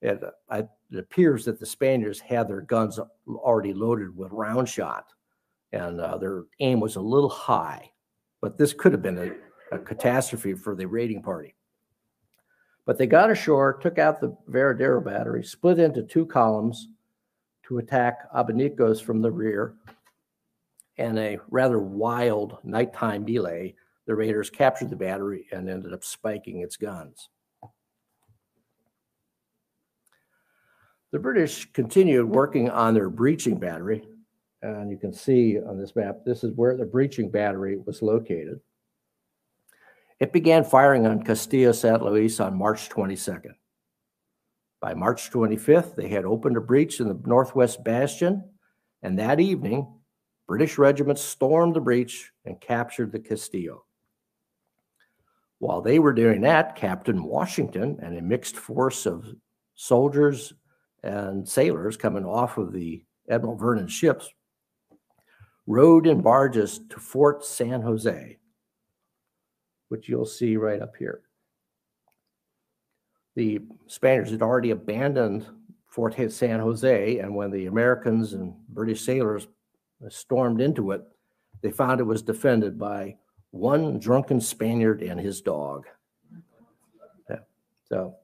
It, 0.01 0.23
it 0.51 0.69
appears 0.97 1.45
that 1.45 1.59
the 1.59 1.67
Spaniards 1.67 2.21
had 2.21 2.49
their 2.49 2.61
guns 2.61 3.01
already 3.29 3.75
loaded 3.75 4.17
with 4.17 4.31
round 4.33 4.69
shot, 4.69 5.07
and 5.73 6.01
uh, 6.01 6.19
their 6.19 6.45
aim 6.61 6.81
was 6.81 6.97
a 6.97 7.01
little 7.01 7.29
high. 7.29 7.91
But 8.41 8.57
this 8.57 8.73
could 8.73 8.93
have 8.93 9.03
been 9.03 9.19
a, 9.19 9.75
a 9.75 9.79
catastrophe 9.79 10.55
for 10.55 10.77
the 10.77 10.87
raiding 10.87 11.23
party. 11.23 11.55
But 12.87 12.97
they 12.97 13.07
got 13.07 13.31
ashore, 13.31 13.75
took 13.75 13.99
out 13.99 14.21
the 14.21 14.35
Varadero 14.49 15.05
battery, 15.05 15.45
split 15.45 15.79
into 15.79 16.03
two 16.03 16.25
columns 16.25 16.89
to 17.65 17.79
attack 17.79 18.33
Abanicos 18.33 19.03
from 19.03 19.21
the 19.21 19.31
rear. 19.31 19.75
And 20.97 21.19
a 21.19 21.39
rather 21.51 21.79
wild 21.79 22.59
nighttime 22.65 23.25
melee, 23.25 23.75
the 24.07 24.15
raiders 24.15 24.49
captured 24.49 24.89
the 24.89 24.97
battery 24.97 25.47
and 25.53 25.69
ended 25.69 25.93
up 25.93 26.03
spiking 26.03 26.61
its 26.61 26.77
guns. 26.77 27.29
The 31.11 31.19
British 31.19 31.73
continued 31.73 32.29
working 32.29 32.69
on 32.69 32.95
their 32.95 33.09
breaching 33.09 33.59
battery. 33.59 34.07
And 34.61 34.91
you 34.91 34.99
can 34.99 35.13
see 35.13 35.59
on 35.59 35.79
this 35.79 35.97
map, 35.97 36.19
this 36.27 36.45
is 36.45 36.53
where 36.55 36.77
the 36.77 36.85
breaching 36.85 37.31
battery 37.31 37.79
was 37.79 38.03
located. 38.03 38.61
It 40.21 40.33
began 40.33 40.65
firing 40.65 41.07
on 41.07 41.23
Castillo 41.23 41.73
San 41.73 42.03
Luis 42.03 42.41
on 42.41 42.59
March 42.59 42.89
22nd. 42.89 43.53
By 44.81 44.95
March 44.95 45.31
25th, 45.31 45.97
they 45.97 46.09
had 46.09 46.25
opened 46.25 46.57
a 46.57 46.61
breach 46.61 47.01
in 47.01 47.09
the 47.09 47.21
northwest 47.25 47.85
bastion, 47.85 48.45
and 49.03 49.19
that 49.19 49.41
evening, 49.41 49.87
British 50.47 50.77
regiments 50.77 51.23
stormed 51.23 51.75
the 51.75 51.81
breach 51.81 52.33
and 52.45 52.61
captured 52.61 53.13
the 53.13 53.19
Castillo. 53.19 53.85
While 55.59 55.83
they 55.83 55.99
were 55.99 56.13
doing 56.13 56.41
that, 56.43 56.77
Captain 56.77 57.23
Washington 57.25 57.99
and 58.03 58.17
a 58.17 58.23
mixed 58.23 58.57
force 58.57 59.07
of 59.07 59.35
soldiers 59.75 60.53
and 61.03 61.49
sailors 61.49 61.97
coming 61.97 62.25
off 62.25 62.59
of 62.59 62.73
the 62.73 63.05
Admiral 63.31 63.57
Vernon 63.57 63.89
ships 63.89 64.31
rowed 65.67 66.07
in 66.07 66.23
barges 66.23 66.81
to 66.89 66.99
Fort 66.99 67.45
San 67.45 67.83
Jose. 67.83 68.39
which 69.89 70.09
you'll 70.09 70.27
see 70.27 70.57
right 70.57 70.83
up 70.83 70.97
here. 70.97 71.23
The 73.35 73.61
Spaniards 73.87 74.31
had 74.31 74.43
already 74.43 74.71
abandoned 74.71 75.47
Fort 75.87 76.15
San 76.31 76.61
Jose, 76.61 77.19
and 77.19 77.35
when 77.35 77.51
the 77.51 77.67
Americans 77.67 78.35
and 78.35 78.55
British 78.69 79.03
sailors 79.03 79.49
stormed 80.09 80.61
into 80.61 80.93
it, 80.93 81.03
they 81.63 81.71
found 81.71 82.01
it 82.01 82.05
was 82.05 82.23
defended 82.23 82.79
by 82.79 83.17
one 83.51 83.99
drunken 83.99 84.41
Spaniard 84.41 85.03
and 85.03 85.19
his 85.19 85.41
dog. 85.41 85.87
So, 87.89 88.17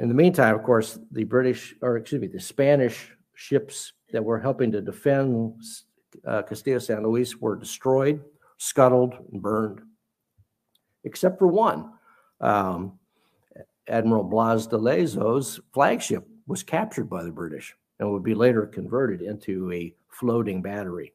in 0.00 0.08
the 0.08 0.14
meantime, 0.14 0.54
of 0.54 0.62
course, 0.62 0.98
the 1.12 1.24
British, 1.24 1.74
or 1.82 1.98
excuse 1.98 2.22
me, 2.22 2.26
the 2.26 2.40
Spanish 2.40 3.12
ships 3.34 3.92
that 4.12 4.24
were 4.24 4.40
helping 4.40 4.72
to 4.72 4.80
defend 4.80 5.62
uh, 6.26 6.40
Castillo 6.40 6.78
San 6.78 7.02
Luis 7.02 7.36
were 7.36 7.54
destroyed, 7.54 8.24
scuttled, 8.56 9.14
and 9.30 9.42
burned, 9.42 9.82
except 11.04 11.38
for 11.38 11.48
one. 11.48 11.92
Um, 12.40 12.98
Admiral 13.88 14.24
Blas 14.24 14.66
de 14.66 14.78
Lezo's 14.78 15.60
flagship 15.74 16.26
was 16.46 16.62
captured 16.62 17.10
by 17.10 17.22
the 17.22 17.30
British 17.30 17.76
and 17.98 18.10
would 18.10 18.24
be 18.24 18.34
later 18.34 18.64
converted 18.64 19.20
into 19.20 19.70
a 19.70 19.94
floating 20.08 20.62
battery. 20.62 21.12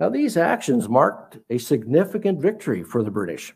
Now, 0.00 0.08
these 0.08 0.36
actions 0.36 0.88
marked 0.88 1.38
a 1.50 1.58
significant 1.58 2.40
victory 2.40 2.82
for 2.82 3.04
the 3.04 3.12
British, 3.12 3.54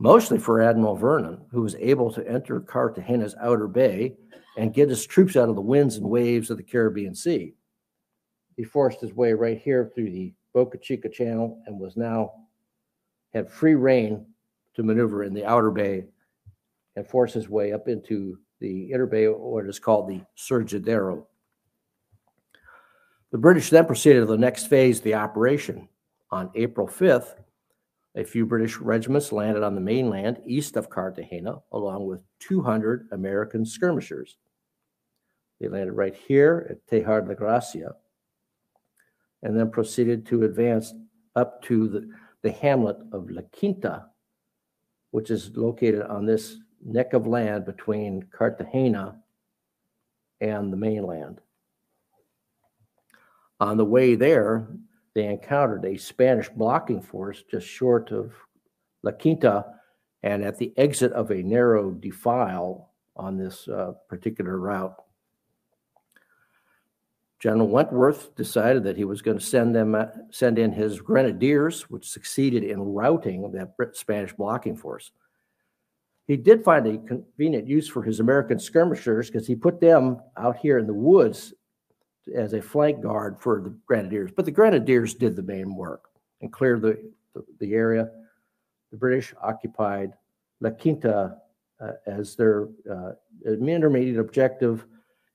mostly 0.00 0.38
for 0.38 0.62
Admiral 0.62 0.96
Vernon, 0.96 1.38
who 1.52 1.60
was 1.60 1.76
able 1.76 2.10
to 2.12 2.26
enter 2.26 2.58
Cartagena's 2.58 3.36
outer 3.40 3.68
bay 3.68 4.16
and 4.56 4.74
get 4.74 4.88
his 4.88 5.06
troops 5.06 5.36
out 5.36 5.50
of 5.50 5.54
the 5.54 5.60
winds 5.60 5.96
and 5.96 6.08
waves 6.08 6.50
of 6.50 6.56
the 6.56 6.62
Caribbean 6.62 7.14
Sea. 7.14 7.54
He 8.56 8.64
forced 8.64 9.00
his 9.00 9.12
way 9.14 9.34
right 9.34 9.60
here 9.60 9.92
through 9.94 10.10
the 10.10 10.32
Boca 10.54 10.78
Chica 10.78 11.08
Channel 11.08 11.62
and 11.66 11.78
was 11.78 11.96
now 11.96 12.32
had 13.34 13.48
free 13.48 13.74
reign 13.74 14.26
to 14.74 14.82
maneuver 14.82 15.22
in 15.22 15.34
the 15.34 15.44
outer 15.44 15.70
bay 15.70 16.06
and 16.96 17.06
force 17.06 17.34
his 17.34 17.48
way 17.48 17.72
up 17.72 17.86
into 17.86 18.38
the 18.58 18.90
inner 18.92 19.06
bay, 19.06 19.26
what 19.26 19.66
is 19.66 19.78
called 19.78 20.08
the 20.08 20.22
Surgidero. 20.36 21.24
The 23.32 23.38
British 23.38 23.70
then 23.70 23.86
proceeded 23.86 24.20
to 24.20 24.26
the 24.26 24.36
next 24.36 24.66
phase 24.66 24.98
of 24.98 25.04
the 25.04 25.14
operation. 25.14 25.88
On 26.32 26.50
April 26.54 26.86
5th, 26.86 27.34
a 28.14 28.24
few 28.24 28.44
British 28.44 28.78
regiments 28.78 29.32
landed 29.32 29.62
on 29.62 29.74
the 29.74 29.80
mainland 29.80 30.40
east 30.44 30.76
of 30.76 30.90
Cartagena, 30.90 31.58
along 31.72 32.06
with 32.06 32.20
200 32.40 33.08
American 33.12 33.64
skirmishers. 33.64 34.36
They 35.60 35.68
landed 35.68 35.92
right 35.92 36.14
here 36.14 36.66
at 36.70 36.86
Tejar 36.86 37.26
de 37.26 37.34
Gracia 37.34 37.94
and 39.42 39.58
then 39.58 39.70
proceeded 39.70 40.26
to 40.26 40.44
advance 40.44 40.92
up 41.36 41.62
to 41.62 41.88
the, 41.88 42.10
the 42.42 42.50
hamlet 42.50 42.96
of 43.12 43.30
La 43.30 43.42
Quinta, 43.52 44.06
which 45.12 45.30
is 45.30 45.56
located 45.56 46.02
on 46.02 46.26
this 46.26 46.56
neck 46.84 47.12
of 47.12 47.26
land 47.26 47.64
between 47.64 48.26
Cartagena 48.32 49.20
and 50.40 50.72
the 50.72 50.76
mainland. 50.76 51.40
On 53.60 53.76
the 53.76 53.84
way 53.84 54.14
there, 54.14 54.68
they 55.14 55.26
encountered 55.26 55.84
a 55.84 55.96
Spanish 55.96 56.48
blocking 56.48 57.02
force 57.02 57.42
just 57.50 57.66
short 57.66 58.12
of 58.12 58.32
La 59.02 59.12
Quinta 59.12 59.64
and 60.22 60.44
at 60.44 60.58
the 60.58 60.72
exit 60.76 61.12
of 61.12 61.30
a 61.30 61.42
narrow 61.42 61.90
defile 61.90 62.92
on 63.16 63.36
this 63.36 63.68
uh, 63.68 63.92
particular 64.08 64.58
route. 64.58 64.94
General 67.38 67.68
Wentworth 67.68 68.34
decided 68.36 68.84
that 68.84 68.98
he 68.98 69.04
was 69.04 69.22
going 69.22 69.38
to 69.38 69.44
send 69.44 69.74
them 69.74 69.94
uh, 69.94 70.06
send 70.30 70.58
in 70.58 70.72
his 70.72 71.00
grenadiers, 71.00 71.88
which 71.88 72.08
succeeded 72.08 72.62
in 72.62 72.80
routing 72.80 73.50
that 73.52 73.96
Spanish 73.96 74.34
blocking 74.34 74.76
force. 74.76 75.10
He 76.26 76.36
did 76.36 76.62
find 76.62 76.86
a 76.86 76.98
convenient 76.98 77.66
use 77.66 77.88
for 77.88 78.02
his 78.02 78.20
American 78.20 78.58
skirmishers 78.58 79.30
because 79.30 79.46
he 79.46 79.56
put 79.56 79.80
them 79.80 80.18
out 80.36 80.58
here 80.58 80.78
in 80.78 80.86
the 80.86 80.94
woods 80.94 81.54
as 82.34 82.52
a 82.52 82.62
flank 82.62 83.02
guard 83.02 83.36
for 83.40 83.60
the 83.60 83.74
grenadiers. 83.86 84.30
But 84.34 84.44
the 84.44 84.50
grenadiers 84.50 85.14
did 85.14 85.36
the 85.36 85.42
main 85.42 85.74
work 85.74 86.10
and 86.40 86.52
cleared 86.52 86.82
the, 86.82 87.10
the, 87.34 87.44
the 87.58 87.74
area. 87.74 88.10
The 88.90 88.96
British 88.96 89.34
occupied 89.42 90.12
La 90.60 90.70
Quinta 90.70 91.36
uh, 91.80 91.92
as 92.06 92.36
their 92.36 92.68
uh, 92.90 93.12
intermediate 93.46 94.18
objective, 94.18 94.86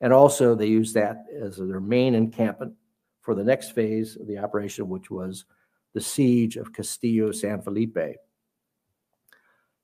and 0.01 0.13
also 0.13 0.53
they 0.53 0.67
used 0.67 0.93
that 0.93 1.25
as 1.41 1.57
their 1.57 1.79
main 1.79 2.13
encampment 2.15 2.73
for 3.21 3.33
the 3.33 3.43
next 3.43 3.71
phase 3.71 4.15
of 4.17 4.27
the 4.27 4.37
operation, 4.37 4.87
which 4.87 5.09
was 5.09 5.45
the 5.93 6.01
siege 6.01 6.57
of 6.57 6.73
Castillo 6.73 7.31
San 7.31 7.61
Felipe. 7.61 8.17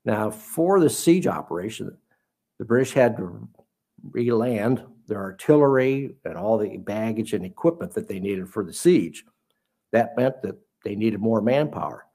Now, 0.04 0.30
for 0.30 0.78
the 0.78 0.90
siege 0.90 1.26
operation, 1.26 1.96
the 2.58 2.64
British 2.64 2.92
had 2.92 3.16
to 3.16 3.48
re-land 4.10 4.84
their 5.06 5.20
artillery 5.20 6.14
and 6.24 6.36
all 6.36 6.58
the 6.58 6.76
baggage 6.78 7.32
and 7.32 7.44
equipment 7.44 7.92
that 7.94 8.08
they 8.08 8.20
needed 8.20 8.48
for 8.48 8.64
the 8.64 8.72
siege. 8.72 9.24
That 9.92 10.16
meant 10.16 10.42
that 10.42 10.56
they 10.84 10.94
needed 10.94 11.20
more 11.20 11.40
manpower. 11.40 12.06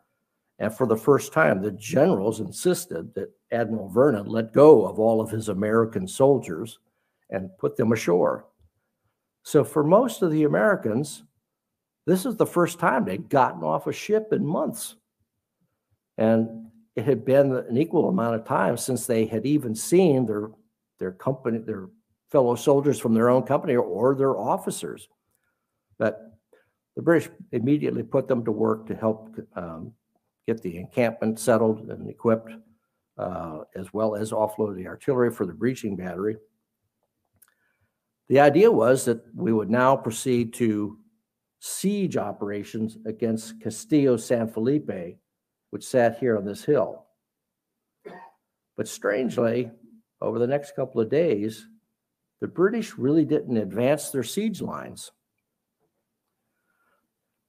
And 0.59 0.73
for 0.73 0.87
the 0.87 0.97
first 0.97 1.33
time, 1.33 1.61
the 1.61 1.71
generals 1.71 2.39
insisted 2.39 3.13
that 3.13 3.31
Admiral 3.51 3.89
Vernon 3.89 4.25
let 4.25 4.53
go 4.53 4.85
of 4.85 4.99
all 4.99 5.21
of 5.21 5.29
his 5.29 5.49
American 5.49 6.07
soldiers 6.07 6.79
and 7.29 7.55
put 7.59 7.77
them 7.77 7.91
ashore. 7.91 8.45
So, 9.43 9.63
for 9.63 9.83
most 9.83 10.23
of 10.23 10.31
the 10.31 10.43
Americans, 10.43 11.23
this 12.05 12.25
is 12.25 12.35
the 12.35 12.45
first 12.45 12.79
time 12.79 13.05
they'd 13.05 13.29
gotten 13.29 13.63
off 13.63 13.87
a 13.87 13.93
ship 13.93 14.33
in 14.33 14.45
months. 14.45 14.95
And 16.17 16.71
it 16.95 17.05
had 17.05 17.23
been 17.23 17.53
an 17.53 17.77
equal 17.77 18.09
amount 18.09 18.35
of 18.35 18.45
time 18.45 18.75
since 18.77 19.05
they 19.05 19.25
had 19.25 19.45
even 19.45 19.75
seen 19.75 20.25
their, 20.25 20.49
their 20.99 21.11
company, 21.11 21.59
their 21.59 21.89
fellow 22.31 22.55
soldiers 22.55 22.99
from 22.99 23.13
their 23.13 23.29
own 23.29 23.43
company 23.43 23.75
or 23.75 24.15
their 24.15 24.37
officers. 24.37 25.07
But 25.97 26.37
the 26.95 27.01
British 27.01 27.29
immediately 27.51 28.03
put 28.03 28.27
them 28.27 28.43
to 28.45 28.51
work 28.51 28.87
to 28.87 28.95
help 28.95 29.35
um, 29.55 29.93
get 30.47 30.61
the 30.61 30.77
encampment 30.77 31.39
settled 31.39 31.89
and 31.89 32.09
equipped, 32.09 32.51
uh, 33.17 33.59
as 33.75 33.93
well 33.93 34.15
as 34.15 34.31
offload 34.31 34.75
the 34.75 34.87
artillery 34.87 35.31
for 35.31 35.45
the 35.45 35.53
breaching 35.53 35.95
battery. 35.95 36.37
The 38.29 38.39
idea 38.39 38.71
was 38.71 39.05
that 39.05 39.23
we 39.33 39.53
would 39.53 39.69
now 39.69 39.95
proceed 39.95 40.53
to 40.55 40.97
siege 41.59 42.17
operations 42.17 42.97
against 43.05 43.61
Castillo 43.61 44.17
San 44.17 44.47
Felipe, 44.47 45.17
which 45.69 45.85
sat 45.85 46.17
here 46.17 46.37
on 46.37 46.45
this 46.45 46.63
hill. 46.63 47.05
But 48.75 48.87
strangely, 48.87 49.71
over 50.21 50.39
the 50.39 50.47
next 50.47 50.75
couple 50.75 51.01
of 51.01 51.09
days, 51.09 51.67
the 52.39 52.47
British 52.47 52.97
really 52.97 53.25
didn't 53.25 53.57
advance 53.57 54.09
their 54.09 54.23
siege 54.23 54.61
lines. 54.61 55.11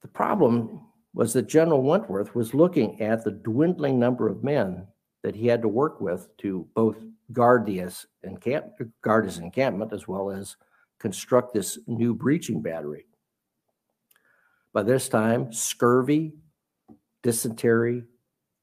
The 0.03 0.09
problem 0.09 0.80
was 1.12 1.32
that 1.32 1.49
General 1.49 1.82
Wentworth 1.82 2.34
was 2.34 2.55
looking 2.55 3.01
at 3.03 3.24
the 3.24 3.32
dwindling 3.32 3.99
number 3.99 4.28
of 4.28 4.45
men 4.45 4.86
that 5.22 5.34
he 5.34 5.47
had 5.47 5.62
to 5.62 5.68
work 5.68 6.01
with 6.01 6.28
to 6.39 6.66
both 6.74 6.97
guard 7.32 7.66
the 7.66 7.82
encamp, 8.22 8.66
guard 9.03 9.24
his 9.24 9.39
encampment 9.39 9.93
as 9.93 10.09
well 10.09 10.30
as 10.30 10.57
construct 10.99 11.53
this 11.53 11.78
new 11.86 12.14
breaching 12.14 12.62
battery. 12.62 13.07
By 14.72 14.82
this 14.82 15.09
time, 15.09 15.53
scurvy, 15.53 16.34
dysentery, 17.22 18.05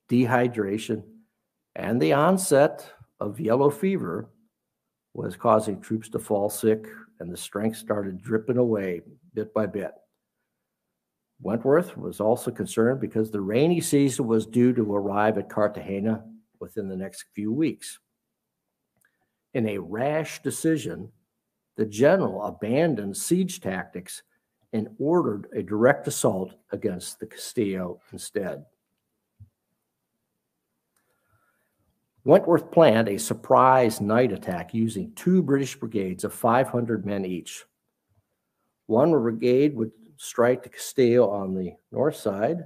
dehydration, 0.09 1.03
and 1.75 2.01
the 2.01 2.13
onset 2.13 2.89
of 3.19 3.39
yellow 3.39 3.69
fever 3.69 4.29
was 5.15 5.37
causing 5.37 5.79
troops 5.79 6.09
to 6.09 6.19
fall 6.19 6.49
sick, 6.49 6.87
and 7.19 7.31
the 7.31 7.37
strength 7.37 7.77
started 7.77 8.21
dripping 8.21 8.57
away 8.57 9.01
bit 9.33 9.53
by 9.53 9.65
bit. 9.65 9.91
Wentworth 11.41 11.97
was 11.97 12.19
also 12.19 12.51
concerned 12.51 12.99
because 12.99 13.31
the 13.31 13.41
rainy 13.41 13.81
season 13.81 14.27
was 14.27 14.45
due 14.45 14.73
to 14.73 14.95
arrive 14.95 15.37
at 15.37 15.49
Cartagena 15.49 16.23
within 16.59 16.89
the 16.89 16.95
next 16.95 17.25
few 17.33 17.51
weeks. 17.51 17.99
In 19.53 19.69
a 19.69 19.77
rash 19.77 20.41
decision, 20.41 21.11
the 21.77 21.85
general 21.85 22.43
abandoned 22.43 23.15
siege 23.15 23.61
tactics 23.61 24.23
and 24.73 24.89
ordered 24.99 25.47
a 25.55 25.63
direct 25.63 26.07
assault 26.07 26.55
against 26.71 27.19
the 27.19 27.25
Castillo 27.25 28.01
instead. 28.11 28.65
Wentworth 32.25 32.71
planned 32.71 33.07
a 33.07 33.19
surprise 33.19 34.01
night 34.01 34.31
attack 34.31 34.73
using 34.73 35.13
two 35.13 35.43
British 35.43 35.75
brigades 35.75 36.23
of 36.23 36.33
500 36.33 37.05
men 37.05 37.23
each. 37.23 37.63
One 38.87 39.11
brigade 39.11 39.75
would 39.75 39.91
strike 40.17 40.63
the 40.63 40.69
Castillo 40.69 41.29
on 41.29 41.53
the 41.53 41.73
north 41.91 42.15
side, 42.15 42.65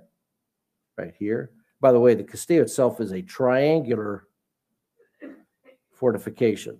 right 0.97 1.13
here. 1.19 1.51
By 1.81 1.91
the 1.91 1.99
way, 1.99 2.15
the 2.15 2.23
Castillo 2.23 2.61
itself 2.61 3.01
is 3.01 3.11
a 3.11 3.21
triangular 3.21 4.27
fortification. 5.91 6.79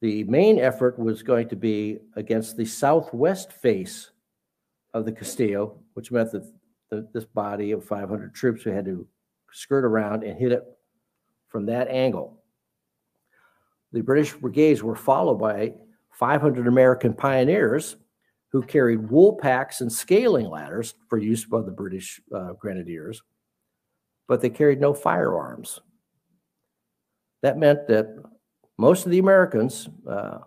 The 0.00 0.24
main 0.24 0.58
effort 0.58 0.98
was 0.98 1.22
going 1.22 1.48
to 1.50 1.56
be 1.56 2.00
against 2.16 2.56
the 2.56 2.64
southwest 2.64 3.52
face 3.52 4.10
of 4.94 5.04
the 5.04 5.12
Castillo, 5.12 5.78
which 5.94 6.10
meant 6.10 6.32
that 6.32 6.52
the, 6.90 7.08
this 7.12 7.24
body 7.24 7.70
of 7.70 7.84
500 7.84 8.34
troops 8.34 8.64
who 8.64 8.70
had 8.70 8.86
to 8.86 9.06
skirt 9.52 9.84
around 9.84 10.24
and 10.24 10.36
hit 10.36 10.50
it 10.50 10.64
from 11.50 11.66
that 11.66 11.88
angle. 11.88 12.42
The 13.92 14.00
British 14.00 14.32
brigades 14.32 14.82
were 14.82 14.96
followed 14.96 15.38
by 15.38 15.74
500 16.12 16.66
American 16.66 17.12
pioneers 17.12 17.96
who 18.52 18.62
carried 18.62 19.10
wool 19.10 19.36
packs 19.36 19.80
and 19.80 19.92
scaling 19.92 20.48
ladders 20.48 20.94
for 21.08 21.18
use 21.18 21.44
by 21.44 21.60
the 21.60 21.70
British 21.70 22.20
uh, 22.34 22.52
grenadiers, 22.54 23.22
but 24.26 24.40
they 24.40 24.50
carried 24.50 24.80
no 24.80 24.94
firearms. 24.94 25.80
That 27.42 27.58
meant 27.58 27.86
that 27.88 28.16
most 28.76 29.04
of 29.04 29.12
the 29.12 29.18
Americans 29.18 29.88
uh, 30.08 30.38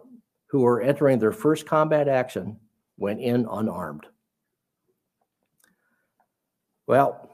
who 0.47 0.61
were 0.61 0.81
entering 0.81 1.19
their 1.19 1.31
first 1.31 1.65
combat 1.65 2.07
action 2.07 2.57
went 2.97 3.19
in 3.19 3.47
unarmed. 3.49 4.05
Well, 6.87 7.29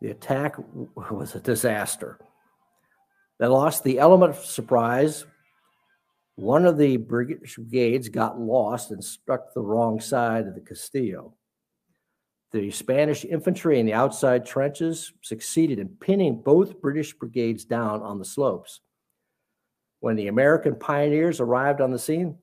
the 0.00 0.10
attack 0.10 0.56
was 0.96 1.34
a 1.34 1.40
disaster. 1.40 2.18
They 3.40 3.46
lost 3.46 3.84
the 3.84 3.98
element 3.98 4.36
of 4.36 4.44
surprise. 4.44 5.24
One 6.36 6.66
of 6.66 6.76
the 6.76 6.98
British 6.98 7.56
brigades 7.56 8.10
got 8.10 8.38
lost 8.38 8.90
and 8.90 9.02
struck 9.02 9.54
the 9.54 9.62
wrong 9.62 9.98
side 9.98 10.46
of 10.46 10.54
the 10.54 10.60
Castillo. 10.60 11.34
The 12.52 12.70
Spanish 12.70 13.24
infantry 13.24 13.80
in 13.80 13.86
the 13.86 13.94
outside 13.94 14.44
trenches 14.44 15.14
succeeded 15.22 15.78
in 15.78 15.88
pinning 15.88 16.42
both 16.42 16.82
British 16.82 17.14
brigades 17.14 17.64
down 17.64 18.02
on 18.02 18.18
the 18.18 18.26
slopes. 18.26 18.80
When 20.00 20.16
the 20.16 20.28
American 20.28 20.74
pioneers 20.74 21.40
arrived 21.40 21.80
on 21.80 21.92
the 21.92 21.98
scene, 21.98 22.36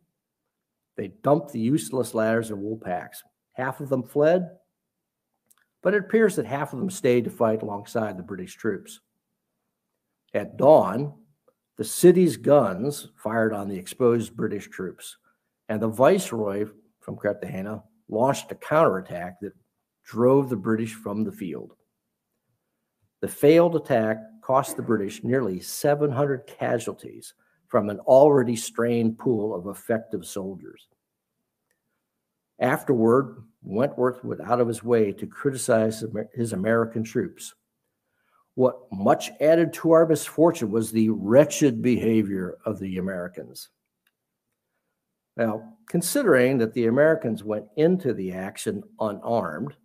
they 0.96 1.10
dumped 1.22 1.52
the 1.52 1.60
useless 1.60 2.16
ladders 2.16 2.50
and 2.50 2.60
wool 2.60 2.78
packs. 2.78 3.24
Half 3.54 3.82
of 3.82 3.90
them 3.90 4.02
fled, 4.02 4.50
but 5.84 5.94
it 5.94 6.06
appears 6.06 6.38
that 6.38 6.48
half 6.48 6.74
of 6.74 6.80
them 6.80 6.90
stayed 6.90 7.26
to 7.26 7.30
fight 7.30 7.62
alongside 7.62 8.18
the 8.18 8.24
British 8.24 8.56
troops. 8.56 9.00
At 10.38 10.56
dawn, 10.56 11.16
the 11.78 11.84
city's 11.84 12.38
guns 12.38 13.08
fired 13.16 13.54
on 13.54 13.68
the 13.68 13.76
exposed 13.76 14.38
British 14.38 14.70
troops, 14.70 15.18
and 15.68 15.82
the 15.82 15.88
viceroy 15.88 16.68
from 17.00 17.18
Cartagena 17.18 17.84
launched 18.08 18.52
a 18.52 18.56
counterattack 18.56 19.40
that 19.40 19.54
drove 20.06 20.50
the 20.50 20.56
British 20.56 20.94
from 20.94 21.24
the 21.24 21.32
field. 21.32 21.74
The 23.22 23.28
failed 23.28 23.76
attack 23.76 24.18
cost 24.44 24.78
the 24.78 24.84
British 24.84 25.24
nearly 25.24 25.60
700 25.60 26.46
casualties 26.46 27.34
from 27.66 27.90
an 27.90 28.00
already 28.02 28.56
strained 28.56 29.18
pool 29.18 29.56
of 29.56 29.66
effective 29.66 30.24
soldiers. 30.24 30.88
Afterward, 32.60 33.42
Wentworth 33.64 34.24
went 34.24 34.42
out 34.42 34.62
of 34.62 34.68
his 34.68 34.84
way 34.84 35.12
to 35.14 35.26
criticize 35.26 36.06
his 36.36 36.54
American 36.54 37.04
troops. 37.04 37.56
What 38.58 38.92
much 38.92 39.30
added 39.40 39.72
to 39.74 39.92
our 39.92 40.08
misfortune 40.08 40.72
was 40.72 40.92
the 40.92 41.10
wretched 41.12 41.80
behavior 41.80 42.58
of 42.66 42.80
the 42.80 42.98
Americans. 42.98 43.70
Now, 45.36 45.76
considering 45.88 46.58
that 46.58 46.74
the 46.74 46.88
Americans 46.88 47.44
went 47.44 47.68
into 47.76 48.16
the 48.16 48.32
action 48.32 48.82
unarmed, 49.00 49.76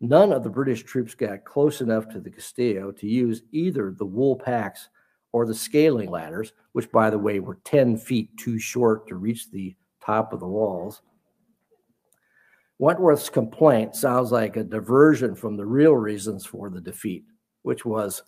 none 0.00 0.32
of 0.32 0.42
the 0.42 0.48
British 0.48 0.84
troops 0.84 1.14
got 1.14 1.44
close 1.44 1.82
enough 1.82 2.08
to 2.08 2.20
the 2.20 2.30
Castillo 2.30 2.92
to 2.92 3.06
use 3.06 3.42
either 3.52 3.90
the 3.90 4.06
wool 4.06 4.36
packs 4.36 4.88
or 5.32 5.44
the 5.44 5.54
scaling 5.54 6.08
ladders, 6.10 6.54
which, 6.72 6.90
by 6.92 7.10
the 7.10 7.18
way, 7.18 7.40
were 7.40 7.58
10 7.64 7.98
feet 7.98 8.34
too 8.38 8.58
short 8.58 9.06
to 9.08 9.16
reach 9.16 9.50
the 9.50 9.76
top 10.02 10.32
of 10.32 10.40
the 10.40 10.48
walls. 10.48 11.02
Wentworth's 12.78 13.28
complaint 13.28 13.94
sounds 13.94 14.32
like 14.32 14.56
a 14.56 14.64
diversion 14.64 15.34
from 15.34 15.58
the 15.58 15.66
real 15.66 15.92
reasons 15.92 16.46
for 16.46 16.70
the 16.70 16.80
defeat, 16.80 17.26
which 17.62 17.84
was 17.84 18.22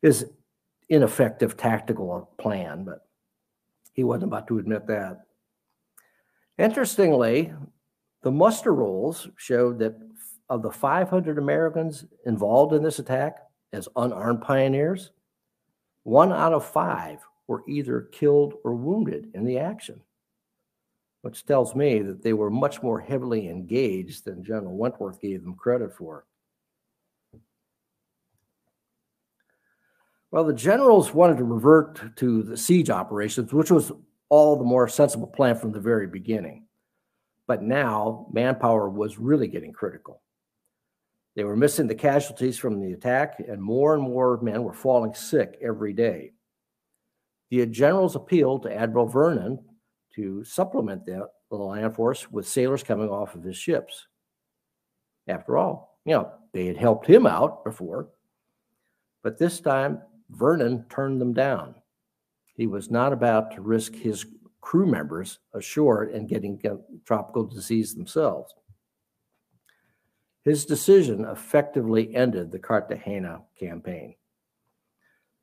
his 0.00 0.26
ineffective 0.88 1.56
tactical 1.56 2.30
plan, 2.38 2.84
but 2.84 3.06
he 3.92 4.04
wasn't 4.04 4.24
about 4.24 4.46
to 4.48 4.58
admit 4.58 4.86
that. 4.86 5.22
Interestingly, 6.58 7.52
the 8.22 8.30
muster 8.30 8.74
rolls 8.74 9.28
showed 9.36 9.78
that 9.78 9.94
of 10.48 10.62
the 10.62 10.70
500 10.70 11.38
Americans 11.38 12.04
involved 12.26 12.74
in 12.74 12.82
this 12.82 12.98
attack 12.98 13.38
as 13.72 13.88
unarmed 13.96 14.42
pioneers, 14.42 15.10
one 16.02 16.32
out 16.32 16.52
of 16.52 16.64
five 16.64 17.20
were 17.46 17.62
either 17.68 18.02
killed 18.12 18.54
or 18.64 18.74
wounded 18.74 19.30
in 19.34 19.44
the 19.44 19.58
action 19.58 20.00
which 21.22 21.46
tells 21.46 21.74
me 21.74 22.00
that 22.00 22.22
they 22.22 22.32
were 22.32 22.50
much 22.50 22.82
more 22.82 23.00
heavily 23.00 23.48
engaged 23.48 24.24
than 24.24 24.44
General 24.44 24.76
Wentworth 24.76 25.20
gave 25.20 25.42
them 25.42 25.54
credit 25.54 25.96
for. 25.96 26.26
Well, 30.32 30.44
the 30.44 30.54
generals 30.54 31.12
wanted 31.12 31.36
to 31.36 31.44
revert 31.44 32.16
to 32.16 32.42
the 32.42 32.56
siege 32.56 32.88
operations, 32.88 33.52
which 33.52 33.70
was 33.70 33.92
all 34.30 34.56
the 34.56 34.64
more 34.64 34.88
sensible 34.88 35.26
plan 35.26 35.56
from 35.56 35.72
the 35.72 35.80
very 35.80 36.06
beginning. 36.06 36.66
But 37.46 37.62
now 37.62 38.28
manpower 38.32 38.88
was 38.88 39.18
really 39.18 39.46
getting 39.46 39.74
critical. 39.74 40.22
They 41.36 41.44
were 41.44 41.56
missing 41.56 41.86
the 41.86 41.94
casualties 41.94 42.56
from 42.58 42.80
the 42.80 42.94
attack, 42.94 43.42
and 43.46 43.62
more 43.62 43.92
and 43.92 44.02
more 44.02 44.40
men 44.40 44.62
were 44.62 44.72
falling 44.72 45.12
sick 45.12 45.58
every 45.60 45.92
day. 45.92 46.32
The 47.50 47.66
generals 47.66 48.16
appealed 48.16 48.62
to 48.62 48.74
Admiral 48.74 49.06
Vernon 49.06 49.58
to 50.14 50.44
supplement 50.44 51.04
the, 51.04 51.28
the 51.50 51.56
land 51.56 51.94
force 51.94 52.30
with 52.30 52.48
sailors 52.48 52.82
coming 52.82 53.10
off 53.10 53.34
of 53.34 53.44
his 53.44 53.58
ships. 53.58 54.06
After 55.28 55.58
all, 55.58 55.98
you 56.06 56.14
know, 56.14 56.32
they 56.54 56.64
had 56.64 56.78
helped 56.78 57.06
him 57.06 57.26
out 57.26 57.64
before, 57.64 58.08
but 59.22 59.38
this 59.38 59.60
time 59.60 60.00
Vernon 60.32 60.84
turned 60.88 61.20
them 61.20 61.32
down. 61.32 61.74
He 62.54 62.66
was 62.66 62.90
not 62.90 63.12
about 63.12 63.52
to 63.52 63.62
risk 63.62 63.94
his 63.94 64.26
crew 64.60 64.86
members 64.86 65.38
ashore 65.54 66.04
and 66.04 66.28
getting 66.28 66.60
tropical 67.04 67.44
disease 67.44 67.94
themselves. 67.94 68.54
His 70.44 70.66
decision 70.66 71.24
effectively 71.24 72.14
ended 72.14 72.50
the 72.50 72.58
Cartagena 72.58 73.42
campaign. 73.58 74.16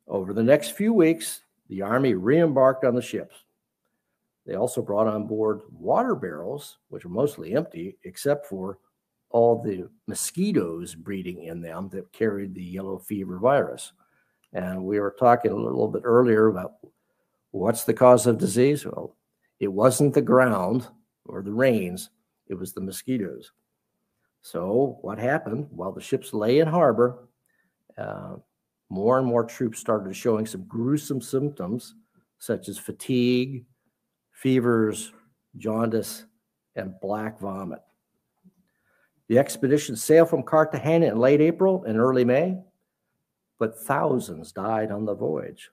Over 0.06 0.32
the 0.32 0.42
next 0.42 0.70
few 0.70 0.92
weeks, 0.92 1.42
the 1.68 1.82
Army 1.82 2.14
re 2.14 2.40
embarked 2.40 2.84
on 2.84 2.94
the 2.94 3.02
ships. 3.02 3.44
They 4.46 4.54
also 4.54 4.82
brought 4.82 5.06
on 5.06 5.26
board 5.26 5.60
water 5.70 6.14
barrels, 6.14 6.78
which 6.88 7.04
were 7.04 7.10
mostly 7.10 7.54
empty, 7.54 7.96
except 8.04 8.46
for 8.46 8.78
all 9.30 9.62
the 9.62 9.88
mosquitoes 10.06 10.94
breeding 10.94 11.44
in 11.44 11.60
them 11.60 11.88
that 11.90 12.12
carried 12.12 12.54
the 12.54 12.62
yellow 12.62 12.98
fever 12.98 13.38
virus. 13.38 13.92
And 14.52 14.84
we 14.84 14.98
were 14.98 15.14
talking 15.18 15.52
a 15.52 15.56
little 15.56 15.88
bit 15.88 16.02
earlier 16.04 16.48
about 16.48 16.74
what's 17.52 17.84
the 17.84 17.94
cause 17.94 18.26
of 18.26 18.38
disease? 18.38 18.84
Well, 18.84 19.16
it 19.60 19.68
wasn't 19.68 20.14
the 20.14 20.22
ground 20.22 20.88
or 21.24 21.42
the 21.42 21.52
rains, 21.52 22.10
it 22.48 22.54
was 22.54 22.72
the 22.72 22.80
mosquitoes. 22.80 23.52
So, 24.42 24.98
what 25.02 25.18
happened? 25.18 25.68
While 25.70 25.92
the 25.92 26.00
ships 26.00 26.32
lay 26.32 26.58
in 26.58 26.66
harbor, 26.66 27.28
uh, 27.96 28.36
more 28.88 29.18
and 29.18 29.26
more 29.26 29.44
troops 29.44 29.78
started 29.78 30.16
showing 30.16 30.46
some 30.46 30.64
gruesome 30.64 31.20
symptoms, 31.20 31.94
such 32.38 32.68
as 32.68 32.78
fatigue, 32.78 33.64
fevers, 34.32 35.12
jaundice, 35.58 36.24
and 36.74 36.98
black 37.00 37.38
vomit. 37.38 37.80
The 39.28 39.38
expedition 39.38 39.94
sailed 39.94 40.30
from 40.30 40.42
Cartagena 40.42 41.06
in 41.06 41.18
late 41.18 41.40
April 41.40 41.84
and 41.84 41.98
early 41.98 42.24
May, 42.24 42.58
but 43.60 43.78
thousands 43.78 44.50
died 44.52 44.90
on 44.90 45.04
the 45.04 45.14
voyage. 45.14 45.70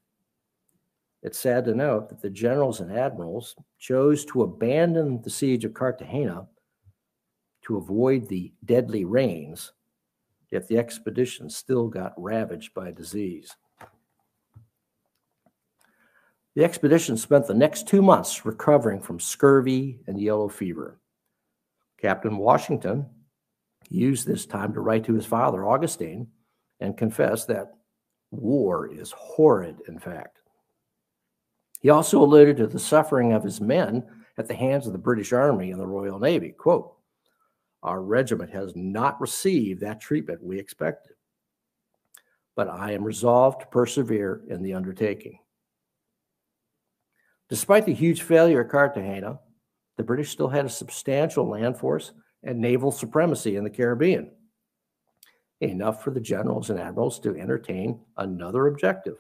It's 1.24 1.40
sad 1.40 1.66
to 1.66 1.74
note 1.74 2.10
that 2.10 2.22
the 2.22 2.30
generals 2.30 2.82
and 2.82 2.92
admirals 2.92 3.56
chose 3.80 4.26
to 4.26 4.44
abandon 4.44 5.22
the 5.24 5.30
siege 5.30 5.64
of 5.66 5.74
Cartagena 5.74 6.48
to 7.64 7.78
avoid 7.78 8.28
the 8.28 8.54
deadly 8.66 9.06
rains, 9.06 9.72
yet 10.52 10.68
the 10.68 10.78
expedition 10.78 11.50
still 11.50 11.88
got 11.88 12.14
ravaged 12.22 12.74
by 12.74 12.92
disease. 12.92 13.56
The 16.56 16.66
expedition 16.66 17.16
spent 17.16 17.48
the 17.48 17.54
next 17.54 17.88
two 17.88 18.02
months 18.02 18.46
recovering 18.46 19.02
from 19.02 19.20
scurvy 19.20 20.00
and 20.08 20.20
yellow 20.20 20.50
fever. 20.50 21.00
Captain 22.02 22.38
Washington 22.38 23.06
used 23.90 24.28
this 24.28 24.46
time 24.46 24.74
to 24.74 24.82
write 24.82 25.06
to 25.06 25.14
his 25.14 25.26
father, 25.26 25.66
Augustine, 25.66 26.28
and 26.80 26.98
confess 26.98 27.46
that 27.46 27.77
war 28.32 28.92
is 28.92 29.12
horrid, 29.12 29.78
in 29.88 30.00
fact. 30.00 30.40
He 31.82 31.90
also 31.90 32.22
alluded 32.22 32.58
to 32.58 32.68
the 32.68 32.80
suffering 32.80 33.34
of 33.34 33.44
his 33.44 33.62
men 33.62 34.04
at 34.38 34.48
the 34.48 34.56
hands 34.56 34.88
of 34.88 34.94
the 34.94 35.00
British 35.00 35.34
Army 35.34 35.72
and 35.72 35.80
the 35.80 35.88
Royal 35.88 36.20
Navy. 36.20 36.52
Quote, 36.52 36.94
Our 37.84 38.02
regiment 38.02 38.52
has 38.52 38.74
not 38.76 39.22
received 39.22 39.82
that 39.82 40.02
treatment 40.02 40.44
we 40.44 40.60
expected, 40.60 41.14
but 42.56 42.68
I 42.68 42.92
am 42.92 43.04
resolved 43.04 43.62
to 43.62 43.68
persevere 43.68 44.42
in 44.48 44.64
the 44.64 44.74
undertaking. 44.74 45.40
Despite 47.50 47.86
the 47.86 47.94
huge 47.94 48.24
failure 48.24 48.62
at 48.62 48.70
Cartagena, 48.70 49.40
the 49.96 50.04
British 50.04 50.32
still 50.32 50.50
had 50.50 50.66
a 50.66 50.70
substantial 50.70 51.48
land 51.48 51.78
force 51.78 52.12
and 52.44 52.60
naval 52.60 52.92
supremacy 52.92 53.56
in 53.56 53.64
the 53.64 53.70
Caribbean. 53.70 54.32
Enough 55.62 56.04
for 56.04 56.12
the 56.12 56.20
generals 56.20 56.70
and 56.70 56.80
admirals 56.80 57.20
to 57.22 57.36
entertain 57.36 58.00
another 58.18 58.68
objective. 58.68 59.18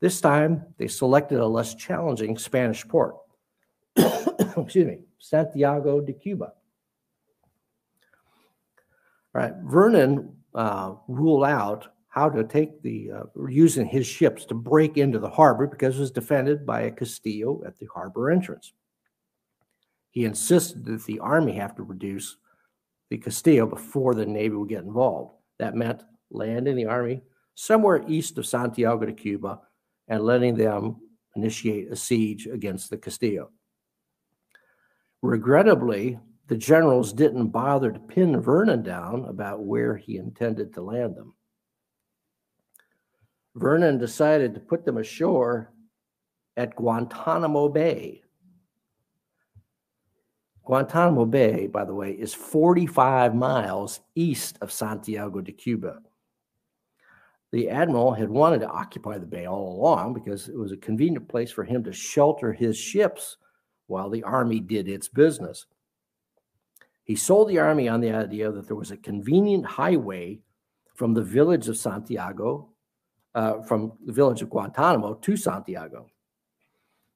This 0.00 0.20
time, 0.20 0.64
they 0.78 0.88
selected 0.88 1.40
a 1.40 1.46
less 1.46 1.74
challenging 1.74 2.38
Spanish 2.38 2.86
port. 2.88 3.16
Excuse 3.96 4.86
me, 4.86 5.00
Santiago 5.18 6.00
de 6.00 6.12
Cuba. 6.12 6.52
All 9.34 9.42
right, 9.42 9.52
Vernon 9.62 10.34
uh, 10.54 10.94
ruled 11.06 11.44
out 11.44 11.88
how 12.08 12.28
to 12.28 12.42
take 12.42 12.82
the 12.82 13.10
uh, 13.12 13.22
using 13.48 13.86
his 13.86 14.06
ships 14.06 14.44
to 14.46 14.54
break 14.54 14.96
into 14.96 15.20
the 15.20 15.30
harbor 15.30 15.68
because 15.68 15.96
it 15.96 16.00
was 16.00 16.10
defended 16.10 16.66
by 16.66 16.82
a 16.82 16.90
castillo 16.90 17.62
at 17.64 17.78
the 17.78 17.86
harbor 17.94 18.30
entrance. 18.30 18.72
He 20.10 20.24
insisted 20.24 20.84
that 20.86 21.04
the 21.04 21.20
army 21.20 21.52
have 21.52 21.76
to 21.76 21.84
reduce 21.84 22.36
the 23.10 23.18
castillo 23.18 23.66
before 23.66 24.14
the 24.14 24.24
navy 24.24 24.54
would 24.54 24.68
get 24.68 24.84
involved. 24.84 25.34
That 25.58 25.74
meant 25.74 26.02
landing 26.30 26.76
the 26.76 26.86
army 26.86 27.22
somewhere 27.54 28.04
east 28.08 28.38
of 28.38 28.46
Santiago 28.46 29.04
de 29.04 29.12
Cuba 29.12 29.60
and 30.08 30.24
letting 30.24 30.54
them 30.56 30.96
initiate 31.36 31.92
a 31.92 31.96
siege 31.96 32.46
against 32.46 32.88
the 32.88 32.96
castillo. 32.96 33.50
Regrettably, 35.22 36.18
the 36.46 36.56
generals 36.56 37.12
didn't 37.12 37.48
bother 37.48 37.92
to 37.92 37.98
pin 38.00 38.40
Vernon 38.40 38.82
down 38.82 39.24
about 39.26 39.62
where 39.62 39.96
he 39.96 40.16
intended 40.16 40.72
to 40.74 40.82
land 40.82 41.16
them. 41.16 41.34
Vernon 43.54 43.98
decided 43.98 44.54
to 44.54 44.60
put 44.60 44.84
them 44.84 44.96
ashore 44.96 45.72
at 46.56 46.74
Guantanamo 46.74 47.68
Bay. 47.68 48.22
Guantanamo 50.70 51.24
Bay, 51.24 51.66
by 51.66 51.84
the 51.84 51.92
way, 51.92 52.12
is 52.12 52.32
45 52.32 53.34
miles 53.34 53.98
east 54.14 54.56
of 54.60 54.70
Santiago 54.70 55.40
de 55.40 55.50
Cuba. 55.50 55.98
The 57.50 57.68
admiral 57.68 58.12
had 58.12 58.30
wanted 58.30 58.60
to 58.60 58.68
occupy 58.68 59.18
the 59.18 59.26
bay 59.26 59.46
all 59.46 59.76
along 59.76 60.14
because 60.14 60.48
it 60.48 60.56
was 60.56 60.70
a 60.70 60.76
convenient 60.76 61.28
place 61.28 61.50
for 61.50 61.64
him 61.64 61.82
to 61.82 61.92
shelter 61.92 62.52
his 62.52 62.78
ships 62.78 63.36
while 63.88 64.08
the 64.08 64.22
army 64.22 64.60
did 64.60 64.86
its 64.86 65.08
business. 65.08 65.66
He 67.02 67.16
sold 67.16 67.48
the 67.48 67.58
army 67.58 67.88
on 67.88 68.00
the 68.00 68.12
idea 68.12 68.52
that 68.52 68.68
there 68.68 68.76
was 68.76 68.92
a 68.92 68.96
convenient 68.96 69.66
highway 69.66 70.38
from 70.94 71.14
the 71.14 71.24
village 71.24 71.66
of 71.66 71.78
Santiago, 71.78 72.68
uh, 73.34 73.60
from 73.62 73.94
the 74.06 74.12
village 74.12 74.40
of 74.40 74.50
Guantanamo 74.50 75.14
to 75.14 75.36
Santiago. 75.36 76.06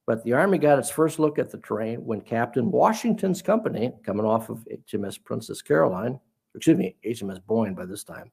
But 0.07 0.23
the 0.25 0.35
army 0.35 0.59
got 0.59 0.79
its 0.79 0.91
first 0.91 1.19
look 1.19 1.39
at 1.39 1.51
the 1.51 1.59
terrain 1.59 2.05
when 2.05 2.21
Captain 2.21 2.65
hmm. 2.65 2.71
Washington's 2.71 3.43
company, 3.43 3.93
coming 4.05 4.27
off 4.27 4.51
of 4.51 4.67
HMS 4.71 5.23
Princess 5.23 5.63
Caroline, 5.63 6.21
excuse 6.55 6.77
me, 6.77 6.97
HMS 7.05 7.45
Boyne 7.45 7.75
by 7.75 7.87
this 7.87 8.05
time, 8.05 8.31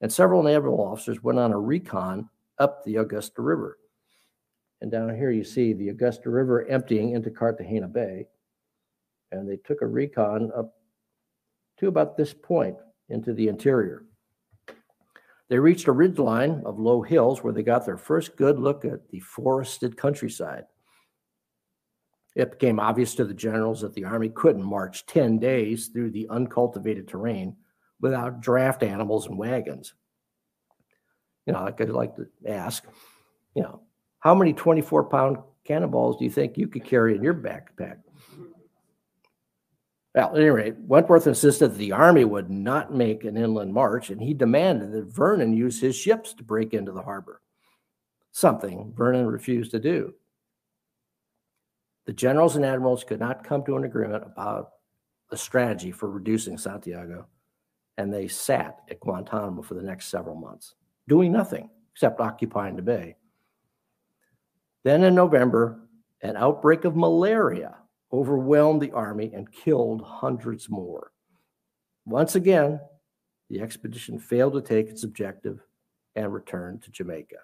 and 0.00 0.12
several 0.12 0.42
naval 0.42 0.80
officers 0.80 1.22
went 1.22 1.38
on 1.38 1.52
a 1.52 1.58
recon 1.58 2.28
up 2.58 2.84
the 2.84 2.96
Augusta 2.96 3.42
River. 3.42 3.78
And 4.80 4.90
down 4.90 5.14
here 5.14 5.30
you 5.30 5.44
see 5.44 5.72
the 5.72 5.88
Augusta 5.88 6.30
River 6.30 6.66
emptying 6.66 7.12
into 7.12 7.30
Cartagena 7.30 7.88
Bay. 7.88 8.26
And 9.32 9.48
they 9.48 9.56
took 9.56 9.82
a 9.82 9.86
recon 9.86 10.52
up 10.56 10.74
to 11.78 11.88
about 11.88 12.16
this 12.16 12.34
point 12.34 12.76
into 13.08 13.32
the 13.32 13.48
interior. 13.48 14.04
They 15.48 15.58
reached 15.58 15.88
a 15.88 15.92
ridgeline 15.92 16.62
of 16.64 16.78
low 16.78 17.02
hills 17.02 17.42
where 17.42 17.52
they 17.52 17.62
got 17.62 17.84
their 17.84 17.96
first 17.96 18.36
good 18.36 18.58
look 18.58 18.84
at 18.84 19.08
the 19.10 19.20
forested 19.20 19.96
countryside. 19.96 20.64
It 22.34 22.52
became 22.52 22.80
obvious 22.80 23.14
to 23.14 23.24
the 23.24 23.34
generals 23.34 23.80
that 23.82 23.94
the 23.94 24.04
army 24.04 24.28
couldn't 24.28 24.62
march 24.62 25.06
10 25.06 25.38
days 25.38 25.88
through 25.88 26.10
the 26.10 26.28
uncultivated 26.30 27.06
terrain 27.06 27.56
without 28.00 28.40
draft 28.40 28.82
animals 28.82 29.26
and 29.26 29.38
wagons. 29.38 29.94
You 31.46 31.52
know, 31.52 31.64
I 31.64 31.70
could 31.70 31.90
like 31.90 32.16
to 32.16 32.26
ask, 32.46 32.84
you 33.54 33.62
know, 33.62 33.82
how 34.18 34.34
many 34.34 34.52
24 34.52 35.04
pound 35.04 35.38
cannonballs 35.64 36.18
do 36.18 36.24
you 36.24 36.30
think 36.30 36.58
you 36.58 36.66
could 36.66 36.84
carry 36.84 37.14
in 37.14 37.22
your 37.22 37.34
backpack? 37.34 37.98
Well, 40.14 40.30
at 40.30 40.40
any 40.40 40.50
rate, 40.50 40.76
Wentworth 40.78 41.26
insisted 41.26 41.72
that 41.72 41.78
the 41.78 41.92
army 41.92 42.24
would 42.24 42.48
not 42.48 42.94
make 42.94 43.24
an 43.24 43.36
inland 43.36 43.72
march, 43.72 44.10
and 44.10 44.22
he 44.22 44.32
demanded 44.32 44.92
that 44.92 45.06
Vernon 45.06 45.52
use 45.52 45.80
his 45.80 45.96
ships 45.96 46.32
to 46.34 46.44
break 46.44 46.72
into 46.72 46.92
the 46.92 47.02
harbor, 47.02 47.42
something 48.30 48.92
Vernon 48.96 49.26
refused 49.26 49.72
to 49.72 49.80
do. 49.80 50.14
The 52.06 52.12
generals 52.12 52.56
and 52.56 52.64
admirals 52.64 53.04
could 53.04 53.20
not 53.20 53.44
come 53.44 53.64
to 53.64 53.76
an 53.76 53.84
agreement 53.84 54.24
about 54.24 54.72
the 55.30 55.36
strategy 55.36 55.90
for 55.90 56.10
reducing 56.10 56.58
Santiago, 56.58 57.26
and 57.96 58.12
they 58.12 58.28
sat 58.28 58.78
at 58.90 59.00
Guantanamo 59.00 59.62
for 59.62 59.74
the 59.74 59.82
next 59.82 60.08
several 60.08 60.36
months, 60.36 60.74
doing 61.08 61.32
nothing 61.32 61.70
except 61.92 62.20
occupying 62.20 62.76
the 62.76 62.82
bay. 62.82 63.16
Then 64.82 65.02
in 65.02 65.14
November, 65.14 65.80
an 66.20 66.36
outbreak 66.36 66.84
of 66.84 66.94
malaria 66.94 67.76
overwhelmed 68.12 68.82
the 68.82 68.92
army 68.92 69.32
and 69.34 69.50
killed 69.50 70.02
hundreds 70.02 70.68
more. 70.68 71.10
Once 72.04 72.34
again, 72.34 72.78
the 73.48 73.60
expedition 73.60 74.18
failed 74.18 74.52
to 74.52 74.60
take 74.60 74.88
its 74.88 75.04
objective 75.04 75.60
and 76.14 76.32
returned 76.32 76.82
to 76.82 76.90
Jamaica. 76.90 77.36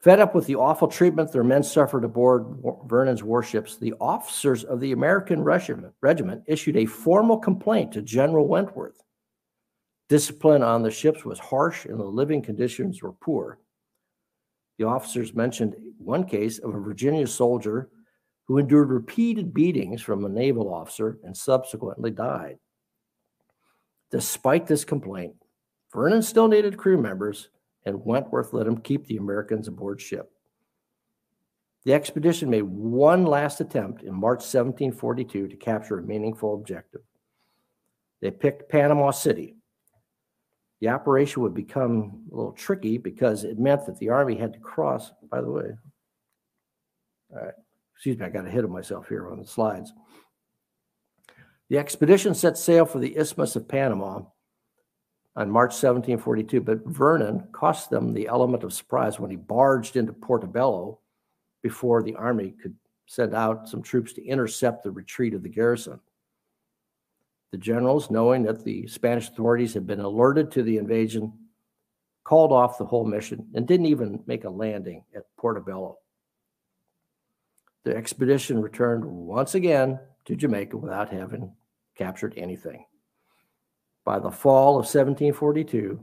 Fed 0.00 0.20
up 0.20 0.34
with 0.34 0.46
the 0.46 0.54
awful 0.54 0.86
treatment 0.86 1.32
their 1.32 1.42
men 1.42 1.62
suffered 1.62 2.04
aboard 2.04 2.46
Vernon's 2.86 3.24
warships, 3.24 3.76
the 3.76 3.94
officers 4.00 4.62
of 4.62 4.78
the 4.78 4.92
American 4.92 5.42
regiment, 5.42 6.44
issued 6.46 6.76
a 6.76 6.86
formal 6.86 7.38
complaint 7.38 7.92
to 7.92 8.02
General 8.02 8.46
Wentworth. 8.46 9.02
Discipline 10.08 10.62
on 10.62 10.82
the 10.82 10.90
ships 10.90 11.24
was 11.24 11.40
harsh 11.40 11.84
and 11.84 11.98
the 11.98 12.04
living 12.04 12.42
conditions 12.42 13.02
were 13.02 13.12
poor. 13.12 13.58
The 14.78 14.84
officers 14.84 15.34
mentioned 15.34 15.74
one 15.98 16.24
case 16.24 16.58
of 16.58 16.74
a 16.74 16.80
Virginia 16.80 17.26
soldier 17.26 17.90
who 18.44 18.58
endured 18.58 18.90
repeated 18.90 19.52
beatings 19.52 20.00
from 20.00 20.24
a 20.24 20.28
naval 20.28 20.72
officer 20.72 21.18
and 21.24 21.36
subsequently 21.36 22.12
died. 22.12 22.58
Despite 24.10 24.66
this 24.68 24.84
complaint, 24.84 25.34
Vernon 25.92 26.22
still 26.22 26.48
needed 26.48 26.78
crew 26.78 26.96
members, 26.96 27.50
and 27.84 28.04
Wentworth 28.04 28.52
let 28.52 28.66
him 28.66 28.78
keep 28.78 29.06
the 29.06 29.16
Americans 29.16 29.68
aboard 29.68 30.00
ship. 30.00 30.30
The 31.84 31.94
expedition 31.94 32.50
made 32.50 32.62
one 32.62 33.24
last 33.24 33.60
attempt 33.60 34.02
in 34.02 34.12
March 34.12 34.40
1742 34.40 35.48
to 35.48 35.56
capture 35.56 35.98
a 35.98 36.02
meaningful 36.02 36.54
objective. 36.54 37.02
They 38.20 38.30
picked 38.30 38.68
Panama 38.68 39.12
City, 39.12 39.54
the 40.80 40.88
operation 40.88 41.42
would 41.42 41.54
become 41.54 42.24
a 42.30 42.36
little 42.36 42.52
tricky 42.52 42.98
because 42.98 43.44
it 43.44 43.58
meant 43.58 43.86
that 43.86 43.98
the 43.98 44.10
Army 44.10 44.36
had 44.36 44.52
to 44.52 44.60
cross, 44.60 45.10
by 45.30 45.40
the 45.40 45.50
way. 45.50 45.70
All 47.32 47.44
right, 47.44 47.54
excuse 47.94 48.16
me, 48.16 48.24
I 48.24 48.30
got 48.30 48.46
ahead 48.46 48.64
of 48.64 48.70
myself 48.70 49.08
here 49.08 49.28
on 49.28 49.40
the 49.40 49.46
slides. 49.46 49.92
The 51.68 51.78
expedition 51.78 52.34
set 52.34 52.56
sail 52.56 52.86
for 52.86 52.98
the 52.98 53.16
Isthmus 53.16 53.56
of 53.56 53.68
Panama 53.68 54.22
on 55.38 55.48
March 55.48 55.70
1742, 55.70 56.60
but 56.60 56.84
Vernon 56.84 57.46
cost 57.52 57.90
them 57.90 58.12
the 58.12 58.26
element 58.26 58.64
of 58.64 58.72
surprise 58.72 59.20
when 59.20 59.30
he 59.30 59.36
barged 59.36 59.94
into 59.94 60.12
Portobello 60.12 60.98
before 61.62 62.02
the 62.02 62.16
army 62.16 62.52
could 62.60 62.74
send 63.06 63.36
out 63.36 63.68
some 63.68 63.80
troops 63.80 64.12
to 64.12 64.26
intercept 64.26 64.82
the 64.82 64.90
retreat 64.90 65.34
of 65.34 65.44
the 65.44 65.48
garrison. 65.48 66.00
The 67.52 67.56
generals, 67.56 68.10
knowing 68.10 68.42
that 68.42 68.64
the 68.64 68.88
Spanish 68.88 69.28
authorities 69.28 69.72
had 69.74 69.86
been 69.86 70.00
alerted 70.00 70.50
to 70.52 70.64
the 70.64 70.76
invasion, 70.76 71.32
called 72.24 72.50
off 72.50 72.76
the 72.76 72.84
whole 72.84 73.06
mission 73.06 73.46
and 73.54 73.66
didn't 73.66 73.86
even 73.86 74.24
make 74.26 74.42
a 74.42 74.50
landing 74.50 75.04
at 75.14 75.24
Portobello. 75.36 75.98
The 77.84 77.96
expedition 77.96 78.60
returned 78.60 79.04
once 79.04 79.54
again 79.54 80.00
to 80.24 80.34
Jamaica 80.34 80.76
without 80.76 81.10
having 81.10 81.54
captured 81.96 82.34
anything. 82.36 82.84
By 84.08 84.18
the 84.18 84.30
fall 84.30 84.70
of 84.70 84.86
1742, 84.86 86.00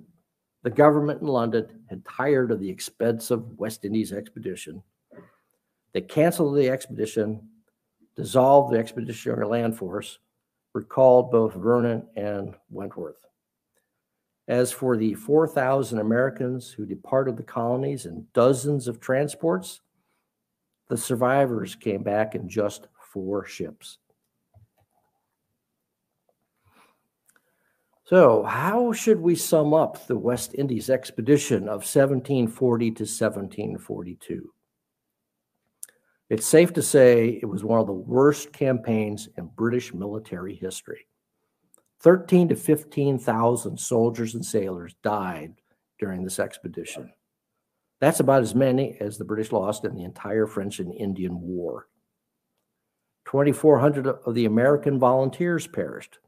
the 0.62 0.70
government 0.70 1.24
in 1.24 1.28
London 1.28 1.82
had 1.89 2.06
tired 2.06 2.51
of 2.51 2.60
the 2.60 2.70
expensive 2.70 3.58
West 3.58 3.84
Indies 3.84 4.14
expedition. 4.14 4.84
They 5.91 6.01
canceled 6.01 6.56
the 6.56 6.70
expedition, 6.70 7.49
dissolved 8.16 8.72
the 8.72 8.78
Expeditionary 8.78 9.47
Land 9.47 9.76
Force, 9.76 10.20
recalled 10.76 11.32
both 11.32 11.56
Vernon 11.56 12.06
and 12.16 12.53
Wentworth. 12.70 13.26
As 14.47 14.72
for 14.72 14.97
the 14.97 15.16
4,000 15.16 15.97
Americans 15.97 16.70
who 16.70 16.86
departed 16.86 17.38
the 17.38 17.41
colonies 17.41 18.06
in 18.06 18.28
dozens 18.34 18.88
of 18.88 18.99
transports, 18.99 19.82
the 20.89 20.97
survivors 20.97 21.74
came 21.74 22.03
back 22.03 22.36
in 22.36 22.47
just 22.47 22.86
four 23.12 23.47
ships. 23.47 23.97
So, 28.06 28.43
how 28.43 28.91
should 28.91 29.20
we 29.20 29.34
sum 29.34 29.74
up 29.74 30.06
the 30.06 30.18
West 30.18 30.53
Indies 30.53 30.91
expedition 30.91 31.64
of 31.64 31.82
1740 31.82 32.91
to 32.91 33.03
1742? 33.03 34.53
It's 36.30 36.45
safe 36.45 36.72
to 36.74 36.84
say 36.84 37.39
it 37.41 37.47
was 37.47 37.64
one 37.64 37.80
of 37.80 37.88
the 37.88 37.93
worst 37.93 38.53
campaigns 38.53 39.28
in 39.38 39.47
British 39.56 39.91
military 39.91 40.53
history. 40.53 41.08
13 42.01 42.49
to 42.49 42.56
15,000 42.56 43.80
soldiers 43.80 44.36
and 44.36 44.45
sailors 44.45 44.93
died 45.01 45.56
during 45.97 46.24
this 46.24 46.38
expedition. 46.38 47.12
That's 47.99 48.20
about 48.20 48.43
as 48.43 48.53
many 48.53 48.97
as 48.99 49.18
the 49.18 49.26
British 49.26 49.51
lost 49.51 49.84
in 49.84 49.95
the 49.95 50.03
entire 50.03 50.45
French 50.45 50.80
and 50.80 50.93
Indian 50.93 51.41
War. 51.41 51.88
2,400 53.26 54.06
of 54.06 54.36
the 54.36 54.45
American 54.45 54.99
volunteers 54.99 55.66
perished. 55.66 56.20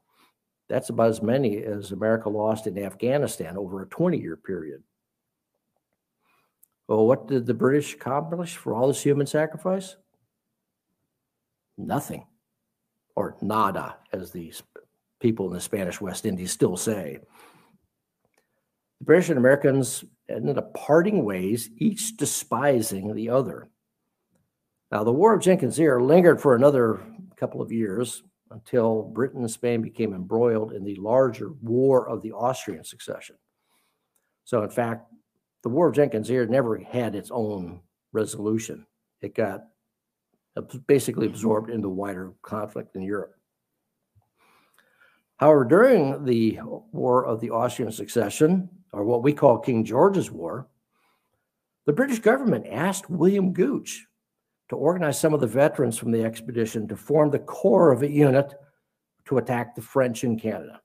That's 0.68 0.90
about 0.90 1.08
as 1.08 1.22
many 1.22 1.62
as 1.64 1.92
America 1.92 2.28
lost 2.28 2.66
in 2.66 2.78
Afghanistan 2.78 3.56
over 3.56 3.82
a 3.82 3.86
20 3.86 4.18
year 4.18 4.36
period. 4.36 4.82
Well, 6.86 7.06
what 7.06 7.26
did 7.26 7.46
the 7.46 7.54
British 7.54 7.94
accomplish 7.94 8.56
for 8.56 8.74
all 8.74 8.88
this 8.88 9.02
human 9.02 9.26
sacrifice? 9.26 9.96
Nothing, 11.76 12.26
or 13.14 13.36
nada, 13.40 13.96
as 14.12 14.30
these 14.30 14.62
people 15.20 15.46
in 15.46 15.52
the 15.52 15.60
Spanish 15.60 16.00
West 16.00 16.26
Indies 16.26 16.52
still 16.52 16.76
say. 16.76 17.18
The 19.00 19.04
British 19.04 19.28
and 19.28 19.38
Americans 19.38 20.04
ended 20.28 20.58
up 20.58 20.74
parting 20.74 21.24
ways, 21.24 21.70
each 21.76 22.16
despising 22.16 23.14
the 23.14 23.30
other. 23.30 23.68
Now, 24.90 25.04
the 25.04 25.12
War 25.12 25.34
of 25.34 25.42
Jenkins 25.42 25.78
Ear 25.78 26.00
lingered 26.00 26.40
for 26.40 26.54
another 26.54 27.00
couple 27.36 27.60
of 27.60 27.70
years 27.70 28.22
until 28.50 29.02
Britain 29.02 29.40
and 29.40 29.50
Spain 29.50 29.82
became 29.82 30.14
embroiled 30.14 30.72
in 30.72 30.84
the 30.84 30.96
larger 30.96 31.52
War 31.62 32.08
of 32.08 32.22
the 32.22 32.32
Austrian 32.32 32.84
Succession. 32.84 33.36
So, 34.44 34.62
in 34.62 34.70
fact, 34.70 35.12
the 35.62 35.68
War 35.68 35.88
of 35.88 35.94
Jenkins 35.94 36.30
Ear 36.30 36.46
never 36.46 36.78
had 36.78 37.14
its 37.14 37.30
own 37.30 37.80
resolution. 38.12 38.86
It 39.20 39.34
got 39.34 39.64
basically 40.86 41.26
absorbed 41.26 41.70
into 41.70 41.88
wider 41.88 42.32
conflict 42.42 42.96
in 42.96 43.02
Europe. 43.02 43.34
However, 45.36 45.64
during 45.64 46.24
the 46.24 46.58
War 46.92 47.24
of 47.24 47.40
the 47.40 47.50
Austrian 47.50 47.92
Succession, 47.92 48.68
or 48.92 49.04
what 49.04 49.22
we 49.22 49.32
call 49.32 49.58
King 49.58 49.84
George's 49.84 50.30
War, 50.30 50.68
the 51.86 51.92
British 51.92 52.18
government 52.18 52.66
asked 52.68 53.08
William 53.08 53.52
Gooch 53.52 54.06
to 54.68 54.76
organize 54.76 55.18
some 55.18 55.34
of 55.34 55.40
the 55.40 55.46
veterans 55.46 55.96
from 55.98 56.10
the 56.10 56.24
expedition 56.24 56.86
to 56.88 56.96
form 56.96 57.30
the 57.30 57.38
core 57.38 57.90
of 57.90 58.02
a 58.02 58.10
unit 58.10 58.52
to 59.26 59.38
attack 59.38 59.74
the 59.74 59.82
French 59.82 60.24
in 60.24 60.38
Canada. 60.38 60.80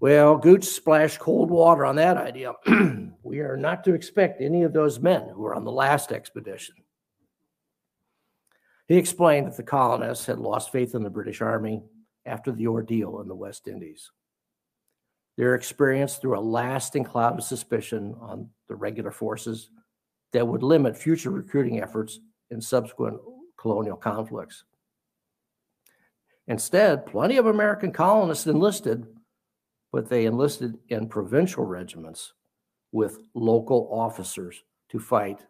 Well, 0.00 0.36
Gooch 0.36 0.64
splashed 0.64 1.20
cold 1.20 1.50
water 1.50 1.84
on 1.84 1.96
that 1.96 2.16
idea. 2.16 2.54
we 3.22 3.40
are 3.40 3.56
not 3.56 3.84
to 3.84 3.94
expect 3.94 4.40
any 4.40 4.64
of 4.64 4.72
those 4.72 4.98
men 4.98 5.28
who 5.28 5.42
were 5.42 5.54
on 5.54 5.64
the 5.64 5.70
last 5.70 6.10
expedition. 6.10 6.74
He 8.88 8.96
explained 8.96 9.46
that 9.46 9.56
the 9.56 9.62
colonists 9.62 10.26
had 10.26 10.38
lost 10.38 10.72
faith 10.72 10.94
in 10.94 11.04
the 11.04 11.10
British 11.10 11.40
Army 11.40 11.82
after 12.26 12.50
the 12.50 12.66
ordeal 12.66 13.20
in 13.20 13.28
the 13.28 13.34
West 13.34 13.68
Indies. 13.68 14.10
Their 15.36 15.54
experience 15.54 16.16
threw 16.16 16.36
a 16.36 16.40
lasting 16.40 17.04
cloud 17.04 17.38
of 17.38 17.44
suspicion 17.44 18.14
on 18.20 18.50
the 18.68 18.74
regular 18.74 19.10
forces 19.10 19.70
that 20.32 20.46
would 20.46 20.62
limit 20.62 20.96
future 20.96 21.30
recruiting 21.30 21.80
efforts 21.80 22.18
in 22.52 22.60
subsequent 22.60 23.18
colonial 23.56 23.96
conflicts. 23.96 24.64
Instead, 26.46 27.06
plenty 27.06 27.36
of 27.38 27.46
American 27.46 27.92
colonists 27.92 28.46
enlisted, 28.46 29.06
but 29.90 30.08
they 30.08 30.26
enlisted 30.26 30.76
in 30.88 31.08
provincial 31.08 31.64
regiments 31.64 32.34
with 32.92 33.18
local 33.34 33.88
officers 33.90 34.62
to 34.90 34.98
fight 34.98 35.40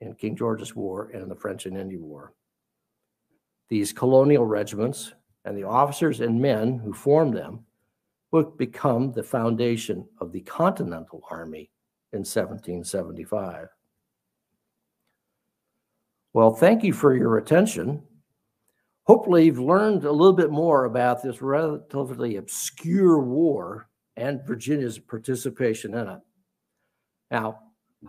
in 0.00 0.14
King 0.14 0.36
George's 0.36 0.74
War 0.74 1.10
and 1.12 1.22
in 1.22 1.28
the 1.28 1.34
French 1.34 1.66
and 1.66 1.76
Indian 1.76 2.02
War. 2.02 2.32
These 3.68 3.92
colonial 3.92 4.46
regiments 4.46 5.12
and 5.44 5.56
the 5.56 5.64
officers 5.64 6.20
and 6.20 6.40
men 6.40 6.78
who 6.78 6.92
formed 6.92 7.36
them 7.36 7.64
would 8.32 8.56
become 8.56 9.12
the 9.12 9.22
foundation 9.22 10.06
of 10.20 10.32
the 10.32 10.40
Continental 10.40 11.22
Army 11.30 11.70
in 12.12 12.20
1775. 12.20 13.68
Well, 16.36 16.52
thank 16.52 16.84
you 16.84 16.92
for 16.92 17.16
your 17.16 17.38
attention. 17.38 18.02
Hopefully, 19.04 19.46
you've 19.46 19.58
learned 19.58 20.04
a 20.04 20.12
little 20.12 20.34
bit 20.34 20.50
more 20.50 20.84
about 20.84 21.22
this 21.22 21.40
relatively 21.40 22.36
obscure 22.36 23.18
war 23.20 23.88
and 24.18 24.46
Virginia's 24.46 24.98
participation 24.98 25.94
in 25.94 26.06
it. 26.06 26.20
Now, 27.30 27.60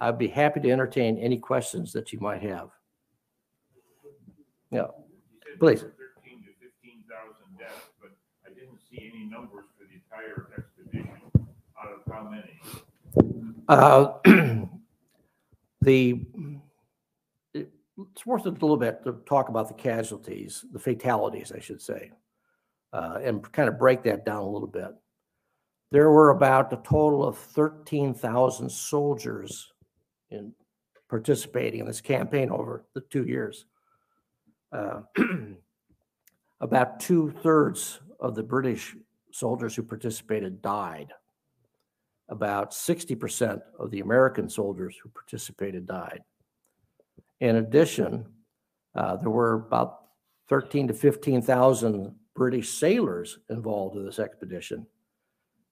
I'd 0.02 0.18
be 0.18 0.28
happy 0.28 0.60
to 0.60 0.70
entertain 0.70 1.18
any 1.18 1.38
questions 1.38 1.94
that 1.94 2.12
you 2.12 2.20
might 2.20 2.42
have. 2.42 2.72
Yeah, 4.72 4.88
please. 5.58 5.80
13 5.80 5.88
to 5.88 6.52
15,000 6.60 7.58
deaths, 7.58 7.92
but 8.02 8.12
I 8.46 8.50
didn't 8.50 8.80
see 8.92 9.10
any 9.10 9.24
numbers 9.24 9.64
for 9.78 9.86
the 9.86 10.02
entire 10.04 10.50
expedition. 10.58 11.18
Out 11.82 11.94
of 11.94 12.12
how 12.12 12.30
many? 12.30 12.60
Uh, 13.70 14.66
the 15.82 16.26
it's 17.98 18.26
worth 18.26 18.46
it 18.46 18.50
a 18.50 18.52
little 18.52 18.78
bit 18.78 19.04
to 19.04 19.14
talk 19.26 19.50
about 19.50 19.68
the 19.68 19.74
casualties, 19.74 20.66
the 20.72 20.80
fatalities, 20.80 21.52
I 21.52 21.60
should 21.60 21.82
say, 21.82 22.12
uh, 22.94 23.20
and 23.24 23.52
kind 23.52 23.70
of 23.70 23.80
break 23.80 24.04
that 24.04 24.26
down 24.26 24.44
a 24.44 24.50
little 24.50 24.68
bit. 24.68 24.90
There 25.92 26.12
were 26.12 26.32
about 26.32 26.74
a 26.74 26.78
total 26.78 27.24
of 27.24 27.38
13,000 27.38 28.70
soldiers 28.70 29.72
in 30.30 30.54
participating 31.10 31.80
in 31.80 31.88
this 31.88 32.02
campaign 32.02 32.52
over 32.52 32.86
the 32.94 33.02
two 33.02 33.26
years. 33.26 33.66
Uh, 34.72 35.02
about 36.62 37.00
two 37.00 37.32
thirds 37.42 38.00
of 38.20 38.36
the 38.36 38.44
British 38.44 38.96
soldiers 39.32 39.76
who 39.76 39.84
participated 39.84 40.62
died. 40.62 41.14
About 42.30 42.72
60% 42.72 43.62
of 43.80 43.90
the 43.92 44.02
American 44.02 44.50
soldiers 44.50 44.98
who 45.02 45.10
participated 45.10 45.88
died. 45.88 46.22
In 47.40 47.58
addition, 47.58 48.26
uh, 48.96 49.18
there 49.18 49.30
were 49.30 49.54
about 49.54 50.00
13 50.50 50.88
to 50.88 50.94
15,000 50.94 52.16
British 52.36 52.70
sailors 52.70 53.40
involved 53.50 53.96
in 53.98 54.06
this 54.06 54.20
expedition. 54.20 54.88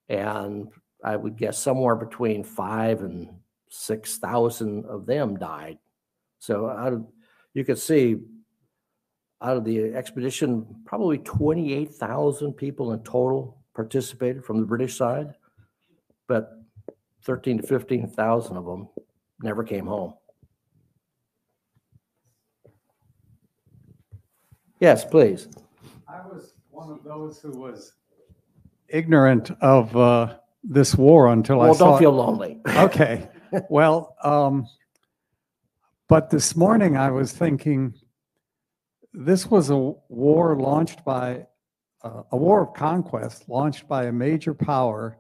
And 0.10 0.70
I 1.04 1.16
would 1.16 1.38
guess 1.38 1.58
somewhere 1.58 1.96
between 1.96 2.44
five 2.44 3.02
and 3.02 3.30
6,000 3.70 4.86
of 4.86 5.06
them 5.06 5.38
died. 5.38 5.78
So 6.40 6.70
out 6.70 6.94
of, 6.94 7.06
you 7.54 7.64
could 7.64 7.80
see 7.80 8.18
out 9.42 9.58
of 9.58 9.66
the 9.66 9.94
expedition, 9.94 10.66
probably 10.86 11.18
28,000 11.20 12.54
people 12.54 12.94
in 12.94 13.00
total 13.04 13.64
participated 13.76 14.44
from 14.44 14.60
the 14.60 14.66
British 14.66 14.98
side, 14.98 15.34
but 16.28 16.52
13 17.24 17.60
to 17.60 17.68
15,000 17.68 18.58
of 18.58 18.66
them 18.66 18.88
never 19.42 19.64
came 19.64 19.86
home. 19.86 20.14
Yes, 24.86 25.04
please. 25.04 25.48
I 26.08 26.22
was 26.32 26.54
one 26.70 26.92
of 26.92 27.04
those 27.04 27.40
who 27.42 27.50
was 27.60 27.94
ignorant 28.88 29.50
of 29.60 29.98
uh, 29.98 30.36
this 30.64 30.94
war 30.94 31.34
until 31.34 31.60
I 31.60 31.66
Well, 31.66 31.74
saw. 31.74 31.90
don't 31.90 32.00
feel 32.02 32.12
lonely. 32.12 32.60
Okay, 32.68 33.28
well, 33.68 34.16
um, 34.24 34.68
but 36.08 36.30
this 36.30 36.56
morning 36.56 36.98
I 36.98 37.10
was 37.10 37.34
thinking, 37.34 37.96
this 39.12 39.48
was 39.50 39.72
a 39.72 39.76
war 40.08 40.56
launched 40.56 41.04
by, 41.04 41.48
uh, 42.04 42.22
a 42.32 42.38
war 42.38 42.62
of 42.62 42.76
conquest 42.76 43.50
launched 43.50 43.88
by 43.88 44.04
a 44.06 44.12
major 44.12 44.54
power. 44.54 45.18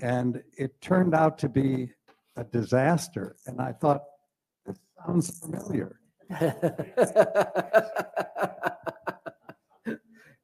And 0.00 0.40
it 0.56 0.80
turned 0.80 1.12
out 1.12 1.38
to 1.38 1.48
be 1.48 1.90
a 2.36 2.44
disaster. 2.44 3.34
And 3.46 3.60
I 3.60 3.72
thought, 3.72 4.04
this 4.64 4.78
sounds 5.04 5.40
familiar. 5.40 5.98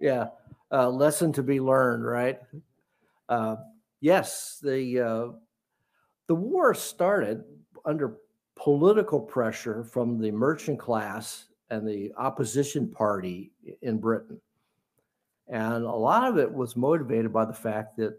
yeah, 0.00 0.28
uh, 0.72 0.88
lesson 0.88 1.32
to 1.32 1.42
be 1.42 1.60
learned, 1.60 2.04
right? 2.04 2.38
Uh, 3.28 3.56
yes, 4.00 4.58
the 4.62 5.00
uh, 5.00 5.28
the 6.26 6.34
war 6.34 6.74
started 6.74 7.44
under 7.84 8.18
political 8.56 9.20
pressure 9.20 9.84
from 9.84 10.18
the 10.18 10.30
merchant 10.30 10.78
class 10.78 11.46
and 11.70 11.86
the 11.86 12.12
opposition 12.16 12.88
party 12.90 13.52
in 13.82 13.98
Britain, 13.98 14.40
and 15.48 15.84
a 15.84 15.90
lot 15.90 16.28
of 16.28 16.38
it 16.38 16.52
was 16.52 16.76
motivated 16.76 17.32
by 17.32 17.44
the 17.44 17.52
fact 17.52 17.96
that 17.96 18.18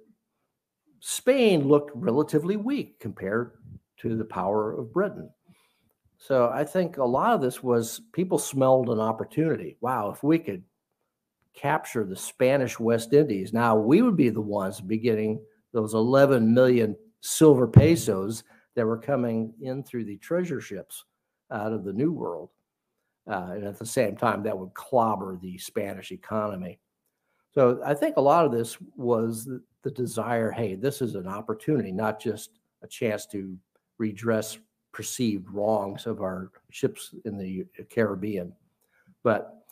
Spain 0.99 1.68
looked 1.68 1.91
relatively 1.95 2.57
weak 2.57 2.99
compared 2.99 3.53
to 3.97 4.16
the 4.16 4.26
power 4.26 4.74
of 4.74 4.93
Britain. 4.93 5.30
So 6.22 6.51
I 6.53 6.63
think 6.65 6.97
a 6.97 7.03
lot 7.03 7.34
of 7.34 7.41
this 7.41 7.63
was 7.63 7.99
people 8.13 8.38
smelled 8.38 8.91
an 8.91 8.99
opportunity. 8.99 9.78
Wow, 9.82 10.11
if 10.11 10.22
we 10.22 10.38
could 10.38 10.61
capture 11.55 12.05
the 12.05 12.15
Spanish 12.15 12.80
West 12.80 13.11
Indies, 13.11 13.53
now 13.53 13.76
we 13.76 14.03
would 14.03 14.15
be 14.15 14.30
the 14.30 14.39
ones 14.39 14.80
beginning 14.80 15.41
those 15.74 15.95
11 15.95 16.53
million 16.53 16.95
silver 17.22 17.67
pesos 17.67 18.43
that 18.76 18.86
were 18.86 18.99
coming 18.99 19.51
in 19.61 19.84
through 19.84 20.05
the 20.05 20.17
treasure 20.17 20.61
ships 20.61 21.05
out 21.49 21.74
of 21.74 21.84
the 21.84 21.93
New 21.93 22.11
World. 22.11 22.49
Uh, 23.28 23.53
and 23.53 23.65
at 23.65 23.80
the 23.80 23.86
same 23.86 24.15
time, 24.15 24.43
that 24.43 24.57
would 24.57 24.76
clobber 24.76 25.39
the 25.41 25.57
Spanish 25.57 26.11
economy. 26.11 26.80
So 27.51 27.82
I 27.84 27.95
think 27.95 28.17
a 28.17 28.22
lot 28.22 28.45
of 28.45 28.51
this 28.51 28.78
was 28.95 29.45
the, 29.45 29.59
the 29.82 29.91
desire 29.91 30.51
hey, 30.51 30.76
this 30.76 31.01
is 31.01 31.15
an 31.15 31.28
opportunity, 31.28 31.91
not 31.91 32.22
just 32.22 32.59
a 32.84 32.88
chance 32.88 33.26
to 33.28 33.57
redress 33.97 34.59
perceived 34.92 35.50
wrongs 35.50 36.06
of 36.06 36.22
our 36.22 36.52
ships 36.70 37.14
in 37.26 37.38
the 37.38 37.66
Caribbean. 37.89 38.54
But 39.24 39.64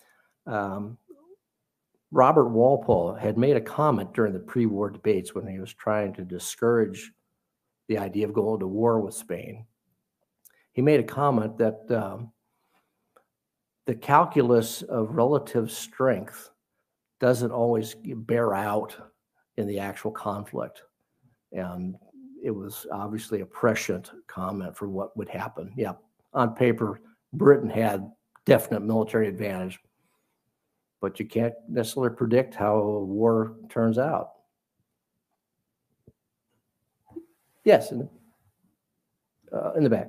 um, 0.46 0.98
Robert 2.12 2.50
Walpole 2.50 3.14
had 3.14 3.38
made 3.38 3.56
a 3.56 3.62
comment 3.62 4.14
during 4.14 4.34
the 4.34 4.40
pre 4.40 4.66
war 4.66 4.90
debates 4.90 5.36
when 5.36 5.48
he 5.48 5.60
was 5.60 5.74
trying 5.74 6.14
to 6.14 6.24
discourage 6.24 7.12
the 7.88 7.98
idea 7.98 8.26
of 8.26 8.34
going 8.34 8.60
to 8.60 8.68
war 8.68 9.00
with 9.00 9.14
Spain. 9.14 9.66
He 10.72 10.82
made 10.82 11.00
a 11.00 11.04
comment 11.04 11.58
that 11.58 11.80
um, 11.92 12.32
the 13.86 13.96
calculus 13.96 14.82
of 14.84 15.16
relative 15.16 15.72
strength 15.72 16.52
doesn't 17.20 17.52
always 17.52 17.96
bear 17.96 18.54
out 18.54 18.96
in 19.58 19.68
the 19.68 19.80
actual 19.80 20.12
conflict. 20.12 20.84
And 21.52 21.96
it 22.44 22.52
was 22.52 22.86
obviously 22.92 23.42
a 23.42 23.46
prescient 23.46 24.12
comment 24.28 24.76
for 24.76 24.88
what 24.88 25.16
would 25.18 25.30
happen. 25.30 25.72
Yeah, 25.76 25.94
on 26.34 26.56
paper, 26.56 27.02
Britain 27.34 27.70
had 27.70 28.12
definite 28.46 28.82
military 28.82 29.28
advantage, 29.28 29.80
but 31.02 31.20
you 31.20 31.26
can't 31.26 31.54
necessarily 31.68 32.16
predict 32.16 32.56
how 32.56 32.76
a 32.78 33.04
war 33.04 33.56
turns 33.70 33.98
out. 33.98 34.32
Yes, 37.64 37.92
in 37.92 38.00
the, 38.00 39.58
uh, 39.58 39.74
in 39.74 39.84
the 39.84 39.90
back. 39.90 40.08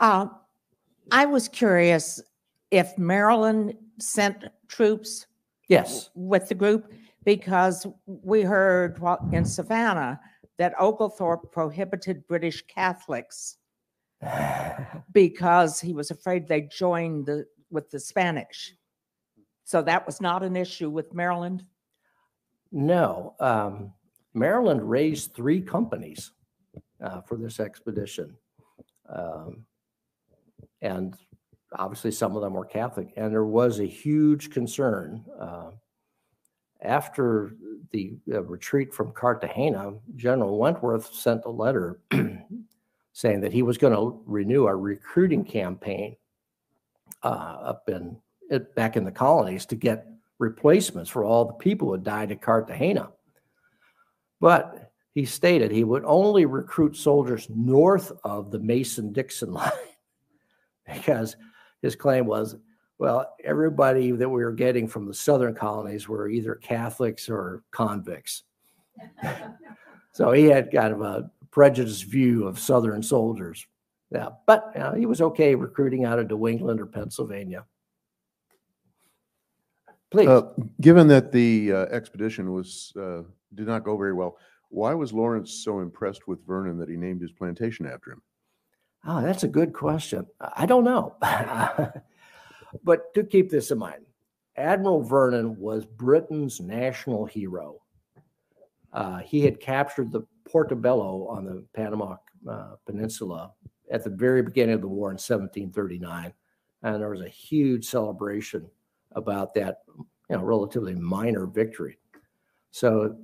Uh, 0.00 0.26
I 1.12 1.26
was 1.26 1.46
curious 1.46 2.20
if 2.72 2.98
Maryland 2.98 3.74
sent 4.00 4.46
troops 4.66 5.26
Yes. 5.68 6.10
with 6.14 6.48
the 6.48 6.54
group 6.54 6.92
because 7.24 7.86
we 8.06 8.42
heard 8.42 8.98
while- 8.98 9.28
in 9.32 9.44
Savannah 9.44 10.20
that 10.58 10.74
Oglethorpe 10.78 11.50
prohibited 11.52 12.26
British 12.26 12.62
Catholics 12.66 13.56
because 15.12 15.80
he 15.80 15.92
was 15.92 16.10
afraid 16.10 16.46
they'd 16.46 16.70
join 16.70 17.24
the 17.24 17.46
with 17.70 17.90
the 17.90 17.98
Spanish. 18.00 18.74
So 19.64 19.80
that 19.82 20.04
was 20.04 20.20
not 20.20 20.42
an 20.42 20.56
issue 20.56 20.90
with 20.90 21.14
Maryland. 21.14 21.64
No, 22.70 23.34
um, 23.40 23.92
Maryland 24.34 24.88
raised 24.88 25.34
three 25.34 25.60
companies 25.60 26.32
uh, 27.02 27.22
for 27.22 27.36
this 27.36 27.60
expedition. 27.60 28.36
Um, 29.08 29.64
and 30.82 31.16
obviously, 31.74 32.10
some 32.10 32.36
of 32.36 32.42
them 32.42 32.54
were 32.54 32.64
Catholic. 32.64 33.12
And 33.16 33.32
there 33.32 33.44
was 33.44 33.80
a 33.80 33.86
huge 33.86 34.50
concern. 34.50 35.24
Uh, 35.38 35.70
after 36.82 37.54
the 37.90 38.14
uh, 38.32 38.42
retreat 38.42 38.92
from 38.92 39.12
Cartagena, 39.12 39.94
General 40.16 40.58
Wentworth 40.58 41.12
sent 41.14 41.44
a 41.44 41.50
letter 41.50 42.00
saying 43.12 43.40
that 43.40 43.52
he 43.52 43.62
was 43.62 43.78
going 43.78 43.92
to 43.92 44.20
renew 44.26 44.66
a 44.66 44.74
recruiting 44.74 45.44
campaign 45.44 46.16
uh, 47.22 47.26
up 47.26 47.88
in 47.88 48.16
it, 48.50 48.74
back 48.74 48.96
in 48.96 49.04
the 49.04 49.10
colonies 49.10 49.66
to 49.66 49.76
get 49.76 50.06
replacements 50.38 51.08
for 51.08 51.24
all 51.24 51.44
the 51.44 51.52
people 51.54 51.88
who 51.88 51.92
had 51.92 52.04
died 52.04 52.32
at 52.32 52.42
Cartagena. 52.42 53.10
But 54.40 54.92
he 55.14 55.24
stated 55.24 55.70
he 55.70 55.84
would 55.84 56.04
only 56.04 56.46
recruit 56.46 56.96
soldiers 56.96 57.46
north 57.48 58.12
of 58.24 58.50
the 58.50 58.58
Mason 58.58 59.12
Dixon 59.12 59.52
line 59.52 59.70
because 60.92 61.36
his 61.82 61.96
claim 61.96 62.26
was 62.26 62.56
well, 63.02 63.34
everybody 63.42 64.12
that 64.12 64.28
we 64.28 64.44
were 64.44 64.52
getting 64.52 64.86
from 64.86 65.06
the 65.06 65.14
southern 65.14 65.56
colonies 65.56 66.08
were 66.08 66.28
either 66.28 66.54
Catholics 66.54 67.28
or 67.28 67.64
convicts. 67.72 68.44
so 70.12 70.30
he 70.30 70.44
had 70.44 70.70
kind 70.70 70.92
of 70.92 71.02
a 71.02 71.28
prejudiced 71.50 72.04
view 72.04 72.46
of 72.46 72.60
southern 72.60 73.02
soldiers. 73.02 73.66
Yeah, 74.12 74.28
but 74.46 74.70
you 74.74 74.80
know, 74.80 74.92
he 74.92 75.06
was 75.06 75.20
okay 75.20 75.56
recruiting 75.56 76.04
out 76.04 76.20
of 76.20 76.30
New 76.30 76.46
England 76.46 76.80
or 76.80 76.86
Pennsylvania. 76.86 77.64
Please. 80.12 80.28
Uh, 80.28 80.52
Given 80.80 81.08
that 81.08 81.32
the 81.32 81.72
uh, 81.72 81.86
expedition 81.86 82.52
was, 82.52 82.92
uh, 83.00 83.22
did 83.54 83.66
not 83.66 83.82
go 83.82 83.96
very 83.96 84.12
well, 84.12 84.36
why 84.68 84.94
was 84.94 85.12
Lawrence 85.12 85.64
so 85.64 85.80
impressed 85.80 86.28
with 86.28 86.46
Vernon 86.46 86.78
that 86.78 86.88
he 86.88 86.96
named 86.96 87.20
his 87.20 87.32
plantation 87.32 87.84
after 87.84 88.12
him? 88.12 88.22
Oh, 89.04 89.20
that's 89.20 89.42
a 89.42 89.48
good 89.48 89.72
question. 89.72 90.26
I 90.40 90.66
don't 90.66 90.84
know. 90.84 91.16
but 92.84 93.12
to 93.14 93.24
keep 93.24 93.50
this 93.50 93.70
in 93.70 93.78
mind, 93.78 94.04
Admiral 94.56 95.02
Vernon 95.02 95.56
was 95.58 95.84
Britain's 95.84 96.60
national 96.60 97.24
hero. 97.24 97.80
Uh, 98.92 99.18
he 99.18 99.40
had 99.40 99.58
captured 99.58 100.12
the 100.12 100.22
Portobello 100.44 101.26
on 101.26 101.44
the 101.44 101.64
Panama 101.72 102.16
uh, 102.48 102.74
Peninsula 102.84 103.52
at 103.90 104.04
the 104.04 104.10
very 104.10 104.42
beginning 104.42 104.74
of 104.74 104.80
the 104.82 104.88
war 104.88 105.08
in 105.08 105.14
1739. 105.14 106.32
And 106.82 107.00
there 107.00 107.10
was 107.10 107.22
a 107.22 107.28
huge 107.28 107.86
celebration 107.86 108.68
about 109.12 109.54
that, 109.54 109.78
you 109.96 110.36
know, 110.36 110.42
relatively 110.42 110.94
minor 110.94 111.46
victory. 111.46 111.98
So 112.70 113.16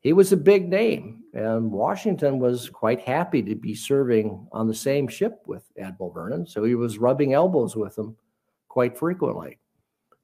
he 0.00 0.12
was 0.12 0.32
a 0.32 0.36
big 0.36 0.68
name, 0.68 1.24
and 1.34 1.70
Washington 1.70 2.38
was 2.38 2.70
quite 2.70 3.00
happy 3.00 3.42
to 3.42 3.54
be 3.54 3.74
serving 3.74 4.46
on 4.50 4.66
the 4.66 4.74
same 4.74 5.06
ship 5.06 5.42
with 5.46 5.64
Admiral 5.78 6.10
Vernon. 6.10 6.46
So 6.46 6.64
he 6.64 6.74
was 6.74 6.98
rubbing 6.98 7.34
elbows 7.34 7.76
with 7.76 7.98
him 7.98 8.16
quite 8.68 8.96
frequently. 8.96 9.58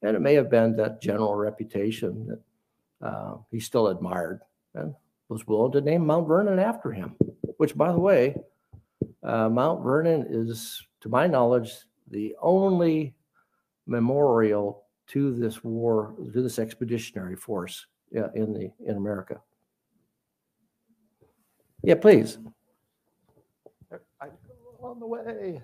And 0.01 0.15
it 0.15 0.21
may 0.21 0.33
have 0.33 0.49
been 0.49 0.75
that 0.77 1.01
general 1.01 1.35
reputation 1.35 2.27
that 2.27 3.07
uh, 3.07 3.37
he 3.51 3.59
still 3.59 3.87
admired 3.87 4.41
and 4.73 4.95
was 5.29 5.45
willing 5.45 5.71
to 5.73 5.81
name 5.81 6.05
Mount 6.05 6.27
Vernon 6.27 6.59
after 6.59 6.91
him, 6.91 7.15
which, 7.57 7.77
by 7.77 7.91
the 7.91 7.99
way, 7.99 8.35
uh, 9.23 9.49
Mount 9.49 9.83
Vernon 9.83 10.25
is, 10.29 10.81
to 11.01 11.09
my 11.09 11.27
knowledge, 11.27 11.73
the 12.09 12.35
only 12.41 13.13
memorial 13.85 14.85
to 15.07 15.33
this 15.35 15.63
war, 15.63 16.15
to 16.33 16.41
this 16.41 16.59
expeditionary 16.59 17.35
force 17.35 17.85
yeah, 18.11 18.27
in 18.33 18.53
the 18.53 18.71
in 18.85 18.97
America. 18.97 19.41
Yeah, 21.87 21.95
please. 21.95 22.37
I 24.19 24.27
go 24.81 24.87
on 24.89 24.99
the 24.99 25.07
way. 25.07 25.61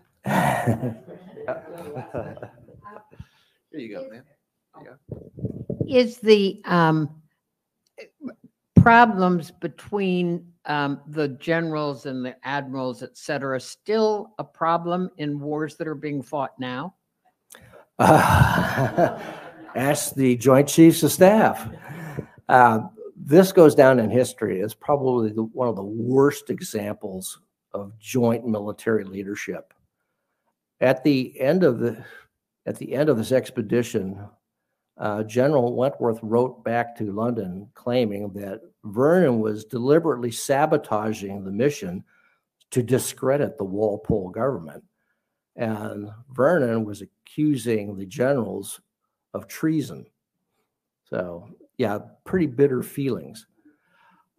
Here 3.74 3.80
you 3.82 3.94
go, 3.94 4.08
man. 4.10 4.24
Is 5.86 6.20
the 6.20 6.62
um, 6.64 7.22
problems 8.78 9.52
between 9.52 10.48
um, 10.66 11.02
the 11.08 11.28
generals 11.28 12.06
and 12.06 12.26
the 12.26 12.38
admirals, 12.48 13.04
et 13.04 13.18
cetera, 13.18 13.60
still 13.60 14.32
a 14.40 14.46
problem 14.46 15.10
in 15.18 15.42
wars 15.42 15.76
that 15.76 15.90
are 15.90 15.94
being 15.94 16.22
fought 16.22 16.58
now? 16.58 16.96
Uh, 18.00 19.20
ask 19.76 20.16
the 20.16 20.38
Joint 20.38 20.70
Chiefs 20.70 21.04
of 21.04 21.12
Staff. 21.12 21.68
Uh, 22.48 22.88
this 23.26 23.52
goes 23.52 23.74
down 23.74 24.00
in 24.00 24.10
history 24.10 24.62
as 24.62 24.74
probably 24.74 25.32
the, 25.32 25.44
one 25.44 25.70
of 25.70 25.76
the 25.76 25.84
worst 25.84 26.50
examples 26.50 27.40
of 27.72 27.98
joint 27.98 28.46
military 28.46 29.06
leadership. 29.06 29.74
At 30.82 31.04
the 31.04 31.40
end 31.40 31.64
of 31.64 31.80
the 31.80 32.04
at 32.66 32.78
the 32.78 32.94
end 32.94 33.10
of 33.10 33.18
this 33.18 33.32
expedition, 33.32 34.26
uh, 34.98 35.24
General 35.24 35.76
Wentworth 35.76 36.20
wrote 36.22 36.64
back 36.64 36.96
to 36.98 37.12
London 37.12 37.70
claiming 37.74 38.32
that 38.34 38.62
Vernon 38.86 39.40
was 39.40 39.66
deliberately 39.66 40.32
sabotaging 40.32 41.44
the 41.44 41.52
mission 41.52 42.04
to 42.72 42.84
discredit 42.84 43.58
the 43.58 43.64
Walpole 43.64 44.30
government. 44.30 44.84
And 45.56 46.10
Vernon 46.32 46.86
was 46.86 47.02
accusing 47.02 47.96
the 47.96 48.06
generals 48.06 48.82
of 49.34 49.48
treason. 49.48 50.06
So, 51.10 51.50
yeah, 51.78 52.00
pretty 52.24 52.48
bitter 52.48 52.84
feelings. 52.84 53.48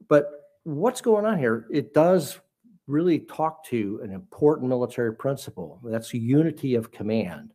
But 0.09 0.31
what's 0.65 1.01
going 1.01 1.25
on 1.25 1.39
here? 1.39 1.67
It 1.71 1.95
does 1.95 2.39
really 2.87 3.21
talk 3.21 3.65
to 3.67 4.01
an 4.03 4.13
important 4.13 4.69
military 4.69 5.15
principle 5.15 5.81
that's 5.83 6.13
unity 6.13 6.75
of 6.75 6.93
command 6.93 7.55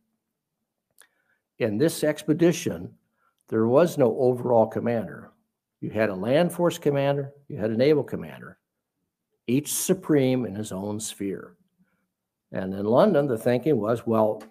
in 1.60 1.76
this 1.76 2.02
expedition, 2.02 2.92
there 3.48 3.66
was 3.66 3.98
no 3.98 4.16
overall 4.18 4.66
commander. 4.66 5.30
You 5.80 5.90
had 5.90 6.08
a 6.08 6.14
land 6.14 6.52
force 6.52 6.78
commander, 6.78 7.32
you 7.48 7.58
had 7.58 7.70
a 7.70 7.76
naval 7.76 8.02
commander, 8.02 8.58
each 9.46 9.72
supreme 9.72 10.46
in 10.46 10.54
his 10.54 10.72
own 10.72 10.98
sphere. 10.98 11.56
And 12.52 12.74
in 12.74 12.84
London, 12.84 13.26
the 13.26 13.38
thinking 13.38 13.76
was 13.76 14.06
well, 14.06 14.42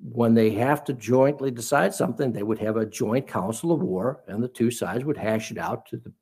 when 0.00 0.34
they 0.34 0.50
have 0.50 0.84
to 0.84 0.92
jointly 0.92 1.50
decide 1.50 1.92
something, 1.92 2.32
they 2.32 2.42
would 2.42 2.58
have 2.58 2.76
a 2.76 2.86
joint 2.86 3.26
council 3.26 3.72
of 3.72 3.82
war, 3.82 4.22
and 4.28 4.42
the 4.42 4.48
two 4.48 4.70
sides 4.70 5.04
would 5.04 5.16
hash 5.16 5.50
it 5.50 5.58
out 5.58 5.86
to 5.86 5.96
the, 5.96 6.12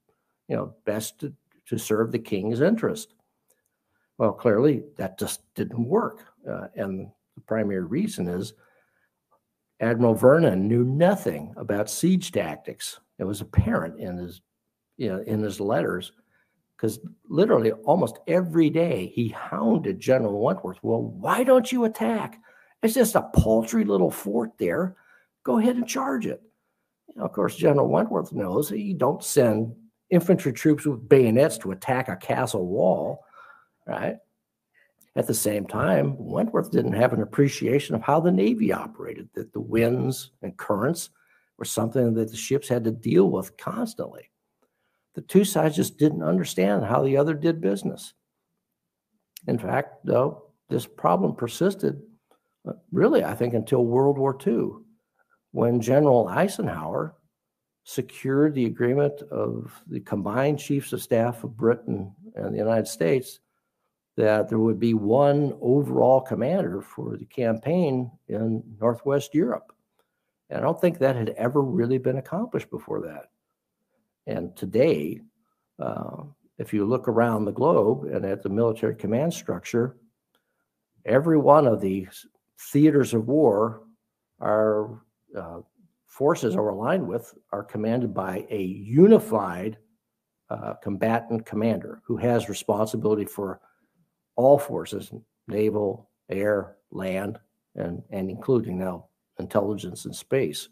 you 0.48 0.56
know, 0.56 0.74
best 0.84 1.20
to, 1.20 1.32
to 1.66 1.78
serve 1.78 2.10
the 2.10 2.18
king's 2.18 2.60
interest. 2.60 3.14
Well, 4.18 4.32
clearly 4.32 4.84
that 4.96 5.18
just 5.18 5.42
didn't 5.54 5.84
work. 5.84 6.24
Uh, 6.48 6.68
and 6.74 7.08
the 7.34 7.40
primary 7.42 7.84
reason 7.84 8.28
is 8.28 8.54
Admiral 9.80 10.14
Vernon 10.14 10.66
knew 10.66 10.84
nothing 10.84 11.52
about 11.58 11.90
siege 11.90 12.32
tactics. 12.32 12.98
It 13.18 13.24
was 13.24 13.42
apparent 13.42 14.00
in 14.00 14.16
his, 14.16 14.40
you 14.96 15.08
know, 15.08 15.22
in 15.26 15.42
his 15.42 15.60
letters, 15.60 16.12
because 16.76 16.98
literally 17.28 17.72
almost 17.72 18.20
every 18.26 18.70
day 18.70 19.12
he 19.14 19.28
hounded 19.28 20.00
General 20.00 20.40
Wentworth. 20.40 20.78
Well, 20.82 21.02
why 21.02 21.44
don't 21.44 21.70
you 21.70 21.84
attack? 21.84 22.40
It's 22.86 22.94
just 22.94 23.16
a 23.16 23.22
paltry 23.22 23.84
little 23.84 24.12
fort 24.12 24.52
there. 24.58 24.94
Go 25.42 25.58
ahead 25.58 25.74
and 25.74 25.88
charge 25.88 26.24
it. 26.24 26.40
You 27.08 27.16
know, 27.16 27.24
of 27.24 27.32
course, 27.32 27.56
General 27.56 27.88
Wentworth 27.88 28.32
knows 28.32 28.68
that 28.68 28.78
you 28.78 28.94
don't 28.94 29.24
send 29.24 29.74
infantry 30.10 30.52
troops 30.52 30.86
with 30.86 31.08
bayonets 31.08 31.58
to 31.58 31.72
attack 31.72 32.06
a 32.06 32.14
castle 32.14 32.64
wall, 32.64 33.24
right? 33.88 34.18
At 35.16 35.26
the 35.26 35.34
same 35.34 35.66
time, 35.66 36.14
Wentworth 36.16 36.70
didn't 36.70 36.92
have 36.92 37.12
an 37.12 37.22
appreciation 37.22 37.96
of 37.96 38.02
how 38.02 38.20
the 38.20 38.30
Navy 38.30 38.72
operated, 38.72 39.30
that 39.34 39.52
the 39.52 39.58
winds 39.58 40.30
and 40.42 40.56
currents 40.56 41.10
were 41.58 41.64
something 41.64 42.14
that 42.14 42.30
the 42.30 42.36
ships 42.36 42.68
had 42.68 42.84
to 42.84 42.92
deal 42.92 43.28
with 43.32 43.56
constantly. 43.56 44.30
The 45.14 45.22
two 45.22 45.44
sides 45.44 45.74
just 45.74 45.98
didn't 45.98 46.22
understand 46.22 46.84
how 46.84 47.02
the 47.02 47.16
other 47.16 47.34
did 47.34 47.60
business. 47.60 48.14
In 49.48 49.58
fact, 49.58 50.04
though, 50.04 50.52
this 50.68 50.86
problem 50.86 51.34
persisted 51.34 52.00
really, 52.92 53.24
I 53.24 53.34
think, 53.34 53.54
until 53.54 53.84
World 53.84 54.18
War 54.18 54.36
II, 54.44 54.70
when 55.52 55.80
General 55.80 56.28
Eisenhower 56.28 57.14
secured 57.84 58.54
the 58.54 58.66
agreement 58.66 59.22
of 59.30 59.72
the 59.86 60.00
combined 60.00 60.58
chiefs 60.58 60.92
of 60.92 61.02
staff 61.02 61.44
of 61.44 61.56
Britain 61.56 62.12
and 62.34 62.52
the 62.52 62.58
United 62.58 62.88
States 62.88 63.38
that 64.16 64.48
there 64.48 64.58
would 64.58 64.80
be 64.80 64.94
one 64.94 65.56
overall 65.60 66.20
commander 66.20 66.80
for 66.80 67.16
the 67.16 67.26
campaign 67.26 68.10
in 68.28 68.62
Northwest 68.80 69.34
Europe. 69.34 69.72
And 70.48 70.58
I 70.58 70.62
don't 70.62 70.80
think 70.80 70.98
that 70.98 71.16
had 71.16 71.30
ever 71.30 71.62
really 71.62 71.98
been 71.98 72.18
accomplished 72.18 72.70
before 72.70 73.02
that. 73.02 73.26
And 74.26 74.56
today, 74.56 75.20
uh, 75.78 76.22
if 76.58 76.72
you 76.72 76.84
look 76.84 77.08
around 77.08 77.44
the 77.44 77.52
globe 77.52 78.04
and 78.04 78.24
at 78.24 78.42
the 78.42 78.48
military 78.48 78.94
command 78.94 79.34
structure, 79.34 79.96
every 81.04 81.38
one 81.38 81.66
of 81.66 81.80
the 81.80 82.08
theaters 82.58 83.14
of 83.14 83.26
war 83.26 83.82
our 84.40 85.02
uh, 85.36 85.60
forces 86.06 86.56
are 86.56 86.68
aligned 86.68 87.06
with 87.06 87.34
are 87.52 87.62
commanded 87.62 88.14
by 88.14 88.46
a 88.50 88.62
unified 88.62 89.78
uh, 90.50 90.74
combatant 90.82 91.44
commander 91.44 92.00
who 92.04 92.16
has 92.16 92.48
responsibility 92.48 93.24
for 93.24 93.60
all 94.36 94.58
forces, 94.58 95.10
naval, 95.48 96.10
air, 96.30 96.76
land, 96.90 97.38
and, 97.74 98.02
and 98.10 98.30
including 98.30 98.78
now 98.78 99.06
intelligence 99.38 100.04
and 100.04 100.14
space. 100.14 100.68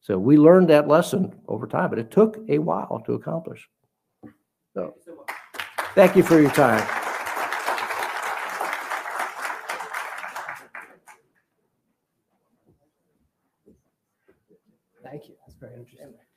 So 0.00 0.18
we 0.18 0.36
learned 0.36 0.68
that 0.70 0.88
lesson 0.88 1.38
over 1.48 1.66
time, 1.66 1.90
but 1.90 1.98
it 1.98 2.10
took 2.10 2.38
a 2.48 2.58
while 2.58 3.02
to 3.06 3.14
accomplish. 3.14 3.68
So, 4.74 4.94
thank 5.94 6.16
you 6.16 6.22
for 6.22 6.40
your 6.40 6.50
time. 6.50 7.07
Thank 15.10 15.28
you. 15.28 15.34
That's 15.46 15.58
very 15.58 15.74
interesting. 15.74 16.27